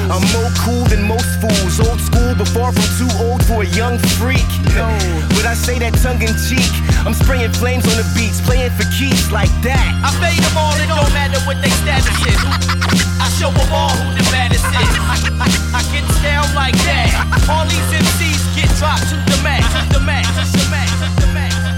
I'm 0.10 0.24
more 0.36 0.52
cool 0.60 0.84
than 0.86 1.04
most 1.04 1.40
fools, 1.40 1.80
old 1.80 2.00
school, 2.00 2.34
but 2.36 2.48
far 2.50 2.72
from 2.72 2.88
too 2.98 3.12
old 3.24 3.44
for 3.46 3.64
a 3.64 3.70
young 3.78 3.98
freak. 4.20 4.48
No. 4.76 4.88
But 5.36 5.46
I 5.46 5.54
say 5.54 5.80
that 5.80 5.94
tongue 6.02 6.22
in 6.22 6.34
cheek. 6.48 6.72
I'm 7.06 7.14
spraying 7.14 7.52
flames 7.52 7.86
on 7.88 7.96
the 7.96 8.08
beats, 8.16 8.42
playing 8.42 8.72
for 8.72 8.86
keeps 8.98 9.32
like 9.32 9.52
that. 9.64 9.88
I 10.04 10.10
fade 10.20 10.42
them 10.42 10.58
all, 10.58 10.76
it 10.80 10.88
don't 10.88 11.14
matter 11.14 11.40
what 11.48 11.62
they 11.62 11.72
status 11.84 12.20
is. 12.28 12.42
I 13.22 13.28
show 13.40 13.52
them 13.52 13.72
all 13.72 13.92
who 13.92 14.10
the 14.18 14.26
baddest 14.32 14.66
is. 14.66 14.92
I, 15.08 15.18
I, 15.40 15.48
I 15.80 15.82
get 15.94 16.06
down 16.24 16.48
like 16.56 16.76
that. 16.88 17.12
All 17.48 17.66
these 17.68 17.90
MCs 17.94 18.42
get 18.56 18.70
dropped 18.80 19.08
to 19.12 19.16
the 19.16 19.40
max, 19.44 19.64
the 19.94 20.00
max, 20.00 20.28
the 20.52 20.66
max, 20.70 20.90
the 21.20 21.28
max. 21.34 21.71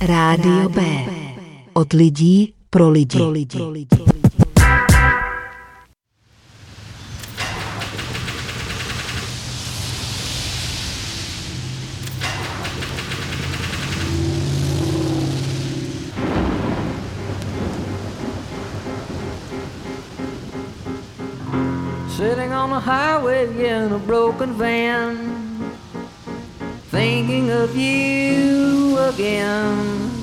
Rádio 0.00 0.68
B. 0.68 0.82
Od 1.72 1.92
lidí 1.92 2.54
pro 2.70 2.90
lidi. 2.90 3.18
Pro 3.18 3.30
lidi. 3.30 3.58
Sitting 22.16 22.52
on 22.52 22.70
the 22.70 22.80
highway 22.80 23.46
in 23.66 23.92
a 23.92 23.98
broken 23.98 24.52
van. 24.52 25.47
Thinking 26.90 27.50
of 27.50 27.76
you 27.76 28.96
again. 28.98 30.17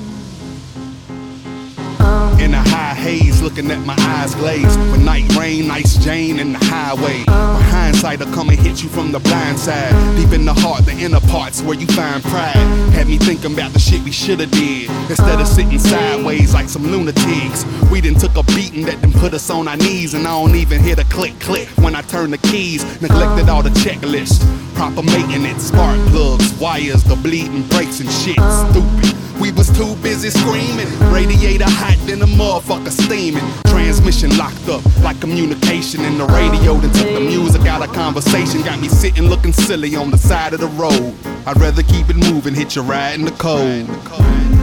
In 2.46 2.54
a 2.54 2.62
high 2.62 2.94
haze, 2.94 3.42
looking 3.42 3.72
at 3.72 3.84
my 3.88 3.96
eyes 3.98 4.36
glazed. 4.36 4.80
With 4.92 5.04
night 5.04 5.28
rain, 5.36 5.68
nice 5.68 5.98
Jane 5.98 6.38
in 6.38 6.54
the 6.54 6.60
highway. 6.60 7.18
With 7.22 7.66
hindsight, 7.74 8.20
will 8.20 8.32
come 8.36 8.50
and 8.50 8.60
hit 8.60 8.84
you 8.84 8.90
from 8.90 9.12
the 9.12 9.18
blind 9.18 9.58
side. 9.58 9.92
Deep 10.16 10.32
in 10.32 10.46
the 10.46 10.54
heart, 10.54 10.86
the 10.86 10.92
inner 10.92 11.20
parts 11.22 11.64
where 11.64 11.76
you 11.76 11.88
find 11.88 12.24
pride. 12.24 12.56
Had 12.94 13.08
me 13.08 13.18
thinking 13.18 13.54
about 13.54 13.74
the 13.74 13.80
shit 13.80 14.04
we 14.04 14.12
shoulda 14.12 14.46
did. 14.46 14.92
Instead 15.10 15.42
of 15.42 15.48
sitting 15.48 15.80
sideways 15.80 16.54
like 16.54 16.70
some 16.70 16.84
lunatics. 16.84 17.66
We 17.90 18.00
done 18.00 18.14
took 18.14 18.38
a 18.38 18.44
beating 18.54 18.86
that 18.86 19.02
done 19.02 19.14
put 19.14 19.34
us 19.34 19.50
on 19.50 19.68
our 19.68 19.78
knees. 19.78 20.14
And 20.14 20.28
I 20.28 20.40
don't 20.40 20.54
even 20.54 20.84
hear 20.84 20.96
the 20.96 21.06
click 21.06 21.40
click 21.40 21.68
when 21.80 21.96
I 21.96 22.04
turn 22.04 22.30
the 22.30 22.38
keys. 22.38 22.84
Neglected 23.02 23.50
all 23.50 23.64
the 23.64 23.72
checklists. 23.72 24.46
Proper 24.76 25.02
maintenance, 25.02 25.64
spark 25.64 26.00
plugs, 26.10 26.54
wires, 26.60 27.04
the 27.06 27.16
bleeding 27.16 27.64
brakes 27.70 28.02
and 28.02 28.12
shit. 28.12 28.38
Stupid. 28.70 29.25
We 29.40 29.52
was 29.52 29.70
too 29.70 29.96
busy 30.02 30.30
screaming. 30.30 30.88
Radiator 31.12 31.66
hot, 31.68 31.98
then 32.08 32.20
the 32.20 32.26
motherfucker 32.26 32.92
steaming. 32.92 33.44
Transmission 33.66 34.36
locked 34.38 34.68
up 34.70 34.84
like 35.04 35.20
communication 35.20 36.04
in 36.06 36.18
the 36.18 36.26
radio. 36.28 36.76
Then 36.76 36.92
took 36.94 37.14
the 37.14 37.20
music 37.20 37.66
out 37.68 37.88
of 37.88 37.94
conversation. 37.94 38.62
Got 38.62 38.80
me 38.80 38.88
sitting 38.88 39.28
looking 39.28 39.54
silly 39.54 39.96
on 39.96 40.12
the 40.12 40.18
side 40.18 40.54
of 40.54 40.62
the 40.62 40.68
road. 40.68 41.14
I'd 41.46 41.60
rather 41.60 41.84
keep 41.84 42.10
it 42.10 42.16
moving, 42.16 42.56
hit 42.56 42.76
your 42.76 42.86
ride 42.86 43.20
in 43.20 43.26
the 43.26 43.32
cold. 43.32 44.55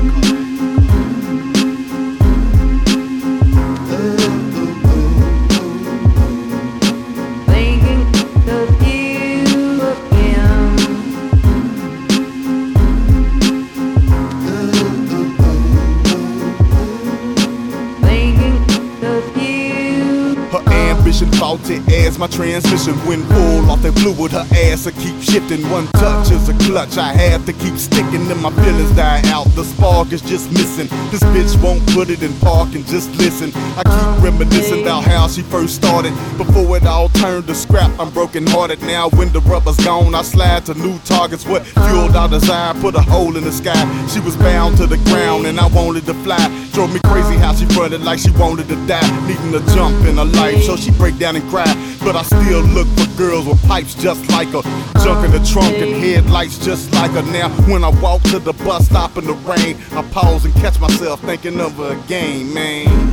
Transmission 22.32 22.94
went 23.06 23.24
full 23.26 23.70
off 23.70 23.82
that 23.82 23.92
fluid. 24.00 24.32
Her 24.32 24.46
ass 24.64 24.86
will 24.86 24.92
keep 24.92 25.20
shifting. 25.22 25.62
One 25.70 25.86
touch 26.00 26.30
is 26.30 26.48
a 26.48 26.54
clutch. 26.64 26.96
I 26.96 27.12
have 27.12 27.44
to 27.46 27.52
keep 27.52 27.76
sticking. 27.76 28.26
Then 28.26 28.40
my 28.40 28.50
feelings 28.64 28.90
die 28.96 29.20
out. 29.26 29.46
The 29.54 29.64
spark 29.64 30.12
is 30.12 30.22
just 30.22 30.50
missing. 30.50 30.88
This 31.10 31.22
bitch 31.34 31.62
won't 31.62 31.86
put 31.88 32.08
it 32.08 32.22
in 32.22 32.32
park 32.40 32.74
and 32.74 32.86
just 32.86 33.10
listen. 33.16 33.52
I 33.76 33.82
keep 33.84 34.24
reminiscing 34.24 34.82
about 34.82 35.04
how 35.04 35.28
she 35.28 35.42
first 35.42 35.74
started. 35.74 36.12
Before 36.38 36.76
it 36.76 36.86
all 36.86 37.08
turned 37.10 37.46
to 37.48 37.54
scrap, 37.54 37.92
I'm 38.00 38.10
broken 38.10 38.46
hearted. 38.46 38.80
Now 38.82 39.10
when 39.10 39.30
the 39.32 39.40
rubber's 39.40 39.76
gone, 39.84 40.14
I 40.14 40.22
slide 40.22 40.66
to 40.66 40.74
new 40.74 40.98
targets. 41.00 41.44
What 41.44 41.62
uh-huh. 41.62 41.88
fueled 41.88 42.16
our 42.16 42.28
desire? 42.28 42.72
Put 42.80 42.94
a 42.94 43.02
hole 43.02 43.36
in 43.36 43.44
the 43.44 43.52
sky. 43.52 43.82
She 44.08 44.20
was 44.20 44.36
bound 44.36 44.78
to 44.78 44.86
the 44.86 44.98
ground 45.08 45.46
and 45.46 45.60
I 45.60 45.66
wanted 45.68 46.06
to 46.06 46.14
fly. 46.24 46.42
Drove 46.72 46.92
me 46.92 47.00
crazy 47.04 47.36
uh-huh. 47.36 47.52
how 47.52 47.54
she 47.54 47.66
fronted 47.66 48.00
like 48.02 48.18
she 48.18 48.30
wanted 48.32 48.68
to 48.68 48.76
die. 48.86 49.04
Needing 49.26 49.54
a 49.54 49.60
jump 49.74 50.06
in 50.06 50.16
her 50.16 50.24
life, 50.24 50.62
so 50.62 50.76
she 50.76 50.90
break 50.92 51.18
down 51.18 51.36
and 51.36 51.48
cry. 51.50 51.68
But 52.04 52.16
I 52.16 52.22
still 52.22 52.62
look 52.62 52.88
for 52.98 53.06
girls 53.16 53.46
with 53.46 53.62
pipes 53.68 53.94
just 53.94 54.28
like 54.30 54.48
her. 54.48 54.62
Junk 55.02 55.24
in 55.24 55.30
the 55.30 55.48
trunk 55.50 55.76
and 55.76 55.94
headlights 55.94 56.58
just 56.58 56.92
like 56.94 57.12
her. 57.12 57.22
Now 57.22 57.48
when 57.70 57.84
I 57.84 57.90
walk 58.00 58.22
to 58.24 58.38
the 58.38 58.52
bus 58.52 58.86
stop 58.86 59.16
in 59.18 59.24
the 59.24 59.34
rain, 59.34 59.76
I 59.92 60.02
pause 60.10 60.44
and 60.44 60.54
catch 60.54 60.80
myself 60.80 61.20
thinking 61.20 61.60
of 61.60 61.74
her 61.76 61.96
again, 62.04 62.52
man. 62.52 63.11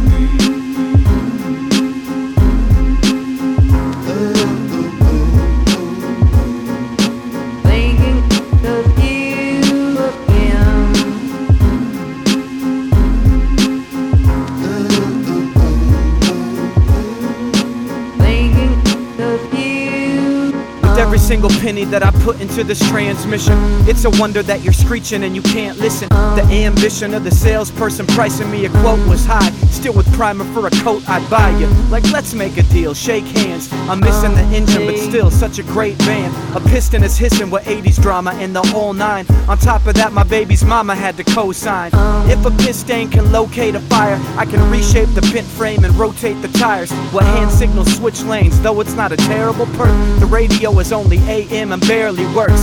Single 21.40 21.62
penny 21.62 21.86
that 21.86 22.04
I 22.04 22.12
put 22.26 22.42
into 22.42 22.66
this 22.66 22.86
transmission, 22.90 23.58
it's 23.88 24.04
a 24.04 24.10
wonder 24.20 24.44
that 24.44 24.62
you're 24.62 24.74
screeching 24.74 25.24
and 25.24 25.34
you 25.34 25.42
can't 25.42 25.80
listen. 25.80 26.10
The 26.10 26.46
ambition 26.52 27.14
of 27.14 27.24
the 27.24 27.32
salesperson 27.32 28.06
pricing 28.08 28.52
me 28.52 28.66
a 28.66 28.70
quote 28.70 29.00
was 29.08 29.26
high. 29.26 29.50
Still 29.72 29.94
with 29.94 30.12
primer 30.14 30.44
for 30.54 30.68
a 30.68 30.72
coat, 30.84 31.02
I'd 31.08 31.30
buy 31.30 31.52
you. 31.58 31.68
Like, 31.90 32.04
let's 32.12 32.34
make 32.34 32.58
a 32.58 32.64
deal, 32.64 32.94
shake 32.94 33.24
hands. 33.24 33.72
I'm 33.88 34.02
missing 34.02 34.34
the 34.36 34.44
engine, 34.54 34.86
but 34.86 34.98
still 34.98 35.32
such 35.32 35.60
a 35.60 35.64
great 35.64 35.98
band. 36.00 36.36
A 36.58 36.60
piston 36.70 37.04
is 37.04 37.18
hissing 37.18 37.50
with 37.50 37.64
80s 37.64 38.02
drama 38.02 38.32
and 38.32 38.54
the 38.54 38.64
whole 38.64 38.92
nine. 38.92 39.26
On 39.48 39.58
top 39.58 39.86
of 39.88 39.94
that, 39.94 40.12
my 40.12 40.24
baby's 40.24 40.66
mama 40.66 40.94
had 40.94 41.16
to 41.18 41.24
co 41.24 41.54
sign. 41.54 41.92
If 42.30 42.46
a 42.46 42.52
piston 42.52 43.10
can 43.10 43.32
locate 43.32 43.76
a 43.76 43.80
fire, 43.80 44.20
I 44.38 44.46
can 44.46 44.70
reshape 44.70 45.14
the 45.14 45.22
pit 45.32 45.46
frame 45.46 45.86
and 45.86 45.96
rotate 45.96 46.42
the 46.42 46.50
tires. 46.60 46.92
What 47.14 47.24
hand 47.24 47.52
signals 47.52 47.96
switch 47.96 48.24
lanes, 48.24 48.60
though 48.62 48.82
it's 48.82 48.96
not 48.96 49.14
a 49.14 49.18
terrible 49.18 49.68
perk. 49.78 49.96
The 50.20 50.28
radio 50.30 50.78
is 50.80 50.92
only 50.92 51.18
AM 51.30 51.72
and 51.72 51.88
barely 51.88 52.26
works. 52.36 52.62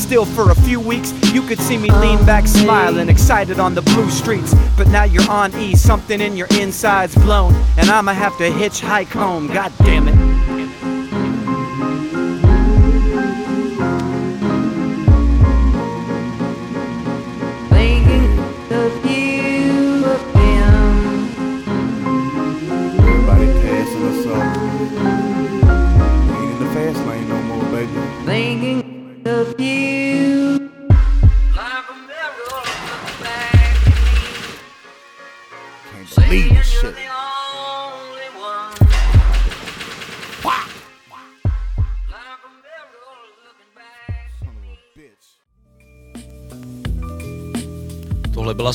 Still, 0.00 0.24
for 0.24 0.52
a 0.52 0.54
few 0.54 0.78
weeks, 0.78 1.12
you 1.32 1.42
could 1.42 1.58
see 1.58 1.76
me 1.76 1.90
lean 1.90 2.24
back, 2.24 2.46
smiling, 2.46 3.08
excited 3.08 3.58
on 3.58 3.74
the 3.74 3.82
blue 3.82 4.08
streets. 4.08 4.54
But 4.76 4.86
now 4.88 5.02
you're 5.02 5.28
on 5.28 5.54
E, 5.56 5.74
something 5.74 6.20
in 6.20 6.36
your 6.36 6.46
insides 6.52 7.14
blown, 7.16 7.54
and 7.76 7.90
I'ma 7.90 8.12
have 8.12 8.38
to 8.38 8.48
hitchhike 8.48 9.08
home. 9.08 9.48
God 9.48 9.72
damn 9.78 10.06
it. 10.06 10.35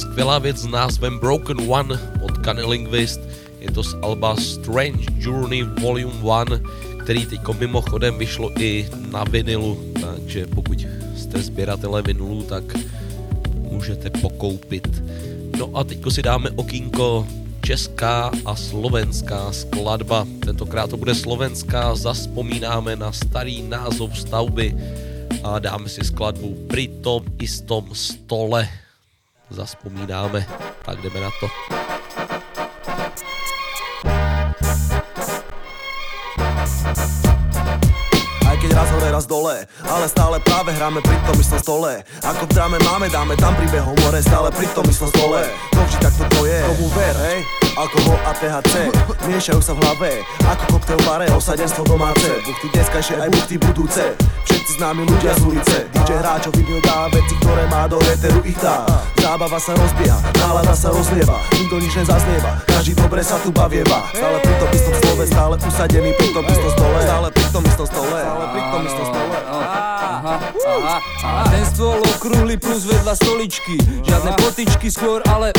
Skvělá 0.01 0.39
věc 0.39 0.57
s 0.57 0.65
názvem 0.65 1.19
Broken 1.19 1.57
One 1.69 1.99
od 2.21 2.45
Cunnilinguist. 2.45 3.21
Je 3.59 3.71
to 3.71 3.83
z 3.83 3.93
Alba 4.01 4.35
Strange 4.35 5.05
Journey 5.17 5.63
Volume 5.63 6.17
1, 6.41 6.69
který 7.03 7.25
teď 7.25 7.41
mimochodem 7.59 8.17
vyšlo 8.17 8.51
i 8.61 8.89
na 9.11 9.23
vinilu, 9.23 9.77
takže 10.01 10.47
pokud 10.47 10.87
jste 11.15 11.41
sběratele 11.41 12.01
vinilů, 12.01 12.43
tak 12.43 12.63
můžete 13.57 14.09
pokoupit. 14.09 15.03
No 15.59 15.69
a 15.73 15.83
teďko 15.83 16.11
si 16.11 16.21
dáme 16.21 16.49
okýnko 16.49 17.27
česká 17.61 18.31
a 18.45 18.55
slovenská 18.55 19.51
skladba. 19.51 20.27
Tentokrát 20.45 20.89
to 20.89 20.97
bude 20.97 21.15
slovenská, 21.15 21.95
zaspomínáme 21.95 22.95
na 22.95 23.11
starý 23.11 23.61
název 23.61 24.17
stavby 24.17 24.75
a 25.43 25.59
dáme 25.59 25.89
si 25.89 26.01
skladbu 26.01 26.65
Pri 26.67 26.87
tom 27.05 27.21
istom 27.37 27.85
stole. 27.93 28.80
Zaspomínáme, 29.51 30.47
tak 30.85 31.01
jdeme 31.01 31.19
na 31.19 31.31
to. 31.39 31.47
Aj 38.47 38.55
keď 38.55 38.71
raz 38.71 38.89
hore, 38.95 39.11
raz 39.11 39.25
dole 39.27 39.67
Ale 39.83 40.07
stále 40.07 40.39
práve 40.39 40.71
hráme 40.71 41.03
pri 41.03 41.19
tom 41.27 41.35
istom 41.35 41.59
stole. 41.59 41.99
Ako 42.23 42.47
v 42.47 42.51
dráme 42.55 42.79
máme, 42.79 43.11
dáme 43.11 43.35
tam 43.35 43.51
príbehom 43.59 43.91
more 43.99 44.23
Stále 44.23 44.55
pri 44.55 44.71
tom 44.71 44.87
istom 44.87 45.11
stole. 45.11 45.43
To 45.75 45.83
vždy 45.83 45.97
takto 45.99 46.23
to 46.31 46.47
je. 46.47 46.61
Komu 46.71 46.87
ver, 46.95 47.15
hej? 47.19 47.39
Alkohol 47.75 48.19
a 48.27 48.31
THC 48.35 48.91
Miešajú 49.31 49.63
sa 49.63 49.71
v 49.75 49.79
hlave 49.83 50.11
Ako 50.47 50.79
koktel 50.79 50.99
v 50.99 51.03
bare, 51.07 51.27
osadenstvo 51.35 51.83
domáce. 51.83 52.27
Buchty 52.47 52.67
dneskajšie 52.71 53.15
aj 53.19 53.29
buchty 53.35 53.55
budúce 53.59 54.15
Všetci 54.61 54.77
známi 54.77 55.09
ľudia 55.09 55.33
z 55.33 55.41
ulice. 55.41 55.77
DJ 55.89 56.21
hráčov 56.21 56.53
video 56.53 56.77
dá 56.85 57.09
veci, 57.09 57.33
ktoré 57.41 57.65
má 57.65 57.89
do 57.89 57.97
éteru 58.13 58.45
ich 58.45 58.53
dá 58.61 58.85
Zábava 59.17 59.57
sa 59.57 59.73
rozbieha, 59.73 60.21
nálada 60.37 60.77
sa 60.77 60.93
rozlieva 60.93 61.33
Nikto 61.57 61.81
nič 61.81 61.93
nezaznieva, 61.97 62.61
každý 62.69 62.93
dobre 62.93 63.25
sa 63.25 63.41
tu 63.41 63.49
bavieva 63.49 64.05
Stále 64.13 64.37
pri 64.37 64.53
tom 64.61 64.69
istom 64.69 64.93
slove, 65.01 65.23
stále 65.25 65.55
usadený 65.57 66.13
pri 66.13 66.29
tom 66.29 66.45
istom 66.45 66.71
stole. 66.77 66.99
Stále 67.01 67.27
pri 67.33 67.45
tom 67.49 67.63
istom 67.65 67.87
stole, 67.89 68.17
stále 68.21 68.45
pri 68.53 68.61
tom 68.69 68.81
istom 68.85 69.05
stole 69.09 69.35
Aha. 70.21 70.35
Ten 71.49 71.65
stôl 71.65 71.97
okrúhly 71.97 72.53
plus 72.61 72.85
vedľa 72.85 73.17
stoličky. 73.17 73.81
Žiadne 74.05 74.37
potičky 74.37 74.93
skôr, 74.93 75.25
ale 75.25 75.49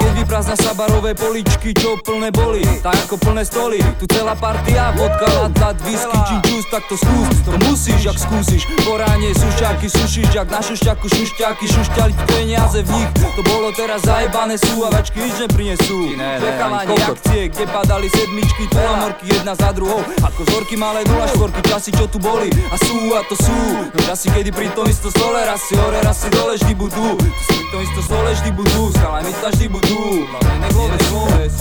keď 0.00 0.10
vyprázdna 0.24 0.56
sa 0.56 0.72
barové 0.72 1.12
poličky 1.12 1.76
čo 1.76 2.00
plné 2.00 2.32
boli. 2.32 2.64
Tak 2.80 3.04
ako 3.04 3.20
plné 3.20 3.44
stoly, 3.44 3.84
tu 4.00 4.08
celá 4.08 4.32
partia 4.32 4.96
Vodka, 4.96 5.28
latlat, 5.44 5.76
whisky, 5.84 6.16
gin 6.24 6.40
juice 6.48 6.68
Tak 6.72 6.88
to 6.88 6.96
skús, 6.96 7.36
to 7.44 7.52
musíš, 7.68 8.08
ak 8.08 8.16
skúsiš 8.16 8.37
Po 8.86 8.94
ráne 8.94 9.34
sušťaky 9.34 9.90
sušíš, 9.90 10.30
jak 10.30 10.46
na 10.46 10.62
šušťaku 10.62 11.10
šušťaky 11.10 11.64
Šušťali 11.66 12.14
peniaze 12.30 12.86
v 12.86 12.90
nich. 12.94 13.10
To 13.34 13.42
bolo 13.42 13.74
teraz 13.74 14.06
zajebané 14.06 14.54
sú 14.54 14.86
a 14.86 14.94
vačky 14.94 15.26
nič 15.26 15.42
neprinesú. 15.42 16.14
Prechalanie 16.14 16.94
akcie, 17.02 17.50
kde 17.50 17.66
padali 17.66 18.06
sedmičky 18.06 18.70
Tulamorky 18.70 19.34
jedna 19.34 19.58
za 19.58 19.74
druhou. 19.74 20.06
Ako 20.22 20.46
zorky 20.54 20.78
malé 20.78 21.02
04 21.02 21.50
časy, 21.66 21.90
čo 21.90 22.06
tu 22.06 22.22
boli. 22.22 22.46
A 22.70 22.78
sú 22.78 23.10
a 23.10 23.26
to 23.26 23.34
sú. 23.34 23.58
No 23.90 24.00
časy, 24.06 24.30
kedy 24.30 24.54
pri 24.54 24.70
tom 24.70 24.86
isto 24.86 25.10
stole 25.10 25.42
Raz 25.42 25.66
si 25.66 25.74
hore, 25.74 25.98
raz 25.98 26.22
si 26.22 26.30
dole, 26.30 26.54
vždy 26.54 26.78
budú. 26.78 27.18
Tu 27.18 27.52
pri 27.58 27.66
tom 27.74 27.80
isto 27.82 28.00
stole, 28.06 28.30
vždy 28.38 28.50
budú. 28.54 28.94
Skala 28.94 29.18
mi 29.26 29.34
vždy 29.34 29.66
budú. 29.66 30.22
Hlavne 30.30 30.56
nevloves, 30.62 31.02
vloves 31.10 31.56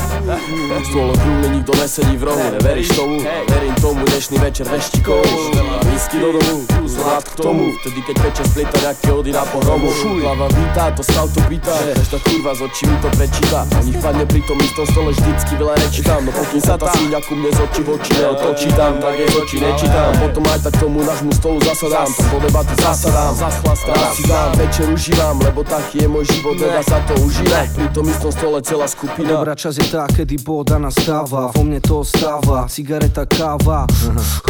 Stôl 0.93 1.09
nikto 1.49 1.71
nesedí 1.80 2.15
v 2.19 2.23
rohu. 2.28 2.45
Neveríš 2.59 2.93
tomu? 2.93 3.17
Verím 3.49 3.75
tomu, 3.82 4.05
dnešný 4.05 4.38
večer 4.43 4.67
veštikov 4.67 5.23
Whisky 5.88 6.19
do 6.19 6.36
domu, 6.36 6.66
zlát 6.88 7.24
k 7.24 7.34
tomu 7.41 7.72
Vtedy 7.82 7.99
keď 8.07 8.15
večer 8.24 8.45
splita 8.47 8.78
nejaké 8.82 9.09
ody 9.11 9.32
na 9.32 9.43
pohromu 9.47 9.89
Hlava 10.22 10.47
vítá, 10.53 10.91
to 10.95 11.03
stav 11.03 11.28
to 11.34 11.41
pýta. 11.45 11.74
Každá 11.95 12.18
kurva 12.24 12.51
z 12.55 12.61
očí 12.65 12.84
mi 12.88 12.97
to 13.03 13.09
prečíta 13.13 13.59
A 13.63 13.80
nich 13.84 13.97
padne 13.99 14.26
pri 14.26 14.41
tom 14.47 14.57
istom 14.63 14.86
stole 14.88 15.11
vždycky 15.11 15.53
veľa 15.59 15.76
nečítam 15.82 16.20
No 16.24 16.32
pokým 16.32 16.61
sa 16.61 16.76
tá 16.80 16.88
síňa 16.95 17.20
ku 17.26 17.34
mne 17.36 17.49
z 17.51 17.59
očí 17.63 17.82
v 17.84 17.89
oči 17.95 18.11
neotočí 18.22 18.70
tam 18.76 18.93
Tak 18.99 19.13
jej 19.18 19.30
z 19.30 19.36
očí 19.38 19.57
nečítam 19.61 20.11
Potom 20.22 20.43
aj 20.47 20.59
tak 20.68 20.74
tomu 20.80 20.99
nášmu 21.03 21.32
stolu 21.36 21.57
zasadám. 21.63 22.07
Tam 22.07 22.26
po 22.32 22.38
debaty 22.39 22.76
zasadám, 22.82 23.34
zaschlastám 23.36 24.05
si 24.15 24.24
dám, 24.28 24.49
večer 24.55 24.88
užívam 24.89 25.36
Lebo 25.43 25.61
taký 25.63 26.03
je 26.03 26.07
môj 26.07 26.26
život, 26.30 26.55
nedá 26.59 26.82
sa 26.84 26.97
to 27.03 27.13
užívať 27.22 27.68
Pri 27.76 27.88
tom 27.91 28.05
istom 28.07 28.32
stole 28.32 28.59
celá 28.61 28.88
skupina. 28.88 29.30
Dobrá 29.38 29.53
čas 29.55 29.78
je 29.78 29.86
tá, 29.88 30.09
kedy 30.09 30.41
boda 30.41 30.76
nastáva. 30.82 31.53
Vo 31.53 31.61
mne 31.63 31.80
to 31.80 32.01
ostáva, 32.01 32.65
cigareta, 32.68 33.24
káva. 33.24 33.86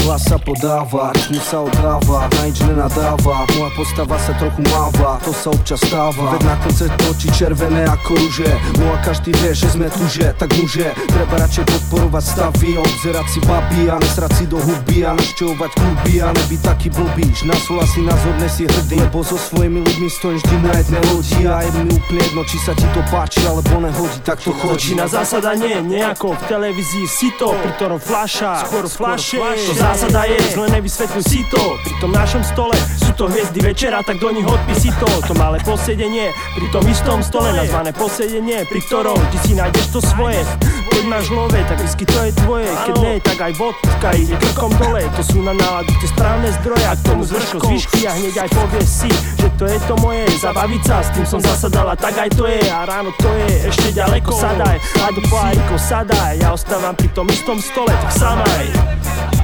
Hlas 0.04 0.24
sa 0.26 0.40
podáva, 0.40 1.12
rytmus 1.12 1.44
sa 1.44 1.62
oddáva 1.98 2.30
Na 2.38 2.42
nič 2.46 2.60
nenadáva, 2.62 3.46
moja 3.58 3.70
postava 3.76 4.18
sa 4.20 4.34
trochu 4.38 4.62
máva 4.70 5.20
To 5.26 5.32
sa 5.34 5.50
občas 5.50 5.82
stáva, 5.82 6.38
veď 6.38 6.42
na 6.46 6.56
koncert 6.62 6.94
oči 7.10 7.30
červené 7.34 7.84
ako 7.90 8.12
ruže 8.16 8.50
No 8.78 8.94
a 8.94 8.98
každý 9.02 9.34
vie, 9.42 9.52
že 9.54 9.68
sme 9.74 9.90
tu, 9.90 10.06
že 10.08 10.34
tak 10.38 10.54
muže 10.58 10.94
Treba 11.10 11.36
radšej 11.42 11.66
podporovať 11.66 12.24
stavy 12.24 12.70
a 12.78 12.82
obzerať 12.82 13.28
si 13.28 13.40
baby 13.44 13.82
A 13.90 13.96
nesrať 13.98 14.32
si 14.38 14.46
do 14.46 14.60
huby 14.62 14.98
a 15.06 15.12
našťovať 15.18 15.72
kluby 15.74 16.14
A 16.22 16.28
nebyť 16.34 16.62
taký 16.62 16.88
blbíš, 16.94 17.48
na 17.48 17.56
si 17.58 18.02
názor 18.02 18.36
si 18.50 18.64
hrdý 18.66 18.98
Lebo 19.02 19.24
so 19.26 19.38
svojimi 19.38 19.82
ľuďmi 19.82 20.08
stojím 20.10 20.40
vždy 20.42 20.56
na 20.62 20.74
jednej 20.80 21.02
lodi 21.12 21.42
A 21.48 21.56
je 21.66 21.72
mi 21.82 21.84
úplne 21.92 22.22
jedno, 22.22 22.42
či 22.46 22.58
sa 22.62 22.74
ti 22.78 22.86
to 22.94 23.02
páči 23.10 23.42
alebo 23.48 23.82
nehodí, 23.82 24.20
tak 24.22 24.40
to 24.42 24.52
chodí. 24.54 24.94
Začína 24.94 25.06
zásada 25.10 25.56
nie, 25.58 25.76
nejako 25.82 26.36
v 26.38 26.42
televízii 26.46 27.08
si 27.08 27.30
to 27.36 27.54
Pri 27.56 27.72
ktorom 27.80 28.00
flaša, 28.00 28.68
skôr 28.68 28.86
flaše. 28.86 29.40
To 29.40 29.74
zásada 29.74 30.28
je, 30.28 30.38
zle 30.54 30.68
nevysvetľuj 30.70 31.24
si 31.26 31.42
to 31.50 31.87
Pri 31.88 32.04
tom 32.04 32.12
našom 32.12 32.44
stole 32.44 32.76
sú 33.00 33.16
to 33.16 33.32
hviezdy 33.32 33.64
večera 33.64 34.04
Tak 34.04 34.20
do 34.20 34.28
nich 34.36 34.44
odpí 34.44 34.76
si 34.76 34.92
to. 35.00 35.08
To 35.08 35.32
malé 35.40 35.56
posedenie, 35.64 36.36
pri 36.52 36.68
tom 36.76 36.84
istom 36.84 37.24
stole 37.24 37.56
Nazvané 37.56 37.96
posedenie, 37.96 38.68
pri 38.68 38.84
ktorom 38.84 39.16
ty 39.32 39.40
si 39.48 39.56
nájdeš 39.56 39.96
to 39.96 40.00
svoje 40.04 40.44
Keď 40.92 41.04
máš 41.08 41.32
love, 41.32 41.56
tak 41.56 41.80
whisky 41.80 42.04
to 42.04 42.28
je 42.28 42.36
tvoje. 42.44 42.68
Keď 42.68 42.96
nie, 43.00 43.16
tak 43.24 43.40
aj 43.40 43.54
vodka 43.56 44.10
ide 44.20 44.36
krkom 44.36 44.76
dole. 44.76 45.00
To 45.16 45.22
sú 45.24 45.40
na 45.40 45.56
náladu 45.56 45.96
tie 46.04 46.12
správne 46.12 46.52
zdroje 46.60 46.84
A 46.84 46.94
k 47.00 47.02
tomu 47.08 47.24
zvrško 47.24 47.56
zvyšky 47.64 48.02
a 48.04 48.12
hneď 48.20 48.36
aj 48.44 48.50
povieš 48.52 48.90
si 48.92 49.12
Že 49.40 49.48
to 49.56 49.66
je 49.72 49.78
to 49.88 49.94
moje, 50.04 50.28
zabaviť 50.44 50.82
sa 50.84 51.00
S 51.00 51.10
tým 51.16 51.24
som 51.24 51.40
zasadala, 51.40 51.96
tak 51.96 52.20
aj 52.20 52.36
to 52.36 52.44
je. 52.52 52.68
A 52.68 52.84
ráno 52.84 53.16
to 53.16 53.32
je 53.32 53.72
ešte 53.72 53.96
ďaleko 53.96 54.36
Sadaj, 54.36 54.76
a 54.76 55.08
do 55.16 55.24
poáriko 55.32 55.80
sadaj. 55.80 56.36
Ja 56.44 56.52
ostávam 56.52 57.00
pri 57.00 57.08
tom 57.16 57.32
istom 57.32 57.64
stole, 57.64 57.96
tak 57.96 58.12
samaj 58.12 59.37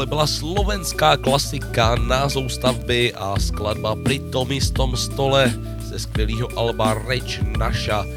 tohle 0.00 0.16
byla 0.16 0.26
slovenská 0.26 1.16
klasika, 1.16 1.92
názov 1.94 2.48
stavby 2.48 3.12
a 3.20 3.36
skladba 3.36 3.92
Pri 4.00 4.32
tom 4.32 4.48
istom 4.48 4.96
stole 4.96 5.52
ze 5.84 5.98
skvělého 6.00 6.48
alba 6.56 6.96
Reč 7.04 7.36
Naša. 7.60 8.08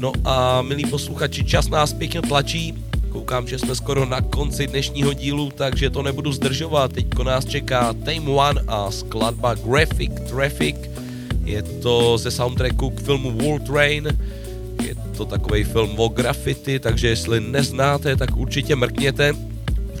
No 0.00 0.16
a 0.24 0.64
milí 0.64 0.88
posluchači, 0.88 1.44
čas 1.44 1.68
nás 1.68 1.92
pěkně 1.92 2.22
tlačí. 2.24 2.72
Koukám, 3.12 3.44
že 3.44 3.58
jsme 3.58 3.74
skoro 3.76 4.08
na 4.08 4.20
konci 4.20 4.66
dnešního 4.66 5.12
dílu, 5.12 5.52
takže 5.52 5.90
to 5.90 6.02
nebudu 6.02 6.32
zdržovat. 6.32 6.92
Teďko 6.92 7.24
nás 7.24 7.44
čeká 7.44 7.92
Time 7.92 8.28
One 8.28 8.64
a 8.68 8.90
skladba 8.90 9.54
Graphic 9.60 10.12
Traffic. 10.24 10.76
Je 11.44 11.62
to 11.84 12.16
ze 12.18 12.30
soundtracku 12.30 12.90
k 12.90 13.00
filmu 13.00 13.30
World 13.30 13.68
Train. 13.68 14.08
Je 14.82 14.94
to 15.16 15.24
takový 15.24 15.64
film 15.64 16.00
o 16.00 16.08
graffiti, 16.08 16.80
takže 16.80 17.08
jestli 17.08 17.40
neznáte, 17.40 18.16
tak 18.16 18.36
určitě 18.36 18.76
mrkněte 18.76 19.49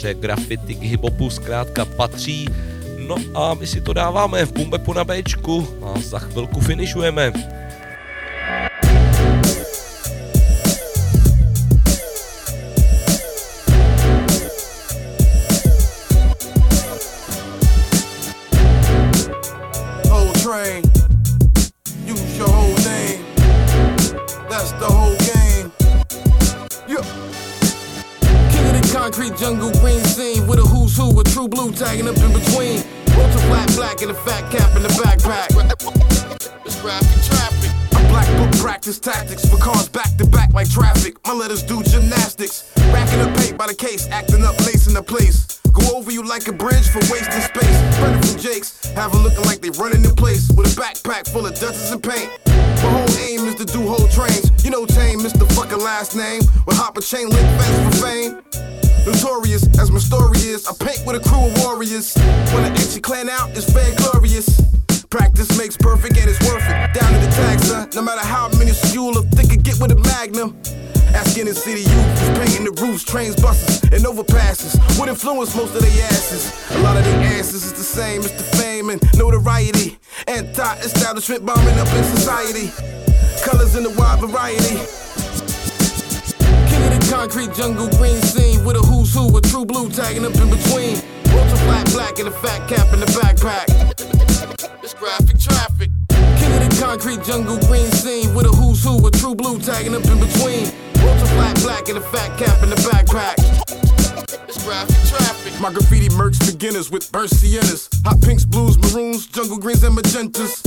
protože 0.00 0.14
graffiti 0.14 0.74
k 0.74 0.82
hiphopu 0.82 1.30
zkrátka 1.30 1.84
patří. 1.84 2.48
No 2.96 3.16
a 3.34 3.54
my 3.54 3.66
si 3.66 3.80
to 3.80 3.92
dáváme 3.92 4.44
v 4.44 4.52
Bumbepu 4.52 4.92
na 4.92 5.04
Bčku 5.04 5.68
a 5.84 6.00
za 6.00 6.18
chvilku 6.18 6.60
finišujeme. 6.60 7.32
With 31.00 31.08
a 31.08 31.12
who, 31.12 31.20
a 31.20 31.24
true 31.24 31.48
blue 31.48 31.72
tagging 31.72 32.08
up 32.08 32.16
in 32.16 32.32
between. 32.32 32.80
Flat 33.48 33.68
black 33.76 34.02
and 34.02 34.10
a 34.10 34.14
fat 34.14 34.50
cap 34.50 34.76
in 34.76 34.82
the 34.82 34.88
backpack. 34.88 35.48
It's 36.64 36.80
traffic. 36.80 37.70
I 37.92 38.08
black 38.08 38.28
book 38.36 38.60
practice 38.60 38.98
tactics 38.98 39.48
for 39.48 39.56
cars 39.58 39.88
back 39.88 40.16
to 40.18 40.26
back 40.26 40.52
like 40.52 40.70
traffic. 40.70 41.16
My 41.26 41.34
letters 41.34 41.62
do 41.62 41.82
gymnastics. 41.82 42.72
Racking 42.92 43.20
up 43.20 43.36
paint 43.36 43.58
by 43.58 43.66
the 43.66 43.74
case, 43.74 44.08
acting 44.08 44.44
up, 44.44 44.58
lacing 44.60 44.94
the 44.94 45.02
place. 45.02 45.60
Go 45.72 45.96
over 45.96 46.10
you 46.10 46.22
like 46.26 46.48
a 46.48 46.52
bridge 46.52 46.88
for 46.88 47.00
wasting 47.10 47.42
space. 47.42 48.00
Running 48.00 48.22
from 48.22 48.38
Jakes, 48.38 48.84
have 48.94 49.14
'em 49.14 49.22
looking 49.22 49.44
like 49.44 49.60
they 49.60 49.70
running 49.70 50.04
in 50.04 50.14
place 50.14 50.48
with 50.50 50.66
a 50.66 50.80
backpack 50.80 51.28
full 51.28 51.46
of 51.46 51.58
dusters 51.58 51.90
and 51.92 52.02
paint. 52.02 52.30
My 52.46 52.90
whole 52.90 53.18
aim 53.18 53.46
is 53.46 53.54
to 53.56 53.64
do 53.64 53.86
whole 53.86 54.08
trains. 54.08 54.50
You 54.64 54.70
know, 54.70 54.86
tame 54.86 55.20
Mr. 55.20 55.46
Fucking 55.52 55.78
last 55.78 56.16
name. 56.16 56.42
With 56.66 56.76
hop 56.76 56.96
a 56.96 57.02
chain 57.02 57.28
link 57.28 57.48
fence 57.58 57.96
for 57.96 58.06
fame. 58.06 58.89
Notorious 59.10 59.66
as 59.80 59.90
my 59.90 59.98
story 59.98 60.38
is, 60.38 60.68
I 60.68 60.72
paint 60.78 61.02
with 61.04 61.16
a 61.18 61.28
crew 61.28 61.50
of 61.50 61.58
warriors. 61.64 62.14
When 62.54 62.62
I 62.62 62.70
exit 62.70 63.02
clan 63.02 63.28
out, 63.28 63.50
it's 63.50 63.66
fair 63.66 63.92
glorious. 63.96 64.46
Practice 65.10 65.58
makes 65.58 65.76
perfect 65.76 66.16
and 66.16 66.30
it's 66.30 66.38
worth 66.46 66.62
it. 66.62 66.94
Down 66.94 67.12
to 67.12 67.18
the 67.18 67.58
son. 67.58 67.90
No 67.92 68.02
matter 68.02 68.24
how 68.24 68.48
many 68.50 68.70
you 68.92 69.10
look 69.10 69.26
thick 69.34 69.50
and 69.50 69.64
get 69.64 69.80
with 69.80 69.90
a 69.90 69.98
magnum. 70.14 70.56
Asking 71.10 71.46
the 71.46 71.54
city 71.54 71.80
youth 71.80 72.18
who's 72.20 72.38
painting 72.38 72.64
the 72.64 72.70
roofs, 72.80 73.02
trains, 73.02 73.34
buses, 73.34 73.82
and 73.90 74.04
overpasses. 74.06 74.78
What 74.96 75.08
influence 75.08 75.56
most 75.56 75.74
of 75.74 75.82
their 75.82 76.04
asses? 76.06 76.54
A 76.70 76.78
lot 76.78 76.96
of 76.96 77.04
their 77.04 77.20
asses 77.34 77.64
is 77.64 77.72
the 77.72 77.82
same. 77.82 78.20
It's 78.20 78.30
the 78.30 78.44
fame 78.58 78.90
and 78.90 79.02
notoriety. 79.18 79.98
Anti-establishment 80.28 81.44
bombing 81.44 81.78
up 81.80 81.88
in 81.98 82.04
society. 82.04 82.70
Colors 83.42 83.74
in 83.74 83.84
a 83.86 83.90
wide 83.98 84.20
variety. 84.20 84.78
Concrete 87.08 87.54
jungle, 87.54 87.88
green 87.98 88.20
scene 88.22 88.64
with 88.64 88.76
a 88.76 88.80
who's 88.80 89.14
who, 89.14 89.36
a 89.36 89.40
true 89.40 89.64
blue 89.64 89.88
tagging 89.88 90.24
up 90.24 90.34
in 90.34 90.50
between. 90.50 90.96
Ultra 91.30 91.58
flat 91.58 91.86
black 91.92 92.18
and 92.18 92.28
a 92.28 92.30
fat 92.30 92.68
cap 92.68 92.92
in 92.92 93.00
the 93.00 93.06
backpack. 93.06 93.66
It's 94.82 94.94
graphic 94.94 95.38
traffic. 95.38 95.90
King 96.08 96.52
of 96.52 96.68
the 96.68 96.82
concrete 96.82 97.22
jungle, 97.24 97.58
green 97.68 97.90
scene 97.92 98.34
with 98.34 98.46
a 98.46 98.50
who's 98.50 98.82
who, 98.82 99.06
a 99.06 99.10
true 99.10 99.34
blue 99.34 99.58
tagging 99.58 99.94
up 99.94 100.04
in 100.04 100.18
between. 100.18 100.66
Ultra 100.96 101.28
flat 101.28 101.56
black 101.62 101.88
and 101.88 101.98
a 101.98 102.00
fat 102.00 102.38
cap 102.38 102.62
in 102.62 102.70
the 102.70 102.76
backpack. 102.76 103.59
It's 104.32 104.62
graphic 104.64 104.94
traffic. 105.08 105.60
My 105.60 105.72
graffiti 105.72 106.08
mercs 106.10 106.38
beginners 106.46 106.88
with 106.88 107.10
burst 107.10 107.34
siennas. 107.34 107.88
Hot 108.04 108.20
pinks, 108.22 108.44
blues, 108.44 108.78
maroons, 108.78 109.26
jungle 109.26 109.58
greens, 109.58 109.82
and 109.82 109.96
magentas. 109.96 110.62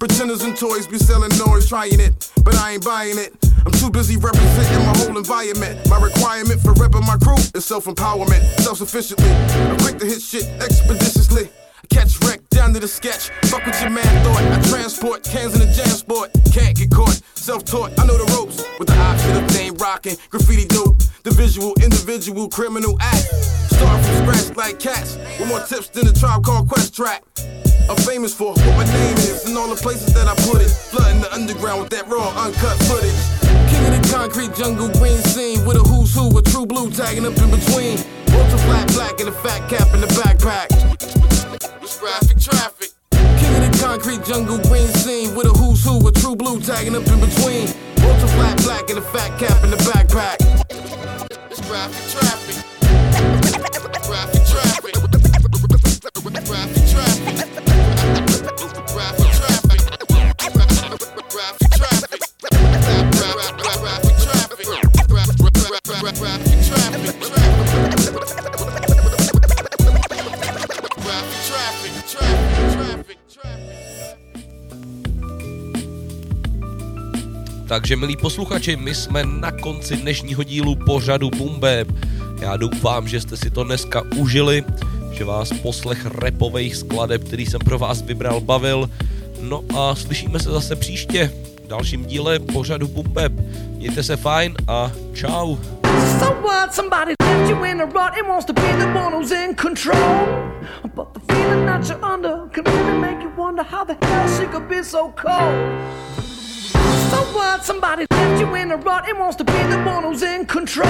Pretenders 0.00 0.42
and 0.42 0.56
toys 0.56 0.88
be 0.88 0.98
selling 0.98 1.30
noise, 1.38 1.68
trying 1.68 2.00
it, 2.00 2.30
but 2.42 2.56
I 2.56 2.72
ain't 2.72 2.84
buying 2.84 3.18
it. 3.18 3.32
I'm 3.64 3.72
too 3.72 3.90
busy 3.90 4.16
representing 4.16 4.84
my 4.84 4.96
whole 4.98 5.16
environment. 5.16 5.88
My 5.88 6.00
requirement 6.00 6.60
for 6.60 6.74
repping 6.74 7.06
my 7.06 7.16
crew 7.16 7.38
is 7.54 7.64
self 7.64 7.84
empowerment, 7.84 8.42
self 8.60 8.78
sufficiently. 8.78 9.30
I'm 9.30 9.78
quick 9.78 9.98
to 9.98 10.06
hit 10.06 10.20
shit 10.20 10.44
expeditiously. 10.60 11.48
I 11.82 11.86
catch 11.94 12.20
wreck 12.22 12.43
down 12.64 12.72
to 12.72 12.80
the 12.80 12.88
sketch. 12.88 13.28
Fuck 13.50 13.66
with 13.66 13.78
your 13.82 13.90
man 13.90 14.08
thought. 14.24 14.40
I 14.40 14.60
transport 14.70 15.22
cans 15.22 15.54
in 15.54 15.68
a 15.68 15.70
jam 15.72 15.88
sport. 15.88 16.30
Can't 16.52 16.74
get 16.74 16.90
caught. 16.90 17.20
Self 17.34 17.64
taught. 17.64 17.92
I 17.98 18.06
know 18.06 18.16
the 18.16 18.24
ropes. 18.32 18.64
With 18.78 18.88
the 18.88 18.96
option 18.96 19.36
of 19.36 19.52
name 19.52 19.74
rocking. 19.74 20.16
Graffiti 20.30 20.64
dope. 20.64 20.96
The 21.24 21.30
visual, 21.30 21.74
individual, 21.82 22.48
criminal 22.48 22.96
act. 23.00 23.28
Start 23.68 24.00
from 24.04 24.14
scratch 24.24 24.56
like 24.56 24.78
cats. 24.78 25.16
With 25.38 25.48
more 25.48 25.60
tips 25.60 25.88
than 25.88 26.06
the 26.06 26.12
tribe 26.12 26.42
called 26.42 26.68
Quest 26.68 26.96
Track. 26.96 27.22
I'm 27.90 27.96
famous 27.96 28.32
for 28.32 28.52
what 28.52 28.76
my 28.80 28.84
name 28.84 29.18
is 29.18 29.44
and 29.44 29.58
all 29.58 29.68
the 29.68 29.76
places 29.76 30.14
that 30.14 30.26
I 30.26 30.34
put 30.48 30.62
it. 30.62 30.70
Flooding 30.70 31.20
the 31.20 31.30
underground 31.34 31.82
with 31.82 31.90
that 31.90 32.08
raw, 32.08 32.32
uncut 32.32 32.80
footage. 32.88 33.20
King 33.68 33.84
of 33.84 33.92
the 33.92 34.08
concrete 34.08 34.54
jungle 34.56 34.88
green 34.96 35.20
scene 35.20 35.66
with 35.66 35.76
a 35.76 35.84
who's 35.84 36.14
who, 36.14 36.32
a 36.38 36.40
true 36.40 36.64
blue 36.64 36.90
tagging 36.90 37.26
up 37.26 37.36
in 37.36 37.50
between. 37.50 38.00
Ultra 38.32 38.58
flat 38.64 38.88
black 38.96 39.20
and 39.20 39.28
a 39.28 39.36
fat 39.44 39.68
cap 39.68 39.92
in 39.92 40.00
the 40.00 40.08
backpack. 40.16 41.23
It's 42.04 42.12
graphic 42.12 42.38
traffic. 42.38 42.90
King 43.12 43.64
of 43.64 43.72
the 43.72 43.78
concrete 43.82 44.24
jungle 44.24 44.58
green 44.68 44.88
scene 44.88 45.34
with 45.34 45.46
a 45.46 45.50
who's 45.50 45.82
who, 45.82 46.06
a 46.06 46.12
true 46.12 46.36
blue 46.36 46.60
tagging 46.60 46.94
up 46.94 47.06
in 47.06 47.18
between. 47.18 47.66
Ultra 48.04 48.28
flat 48.28 48.62
black 48.62 48.90
and 48.90 48.98
a 48.98 49.02
fat 49.02 49.38
cap 49.38 49.64
in 49.64 49.70
the 49.70 49.78
backpack. 49.78 50.36
It's 51.50 51.66
graphic 51.66 52.20
traffic. 52.20 52.73
Takže 77.74 77.96
milí 77.96 78.16
posluchači, 78.16 78.76
my 78.76 78.94
jsme 78.94 79.24
na 79.24 79.50
konci 79.50 79.96
dnešního 79.96 80.42
dílu 80.42 80.74
pořadu 80.74 81.30
Bumbeb. 81.30 81.88
Já 82.40 82.56
doufám, 82.56 83.08
že 83.08 83.20
jste 83.20 83.36
si 83.36 83.50
to 83.50 83.64
dneska 83.64 84.02
užili, 84.16 84.64
že 85.12 85.24
vás 85.24 85.52
poslech 85.62 86.06
repových 86.06 86.76
skladeb, 86.76 87.24
který 87.24 87.46
jsem 87.46 87.60
pro 87.60 87.78
vás 87.78 88.02
vybral, 88.02 88.40
bavil. 88.40 88.90
No 89.40 89.64
a 89.78 89.94
slyšíme 89.94 90.38
se 90.38 90.50
zase 90.50 90.76
příště 90.76 91.32
v 91.64 91.68
dalším 91.68 92.04
díle 92.04 92.38
pořadu 92.38 92.88
Bumbeb. 92.88 93.32
Mějte 93.76 94.02
se 94.02 94.16
fajn 94.16 94.54
a 94.68 94.90
čau. 95.14 95.56
So 96.18 96.42
what? 96.42 96.74
Somebody 96.74 97.12
left 97.22 97.50
you 97.50 97.64
in 97.64 97.80
a 97.80 97.84
rut 97.84 98.18
and 98.20 98.28
wants 98.28 98.44
to 98.44 98.52
be 98.52 98.72
the 98.78 98.86
one 98.86 99.16
who's 99.16 99.30
in 99.30 99.54
control. 99.54 100.26
But 100.94 101.08
the 101.14 101.34
feeling 101.34 101.66
that 101.66 101.88
you're 101.88 102.14
under 102.14 102.48
can 102.50 102.64
really 102.64 102.98
make 102.98 103.22
you 103.22 103.30
wonder 103.36 103.64
how 103.70 103.84
the 103.84 104.06
hell 104.06 104.28
she 104.38 104.46
could 104.46 104.68
be 104.68 104.82
so 104.84 105.12
cold. 105.16 106.13
So 107.10 107.18
what? 107.36 107.64
Somebody 107.64 108.06
left 108.10 108.40
you 108.40 108.54
in 108.54 108.70
a 108.70 108.76
rut 108.76 109.08
and 109.08 109.18
wants 109.18 109.36
to 109.36 109.44
be 109.44 109.52
the 109.52 109.82
one 109.82 110.04
who's 110.04 110.22
in 110.22 110.46
control. 110.46 110.86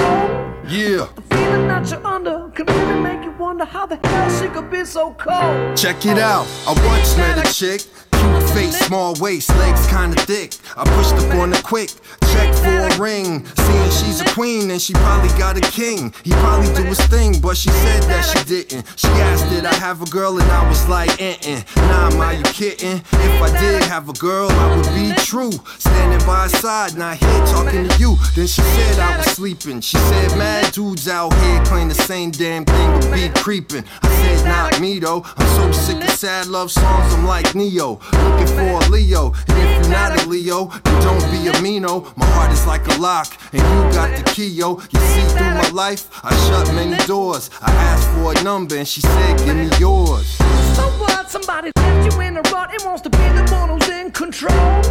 Yeah. 0.67 1.07
The 1.15 1.21
feeling 1.29 1.67
that 1.67 1.89
you're 1.89 2.05
under 2.05 2.49
can 2.49 2.65
really 2.65 2.99
make 3.01 3.23
you 3.23 3.31
wonder 3.31 3.65
how 3.65 3.85
the 3.85 3.97
hell 4.07 4.29
she 4.39 4.47
could 4.47 4.69
be 4.69 4.85
so 4.85 5.13
cold. 5.13 5.77
Check 5.77 6.05
it 6.05 6.17
out. 6.17 6.47
I 6.67 6.73
once 6.85 7.15
met 7.17 7.45
a 7.45 7.53
chick. 7.53 7.81
Cute 8.19 8.49
face, 8.49 8.79
small 8.79 9.15
waist, 9.19 9.49
legs 9.57 9.85
kinda 9.87 10.19
thick. 10.21 10.55
I 10.77 10.83
pushed 10.95 11.15
up 11.15 11.33
on 11.35 11.51
her 11.51 11.61
quick. 11.61 11.91
Check 12.33 12.53
for 12.55 12.79
a 12.87 12.97
ring. 12.97 13.45
Seeing 13.45 13.91
she's 13.91 14.21
a 14.21 14.25
queen 14.25 14.71
and 14.71 14.81
she 14.81 14.93
probably 14.93 15.29
got 15.37 15.57
a 15.57 15.61
king. 15.61 16.13
He 16.23 16.31
probably 16.31 16.73
do 16.73 16.83
his 16.83 16.99
thing, 17.07 17.39
but 17.39 17.55
she 17.57 17.69
said 17.69 18.03
that 18.03 18.23
she 18.23 18.43
didn't. 18.45 18.85
She 18.97 19.07
asked, 19.07 19.49
Did 19.49 19.65
I 19.65 19.73
have 19.75 20.01
a 20.01 20.05
girl? 20.05 20.37
And 20.39 20.51
I 20.51 20.67
was 20.67 20.87
like, 20.89 21.21
eh 21.21 21.37
eh. 21.43 21.63
Nah, 21.77 22.09
am 22.11 22.37
you 22.37 22.43
kidding? 22.43 22.97
If 22.97 23.41
I 23.41 23.49
did 23.59 23.83
have 23.83 24.09
a 24.09 24.13
girl, 24.13 24.49
I 24.49 24.75
would 24.75 24.89
be 24.93 25.13
true. 25.23 25.51
Standing 25.79 26.25
by 26.27 26.43
her 26.43 26.49
side, 26.49 26.97
not 26.97 27.17
here 27.17 27.45
talking 27.47 27.87
to 27.87 27.97
you. 27.97 28.17
Then 28.35 28.47
she 28.47 28.61
said 28.61 28.99
I 28.99 29.17
was 29.17 29.27
sleeping. 29.27 29.81
She 29.81 29.97
said, 29.97 30.37
Mad 30.37 30.73
dudes 30.73 31.07
out 31.07 31.33
here 31.33 31.63
claim 31.65 31.87
the 31.87 31.95
same 31.95 32.31
damn 32.31 32.65
thing 32.65 32.93
would 32.93 33.11
be 33.13 33.29
creeping. 33.39 33.85
I 34.01 34.09
said, 34.21 34.45
Not 34.45 34.81
me 34.81 34.99
though. 34.99 35.23
I'm 35.37 35.47
so 35.55 35.71
sick 35.71 36.03
of 36.03 36.09
sad 36.11 36.47
love 36.47 36.71
songs, 36.71 37.13
I'm 37.13 37.25
like 37.25 37.55
Neo. 37.55 37.99
Looking 38.23 38.47
for 38.47 38.85
a 38.85 38.89
Leo. 38.89 39.33
And 39.47 39.57
if 39.57 39.81
you're 39.81 39.89
not 39.89 40.23
a 40.23 40.27
Leo, 40.27 40.65
then 40.83 41.01
don't 41.01 41.31
be 41.31 41.47
a 41.47 41.61
Mino. 41.61 42.11
My 42.15 42.25
heart 42.27 42.51
is 42.51 42.65
like 42.65 42.85
a 42.87 42.95
lock, 42.99 43.37
and 43.53 43.61
you 43.61 43.93
got 43.93 44.15
the 44.17 44.23
key, 44.31 44.47
yo. 44.47 44.79
You 44.91 44.99
see 44.99 45.21
through 45.35 45.53
my 45.53 45.69
life, 45.69 46.09
I 46.23 46.35
shut 46.47 46.73
many 46.73 46.97
doors. 47.05 47.49
I 47.61 47.71
asked 47.71 48.09
for 48.11 48.37
a 48.37 48.43
number, 48.43 48.75
and 48.77 48.87
she 48.87 49.01
said, 49.01 49.37
Give 49.45 49.55
me 49.55 49.69
yours. 49.79 50.27
So 50.75 50.83
what? 50.99 51.29
Somebody 51.29 51.71
left 51.75 52.13
you 52.13 52.21
in 52.21 52.37
a 52.37 52.41
rut 52.51 52.71
and 52.71 52.83
wants 52.85 53.01
to 53.01 53.09
be 53.09 53.17
the 53.17 53.45
one 53.51 53.69
who's 53.69 53.89
in 53.89 54.11
control. 54.11 54.81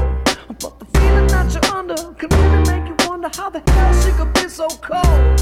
But 0.61 0.79
the 0.79 0.87
feeling 0.95 1.27
that 1.29 1.53
you're 1.53 1.75
under 1.75 1.97
can 2.15 2.29
really 2.31 2.63
make 2.71 2.89
you 2.89 3.09
wonder 3.09 3.31
how 3.35 3.51
the 3.51 3.63
hell 3.71 4.03
she 4.03 4.11
could 4.13 4.33
be 4.35 4.49
so 4.49 4.69
cold. 4.69 5.41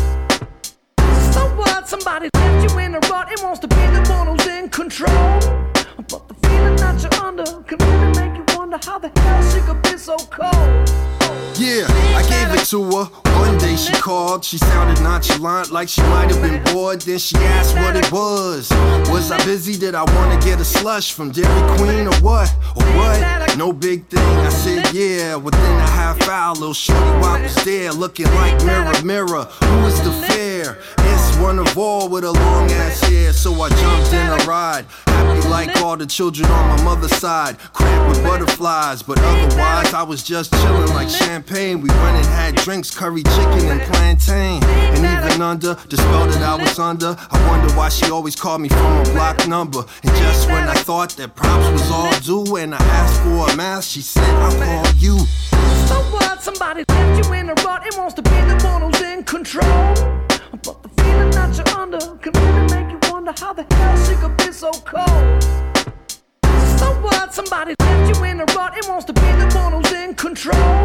So 1.32 1.48
what? 1.56 1.88
Somebody 1.88 2.28
left 2.34 2.70
you 2.70 2.78
in 2.78 2.94
a 2.94 3.00
rut 3.10 3.30
and 3.30 3.42
wants 3.42 3.60
to 3.60 3.68
be 3.68 3.74
the 3.74 4.06
one 4.10 4.26
who's 4.28 4.46
in 4.46 4.68
control. 4.68 5.71
You're 7.00 7.24
under 7.24 7.44
can 7.62 7.78
really 7.78 8.12
make 8.20 8.36
you 8.36 8.44
wonder 8.56 8.78
how 8.84 8.98
the 8.98 9.10
hell 9.20 9.42
she 9.50 9.60
could 9.60 9.82
be 9.82 9.96
so 9.96 10.16
cold. 10.16 10.88
Yeah, 11.56 11.86
I 12.16 12.22
gave 12.28 12.60
it 12.60 12.66
to 12.66 12.82
her. 12.84 13.04
One 13.38 13.58
day 13.58 13.76
she 13.76 13.92
called, 13.92 14.44
she 14.44 14.58
sounded 14.58 15.02
nonchalant, 15.02 15.70
like 15.70 15.88
she 15.88 16.00
might 16.02 16.30
have 16.30 16.42
been 16.42 16.62
bored. 16.72 17.00
Then 17.02 17.18
she 17.18 17.36
asked 17.36 17.74
what 17.76 17.96
it 17.96 18.10
was. 18.10 18.70
Was 19.10 19.30
I 19.30 19.42
busy? 19.44 19.78
Did 19.78 19.94
I 19.94 20.02
want 20.02 20.40
to 20.40 20.48
get 20.48 20.60
a 20.60 20.64
slush 20.64 21.12
from 21.12 21.30
Dairy 21.30 21.78
Queen 21.78 22.06
or 22.06 22.14
what? 22.16 22.52
Or 22.76 22.84
what? 22.96 23.56
No 23.56 23.72
big 23.72 24.06
thing. 24.06 24.20
I 24.20 24.48
said, 24.48 24.92
yeah. 24.92 25.36
Within 25.36 25.60
a 25.60 25.90
half 25.90 26.28
hour, 26.28 26.54
little 26.54 26.74
shorty 26.74 27.10
wop 27.20 27.40
was 27.42 27.54
there, 27.64 27.92
looking 27.92 28.26
like 28.26 28.64
mirror, 28.64 29.02
mirror. 29.04 29.44
Who 29.44 29.86
is 29.86 30.00
the 30.02 30.12
fair? 30.26 30.78
One 31.42 31.58
of 31.58 31.76
all 31.76 32.08
with 32.08 32.24
a 32.24 32.30
long 32.30 32.70
ass 32.70 33.00
hair. 33.02 33.32
So 33.32 33.52
I 33.60 33.68
jumped 33.68 34.12
in 34.12 34.26
a 34.28 34.36
ride. 34.46 34.86
Happy 35.06 35.48
like 35.48 35.76
all 35.82 35.96
the 35.96 36.06
children 36.06 36.48
on 36.48 36.76
my 36.76 36.84
mother's 36.84 37.14
side. 37.16 37.58
Cramped 37.72 38.08
with 38.08 38.22
butterflies, 38.24 39.02
but 39.02 39.18
otherwise 39.18 39.92
I 39.92 40.02
was 40.04 40.22
just 40.22 40.52
chilling 40.52 40.88
like 40.94 41.08
champagne. 41.08 41.80
We 41.80 41.88
went 41.88 42.16
and 42.16 42.26
had 42.26 42.54
drinks, 42.56 42.90
curry 42.90 43.24
chicken 43.24 43.66
and 43.68 43.80
plantain. 43.92 44.62
And 44.64 44.98
even 44.98 45.42
under 45.42 45.74
the 45.74 45.96
spell 45.96 46.26
that 46.26 46.42
I 46.42 46.54
was 46.62 46.78
under, 46.78 47.16
I 47.30 47.48
wonder 47.48 47.74
why 47.74 47.88
she 47.88 48.10
always 48.10 48.36
called 48.36 48.60
me 48.60 48.68
from 48.68 49.00
a 49.00 49.04
block 49.12 49.46
number. 49.48 49.84
And 50.04 50.16
just 50.16 50.48
when 50.48 50.68
I 50.68 50.74
thought 50.74 51.10
that 51.10 51.34
props 51.34 51.68
was 51.72 51.90
all 51.90 52.12
due, 52.20 52.56
and 52.56 52.74
I 52.74 52.78
asked 52.78 53.20
for 53.22 53.52
a 53.52 53.56
mask, 53.56 53.90
she 53.90 54.00
said, 54.00 54.34
I'll 54.36 54.56
call 54.56 54.94
you. 54.94 55.18
So 55.88 55.96
what? 56.14 56.42
Somebody 56.42 56.84
left 56.88 57.24
you 57.24 57.32
in 57.34 57.50
a 57.50 57.54
rut 57.64 57.84
and 57.84 57.96
wants 57.96 58.14
to 58.14 58.22
be 58.22 58.30
the 58.30 58.60
one 58.64 58.82
who's 58.82 59.00
in 59.00 59.24
control. 59.24 60.31
But 60.60 60.82
the 60.82 60.88
feeling 61.02 61.30
that 61.30 61.56
you're 61.56 61.78
under 61.78 61.98
can 62.16 62.32
really 62.34 62.66
make 62.74 62.92
you 62.92 62.98
wonder 63.10 63.32
how 63.38 63.54
the 63.54 63.64
hell 63.74 63.96
she 64.04 64.14
could 64.16 64.36
be 64.36 64.52
so 64.52 64.70
cold. 64.84 65.42
So 66.78 66.92
what? 67.00 67.32
Somebody 67.32 67.74
left 67.80 68.16
you 68.16 68.24
in 68.24 68.40
a 68.40 68.44
rut 68.54 68.74
and 68.76 68.86
wants 68.86 69.06
to 69.06 69.14
be 69.14 69.20
the 69.20 69.50
one 69.54 69.72
who's 69.72 69.92
in 69.92 70.14
control. 70.14 70.84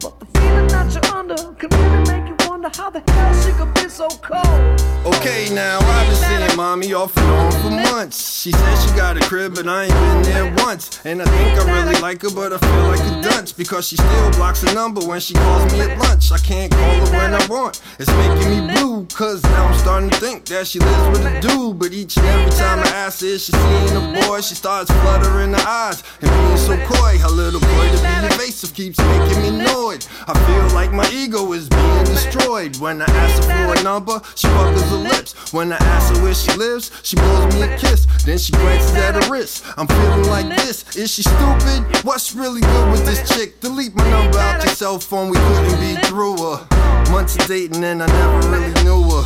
But 0.00 0.18
the 0.18 0.26
feeling 0.34 0.66
that 0.68 0.92
you're 0.92 1.14
under 1.14 1.36
can 1.54 1.70
really 1.70 2.10
make 2.10 2.28
you 2.28 2.37
wonder 2.60 2.76
how 2.76 2.90
the 2.90 3.00
hell 3.12 3.42
she 3.42 3.52
could 3.52 3.72
be 3.74 3.88
so 3.88 4.08
cold. 4.20 5.14
Okay, 5.14 5.48
now 5.54 5.78
I've 5.78 6.06
been 6.08 6.16
seeing 6.16 6.56
mommy 6.56 6.92
off 6.92 7.16
and 7.16 7.26
on 7.26 7.52
for 7.52 7.70
months. 7.92 8.40
She 8.40 8.50
said 8.50 8.76
she 8.82 8.90
got 8.96 9.16
a 9.16 9.20
crib, 9.20 9.54
but 9.54 9.68
I 9.68 9.84
ain't 9.84 9.92
been 9.92 10.22
there 10.22 10.54
once. 10.64 11.00
And 11.04 11.22
I 11.22 11.24
think 11.24 11.58
I 11.60 11.80
really 11.80 12.00
like 12.00 12.22
her, 12.22 12.30
but 12.30 12.52
I 12.52 12.58
feel 12.58 12.84
like 12.88 13.00
a 13.00 13.22
dunce 13.22 13.52
because 13.52 13.86
she 13.86 13.96
still 13.96 14.30
blocks 14.32 14.64
a 14.64 14.74
number 14.74 15.00
when 15.00 15.20
she 15.20 15.34
calls 15.34 15.72
me 15.72 15.82
at 15.82 15.96
lunch. 15.98 16.32
I 16.32 16.38
can't 16.38 16.72
call 16.72 17.06
her 17.06 17.12
when 17.12 17.34
I 17.34 17.46
want. 17.46 17.80
It's 18.00 18.10
making 18.10 18.50
me 18.50 18.74
blue, 18.74 19.06
cause 19.06 19.40
now 19.44 19.66
I'm 19.66 19.78
starting 19.78 20.10
to 20.10 20.16
think 20.16 20.44
that 20.46 20.66
she 20.66 20.80
lives 20.80 21.18
with 21.18 21.26
a 21.26 21.40
dude. 21.40 21.78
But 21.78 21.92
each 21.92 22.16
and 22.16 22.26
every 22.26 22.50
time 22.52 22.80
I 22.80 22.88
ask 22.88 23.20
her 23.20 23.38
she's 23.38 23.54
seeing 23.54 23.96
a 23.96 24.26
boy, 24.26 24.40
she 24.40 24.56
starts 24.56 24.90
fluttering 24.90 25.52
her 25.52 25.66
eyes 25.66 26.02
and 26.20 26.30
being 26.30 26.56
so 26.56 26.76
coy. 26.86 27.18
Her 27.18 27.30
little 27.30 27.60
boy 27.60 27.86
to 27.94 27.98
be 28.02 28.34
evasive 28.34 28.74
keeps 28.74 28.98
making 28.98 29.42
me 29.42 29.48
annoyed. 29.60 30.04
I 30.26 30.34
feel 30.46 30.74
like 30.74 30.92
my 30.92 31.08
ego 31.12 31.52
is 31.52 31.68
being 31.68 32.04
destroyed. 32.04 32.47
When 32.48 33.02
I 33.02 33.04
ask 33.04 33.44
her 33.44 33.66
for 33.66 33.78
a 33.78 33.82
number, 33.82 34.22
she 34.34 34.48
puckers 34.48 34.82
her 34.88 34.96
lips. 34.96 35.52
When 35.52 35.70
I 35.70 35.76
ask 35.76 36.14
her 36.14 36.22
where 36.22 36.32
she 36.32 36.50
lives, 36.56 36.90
she 37.02 37.14
blows 37.14 37.54
me 37.54 37.60
a 37.60 37.76
kiss. 37.76 38.06
Then 38.24 38.38
she 38.38 38.52
glances 38.52 38.94
at 38.94 39.22
her 39.22 39.30
wrist. 39.30 39.66
I'm 39.76 39.86
feeling 39.86 40.24
like 40.28 40.48
this. 40.56 40.96
Is 40.96 41.12
she 41.12 41.22
stupid? 41.24 41.84
What's 42.06 42.34
really 42.34 42.62
good 42.62 42.90
with 42.90 43.04
this 43.04 43.28
chick? 43.36 43.60
Delete 43.60 43.94
my 43.94 44.08
number 44.08 44.38
out 44.38 44.64
your 44.64 44.72
cell 44.72 44.98
phone. 44.98 45.28
We 45.28 45.36
couldn't 45.36 45.78
be 45.78 46.00
through 46.08 46.38
her. 46.38 46.66
Months 47.12 47.36
of 47.36 47.46
dating 47.46 47.84
and 47.84 48.02
I 48.02 48.06
never 48.06 48.48
really 48.48 48.72
knew 48.82 49.02
her. 49.02 49.24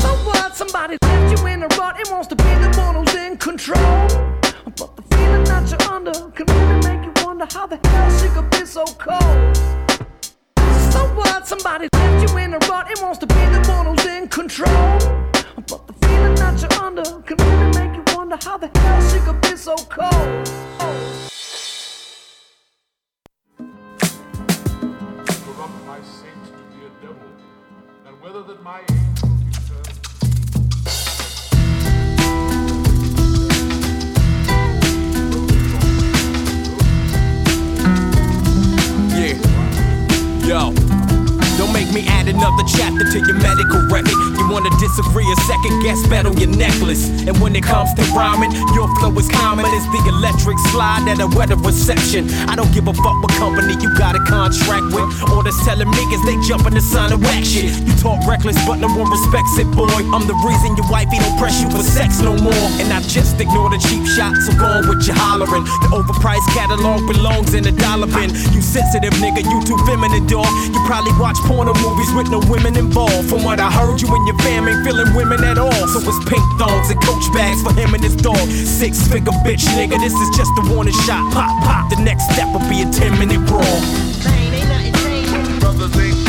So 0.00 0.14
what? 0.24 0.54
Somebody 0.54 0.96
left 1.02 1.40
you 1.40 1.46
in 1.48 1.64
a 1.64 1.66
rut 1.76 1.98
and 1.98 2.08
wants 2.10 2.28
to 2.28 2.36
be 2.36 2.44
the 2.44 2.72
one 2.78 2.94
who's 2.94 3.14
in 3.16 3.36
control. 3.36 4.06
But 4.78 4.94
the 4.94 5.02
feeling 5.10 5.42
that 5.42 5.68
you're 5.68 5.92
under 5.92 6.12
can 6.30 6.46
really 6.46 6.80
make 6.86 7.04
you 7.04 7.26
wonder 7.26 7.48
how 7.50 7.66
the 7.66 7.80
hell 7.88 8.18
she 8.20 8.28
could 8.28 8.48
be 8.50 8.64
so 8.64 8.84
cold. 8.84 9.89
So 10.90 11.06
what? 11.14 11.46
Somebody 11.46 11.88
left 11.92 12.30
you 12.30 12.38
in 12.38 12.54
a 12.54 12.58
rut 12.68 12.88
and 12.88 13.00
wants 13.00 13.18
to 13.18 13.26
be 13.26 13.34
the 13.34 13.60
one 13.68 13.86
who's 13.86 14.06
in 14.06 14.28
control. 14.28 14.98
But 15.68 15.86
the 15.86 15.92
feeling 16.02 16.34
that 16.36 16.60
you're 16.60 16.82
under 16.82 17.04
can 17.22 17.36
really 17.36 17.70
make 17.78 17.96
you 17.96 18.04
wonder 18.16 18.38
how 18.42 18.56
the 18.58 18.70
hell 18.78 19.10
she 19.10 19.18
could 19.20 19.40
be 19.40 19.56
so 19.56 19.76
cold. 19.76 20.48
Corrupt 25.44 25.86
my 25.86 26.00
saint 26.02 26.44
to 26.46 26.52
be 26.72 26.86
a 26.86 26.90
devil, 27.00 27.30
and 28.06 28.20
whether 28.20 28.42
that 28.42 28.62
my 28.62 28.82
Yo. 40.50 40.72
Don't 41.58 41.72
make 41.72 41.92
me 41.92 42.08
add 42.08 42.26
another 42.26 42.64
chapter 42.66 43.04
to 43.04 43.18
your 43.20 43.38
medical 43.38 43.86
record. 43.86 44.29
Wanna 44.50 44.70
disagree 44.82 45.30
a 45.30 45.36
second 45.46 45.82
guess 45.82 46.02
bet 46.08 46.26
on 46.26 46.36
your 46.36 46.50
necklace. 46.50 47.06
And 47.22 47.38
when 47.40 47.54
it 47.54 47.62
comes 47.62 47.94
to 47.94 48.02
rhyming, 48.10 48.50
your 48.74 48.90
flow 48.98 49.14
is 49.14 49.28
common 49.30 49.64
as 49.64 49.86
the 49.94 50.02
electric 50.10 50.58
slide 50.74 51.06
at 51.06 51.20
a 51.22 51.28
weather 51.38 51.54
reception. 51.54 52.28
I 52.50 52.56
don't 52.56 52.72
give 52.74 52.88
a 52.88 52.94
fuck 52.94 53.22
what 53.22 53.30
company 53.38 53.78
you 53.78 53.94
got 53.96 54.16
a 54.16 54.22
contract 54.26 54.90
with. 54.90 55.06
Orders 55.30 55.54
telling 55.62 55.86
niggas 55.86 56.26
they 56.26 56.34
jumping 56.48 56.74
the 56.74 56.82
sign 56.82 57.12
of 57.12 57.22
whack 57.22 57.44
shit. 57.44 57.70
You 57.78 57.94
talk 58.02 58.26
reckless, 58.26 58.58
but 58.66 58.82
no 58.82 58.88
one 58.90 59.06
respects 59.06 59.54
it, 59.56 59.70
boy. 59.70 59.86
I'm 60.10 60.26
the 60.26 60.34
reason 60.42 60.74
your 60.74 60.90
wifey 60.90 61.22
don't 61.22 61.38
press 61.38 61.62
you 61.62 61.70
for 61.70 61.86
sex 61.86 62.18
no 62.18 62.34
more. 62.34 62.66
And 62.82 62.90
I 62.90 63.00
just 63.06 63.38
ignore 63.38 63.70
the 63.70 63.78
cheap 63.78 64.02
shots, 64.02 64.50
so 64.50 64.52
go 64.58 64.66
on 64.66 64.90
with 64.90 65.06
your 65.06 65.14
hollering. 65.14 65.62
The 65.86 65.94
overpriced 65.94 66.50
catalog 66.58 67.06
belongs 67.06 67.54
in 67.54 67.62
the 67.62 67.72
dollar 67.72 68.10
bin. 68.10 68.34
You 68.50 68.60
sensitive 68.60 69.14
nigga, 69.22 69.46
you 69.46 69.62
too 69.62 69.78
feminine, 69.86 70.26
dog. 70.26 70.50
You 70.74 70.82
probably 70.90 71.14
watch 71.22 71.38
porno 71.46 71.70
movies 71.78 72.10
with 72.18 72.34
no 72.34 72.42
women 72.50 72.74
involved. 72.74 73.30
From 73.30 73.46
what 73.46 73.60
I 73.60 73.70
heard, 73.70 74.02
you 74.02 74.10
and 74.10 74.26
your 74.26 74.39
fam 74.42 74.68
ain't 74.68 74.84
feeling 74.84 75.14
women 75.14 75.42
at 75.44 75.58
all. 75.58 75.86
So 75.88 75.98
it's 76.00 76.20
pink 76.28 76.44
thongs 76.58 76.90
and 76.90 77.00
coach 77.02 77.26
bags 77.32 77.62
for 77.62 77.72
him 77.72 77.94
and 77.94 78.02
his 78.02 78.16
dog. 78.16 78.38
Six 78.48 79.06
figure 79.08 79.32
bitch, 79.44 79.64
nigga, 79.76 79.98
this 79.98 80.12
is 80.14 80.36
just 80.36 80.50
a 80.58 80.72
warning 80.72 80.94
shot. 81.06 81.32
Pop, 81.32 81.50
pop, 81.64 81.90
the 81.90 82.02
next 82.02 82.24
step 82.32 82.48
will 82.52 82.66
be 82.68 82.82
a 82.82 82.90
10 82.90 83.18
minute 83.18 83.44
brawl. 83.46 83.80
Brothers 85.60 85.96
ain't 85.98 86.19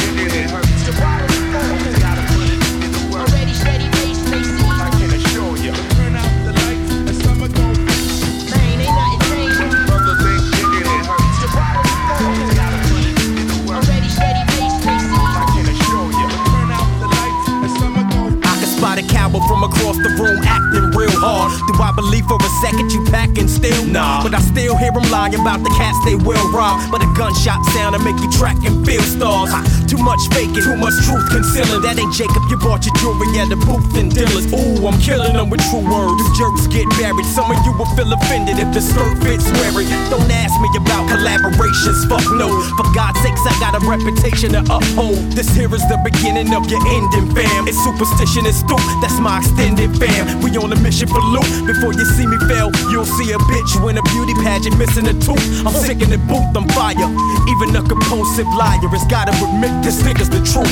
packing 23.34 23.48
still? 23.48 23.86
Nah. 23.88 24.11
But 24.22 24.38
I 24.38 24.42
still 24.42 24.78
hear 24.78 24.92
them 24.92 25.10
lying 25.10 25.34
about 25.36 25.64
the 25.66 25.74
cats 25.76 25.98
they 26.06 26.16
will 26.16 26.46
rob. 26.54 26.78
But 26.92 27.02
a 27.02 27.10
gunshot 27.18 27.66
sound 27.74 27.98
to 27.98 28.00
make 28.06 28.18
you 28.22 28.30
track 28.32 28.58
and 28.64 28.86
feel 28.86 29.02
stars. 29.02 29.50
Too 29.90 29.98
much 29.98 30.22
faking, 30.32 30.62
too 30.62 30.78
much 30.78 30.94
truth 31.04 31.26
concealing. 31.34 31.82
That 31.82 31.98
ain't 31.98 32.14
Jacob, 32.14 32.44
you 32.48 32.58
bought 32.62 32.86
your 32.86 32.96
jewelry 33.02 33.28
at 33.42 33.50
the 33.50 33.58
booth 33.58 33.92
and 33.98 34.14
dealers. 34.14 34.48
Ooh, 34.54 34.88
I'm 34.88 34.96
killing 35.02 35.34
them 35.34 35.50
with 35.50 35.60
true 35.68 35.84
words. 35.84 36.22
You 36.22 36.30
jerks 36.38 36.70
get 36.70 36.88
buried. 37.02 37.26
Some 37.34 37.50
of 37.50 37.60
you 37.66 37.74
will 37.74 37.90
feel 37.98 38.14
offended 38.14 38.62
if 38.62 38.70
the 38.72 38.80
skirt 38.80 39.18
fits 39.26 39.50
wearing. 39.60 39.90
Don't 40.14 40.30
ask 40.30 40.54
me 40.62 40.70
about 40.78 41.10
collaborations, 41.10 42.06
fuck 42.08 42.24
no. 42.38 42.48
For 42.78 42.88
God's 42.94 43.20
sakes, 43.26 43.42
I 43.44 43.54
got 43.60 43.74
a 43.76 43.82
reputation 43.84 44.54
to 44.54 44.62
uphold. 44.70 45.18
This 45.34 45.50
here 45.58 45.72
is 45.74 45.84
the 45.90 45.98
beginning 46.06 46.54
of 46.54 46.70
your 46.70 46.80
ending, 46.88 47.34
fam. 47.34 47.68
It's 47.68 47.82
superstition 47.84 48.46
and 48.46 48.56
stoop, 48.56 48.82
that's 49.02 49.18
my 49.20 49.42
extended 49.42 49.98
fam. 49.98 50.40
We 50.46 50.56
on 50.62 50.72
a 50.72 50.80
mission 50.80 51.10
for 51.10 51.20
loot. 51.20 51.48
Before 51.66 51.92
you 51.92 52.06
see 52.16 52.28
me 52.28 52.38
fail, 52.48 52.72
you'll 52.94 53.10
see 53.10 53.34
a 53.34 53.40
bitch 53.50 53.76
win 53.84 53.98
a 53.98 54.04
beauty 54.12 54.34
pageant 54.44 54.78
missing 54.78 55.08
a 55.08 55.14
tooth. 55.14 55.66
I'm 55.66 55.74
sick 55.74 56.02
in 56.02 56.10
the 56.10 56.20
booth, 56.30 56.56
I'm 56.56 56.68
fire. 56.70 57.10
Even 57.48 57.76
a 57.76 57.82
compulsive 57.88 58.48
liar 58.60 58.88
has 58.92 59.06
gotta 59.10 59.32
admit 59.32 59.72
this 59.84 60.04
nigga's 60.04 60.30
the 60.30 60.42
truth. 60.44 60.72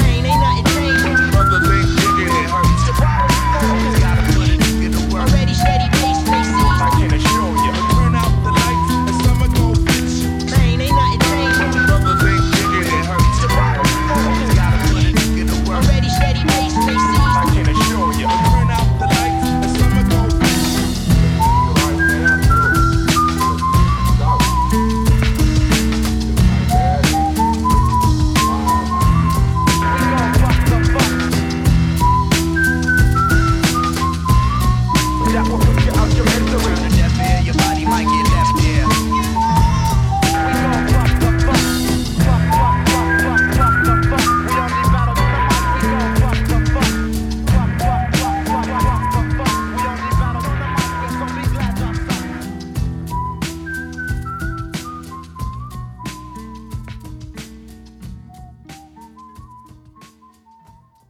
Man, 0.00 0.26
ain't 0.26 0.64
nothing. 0.64 0.79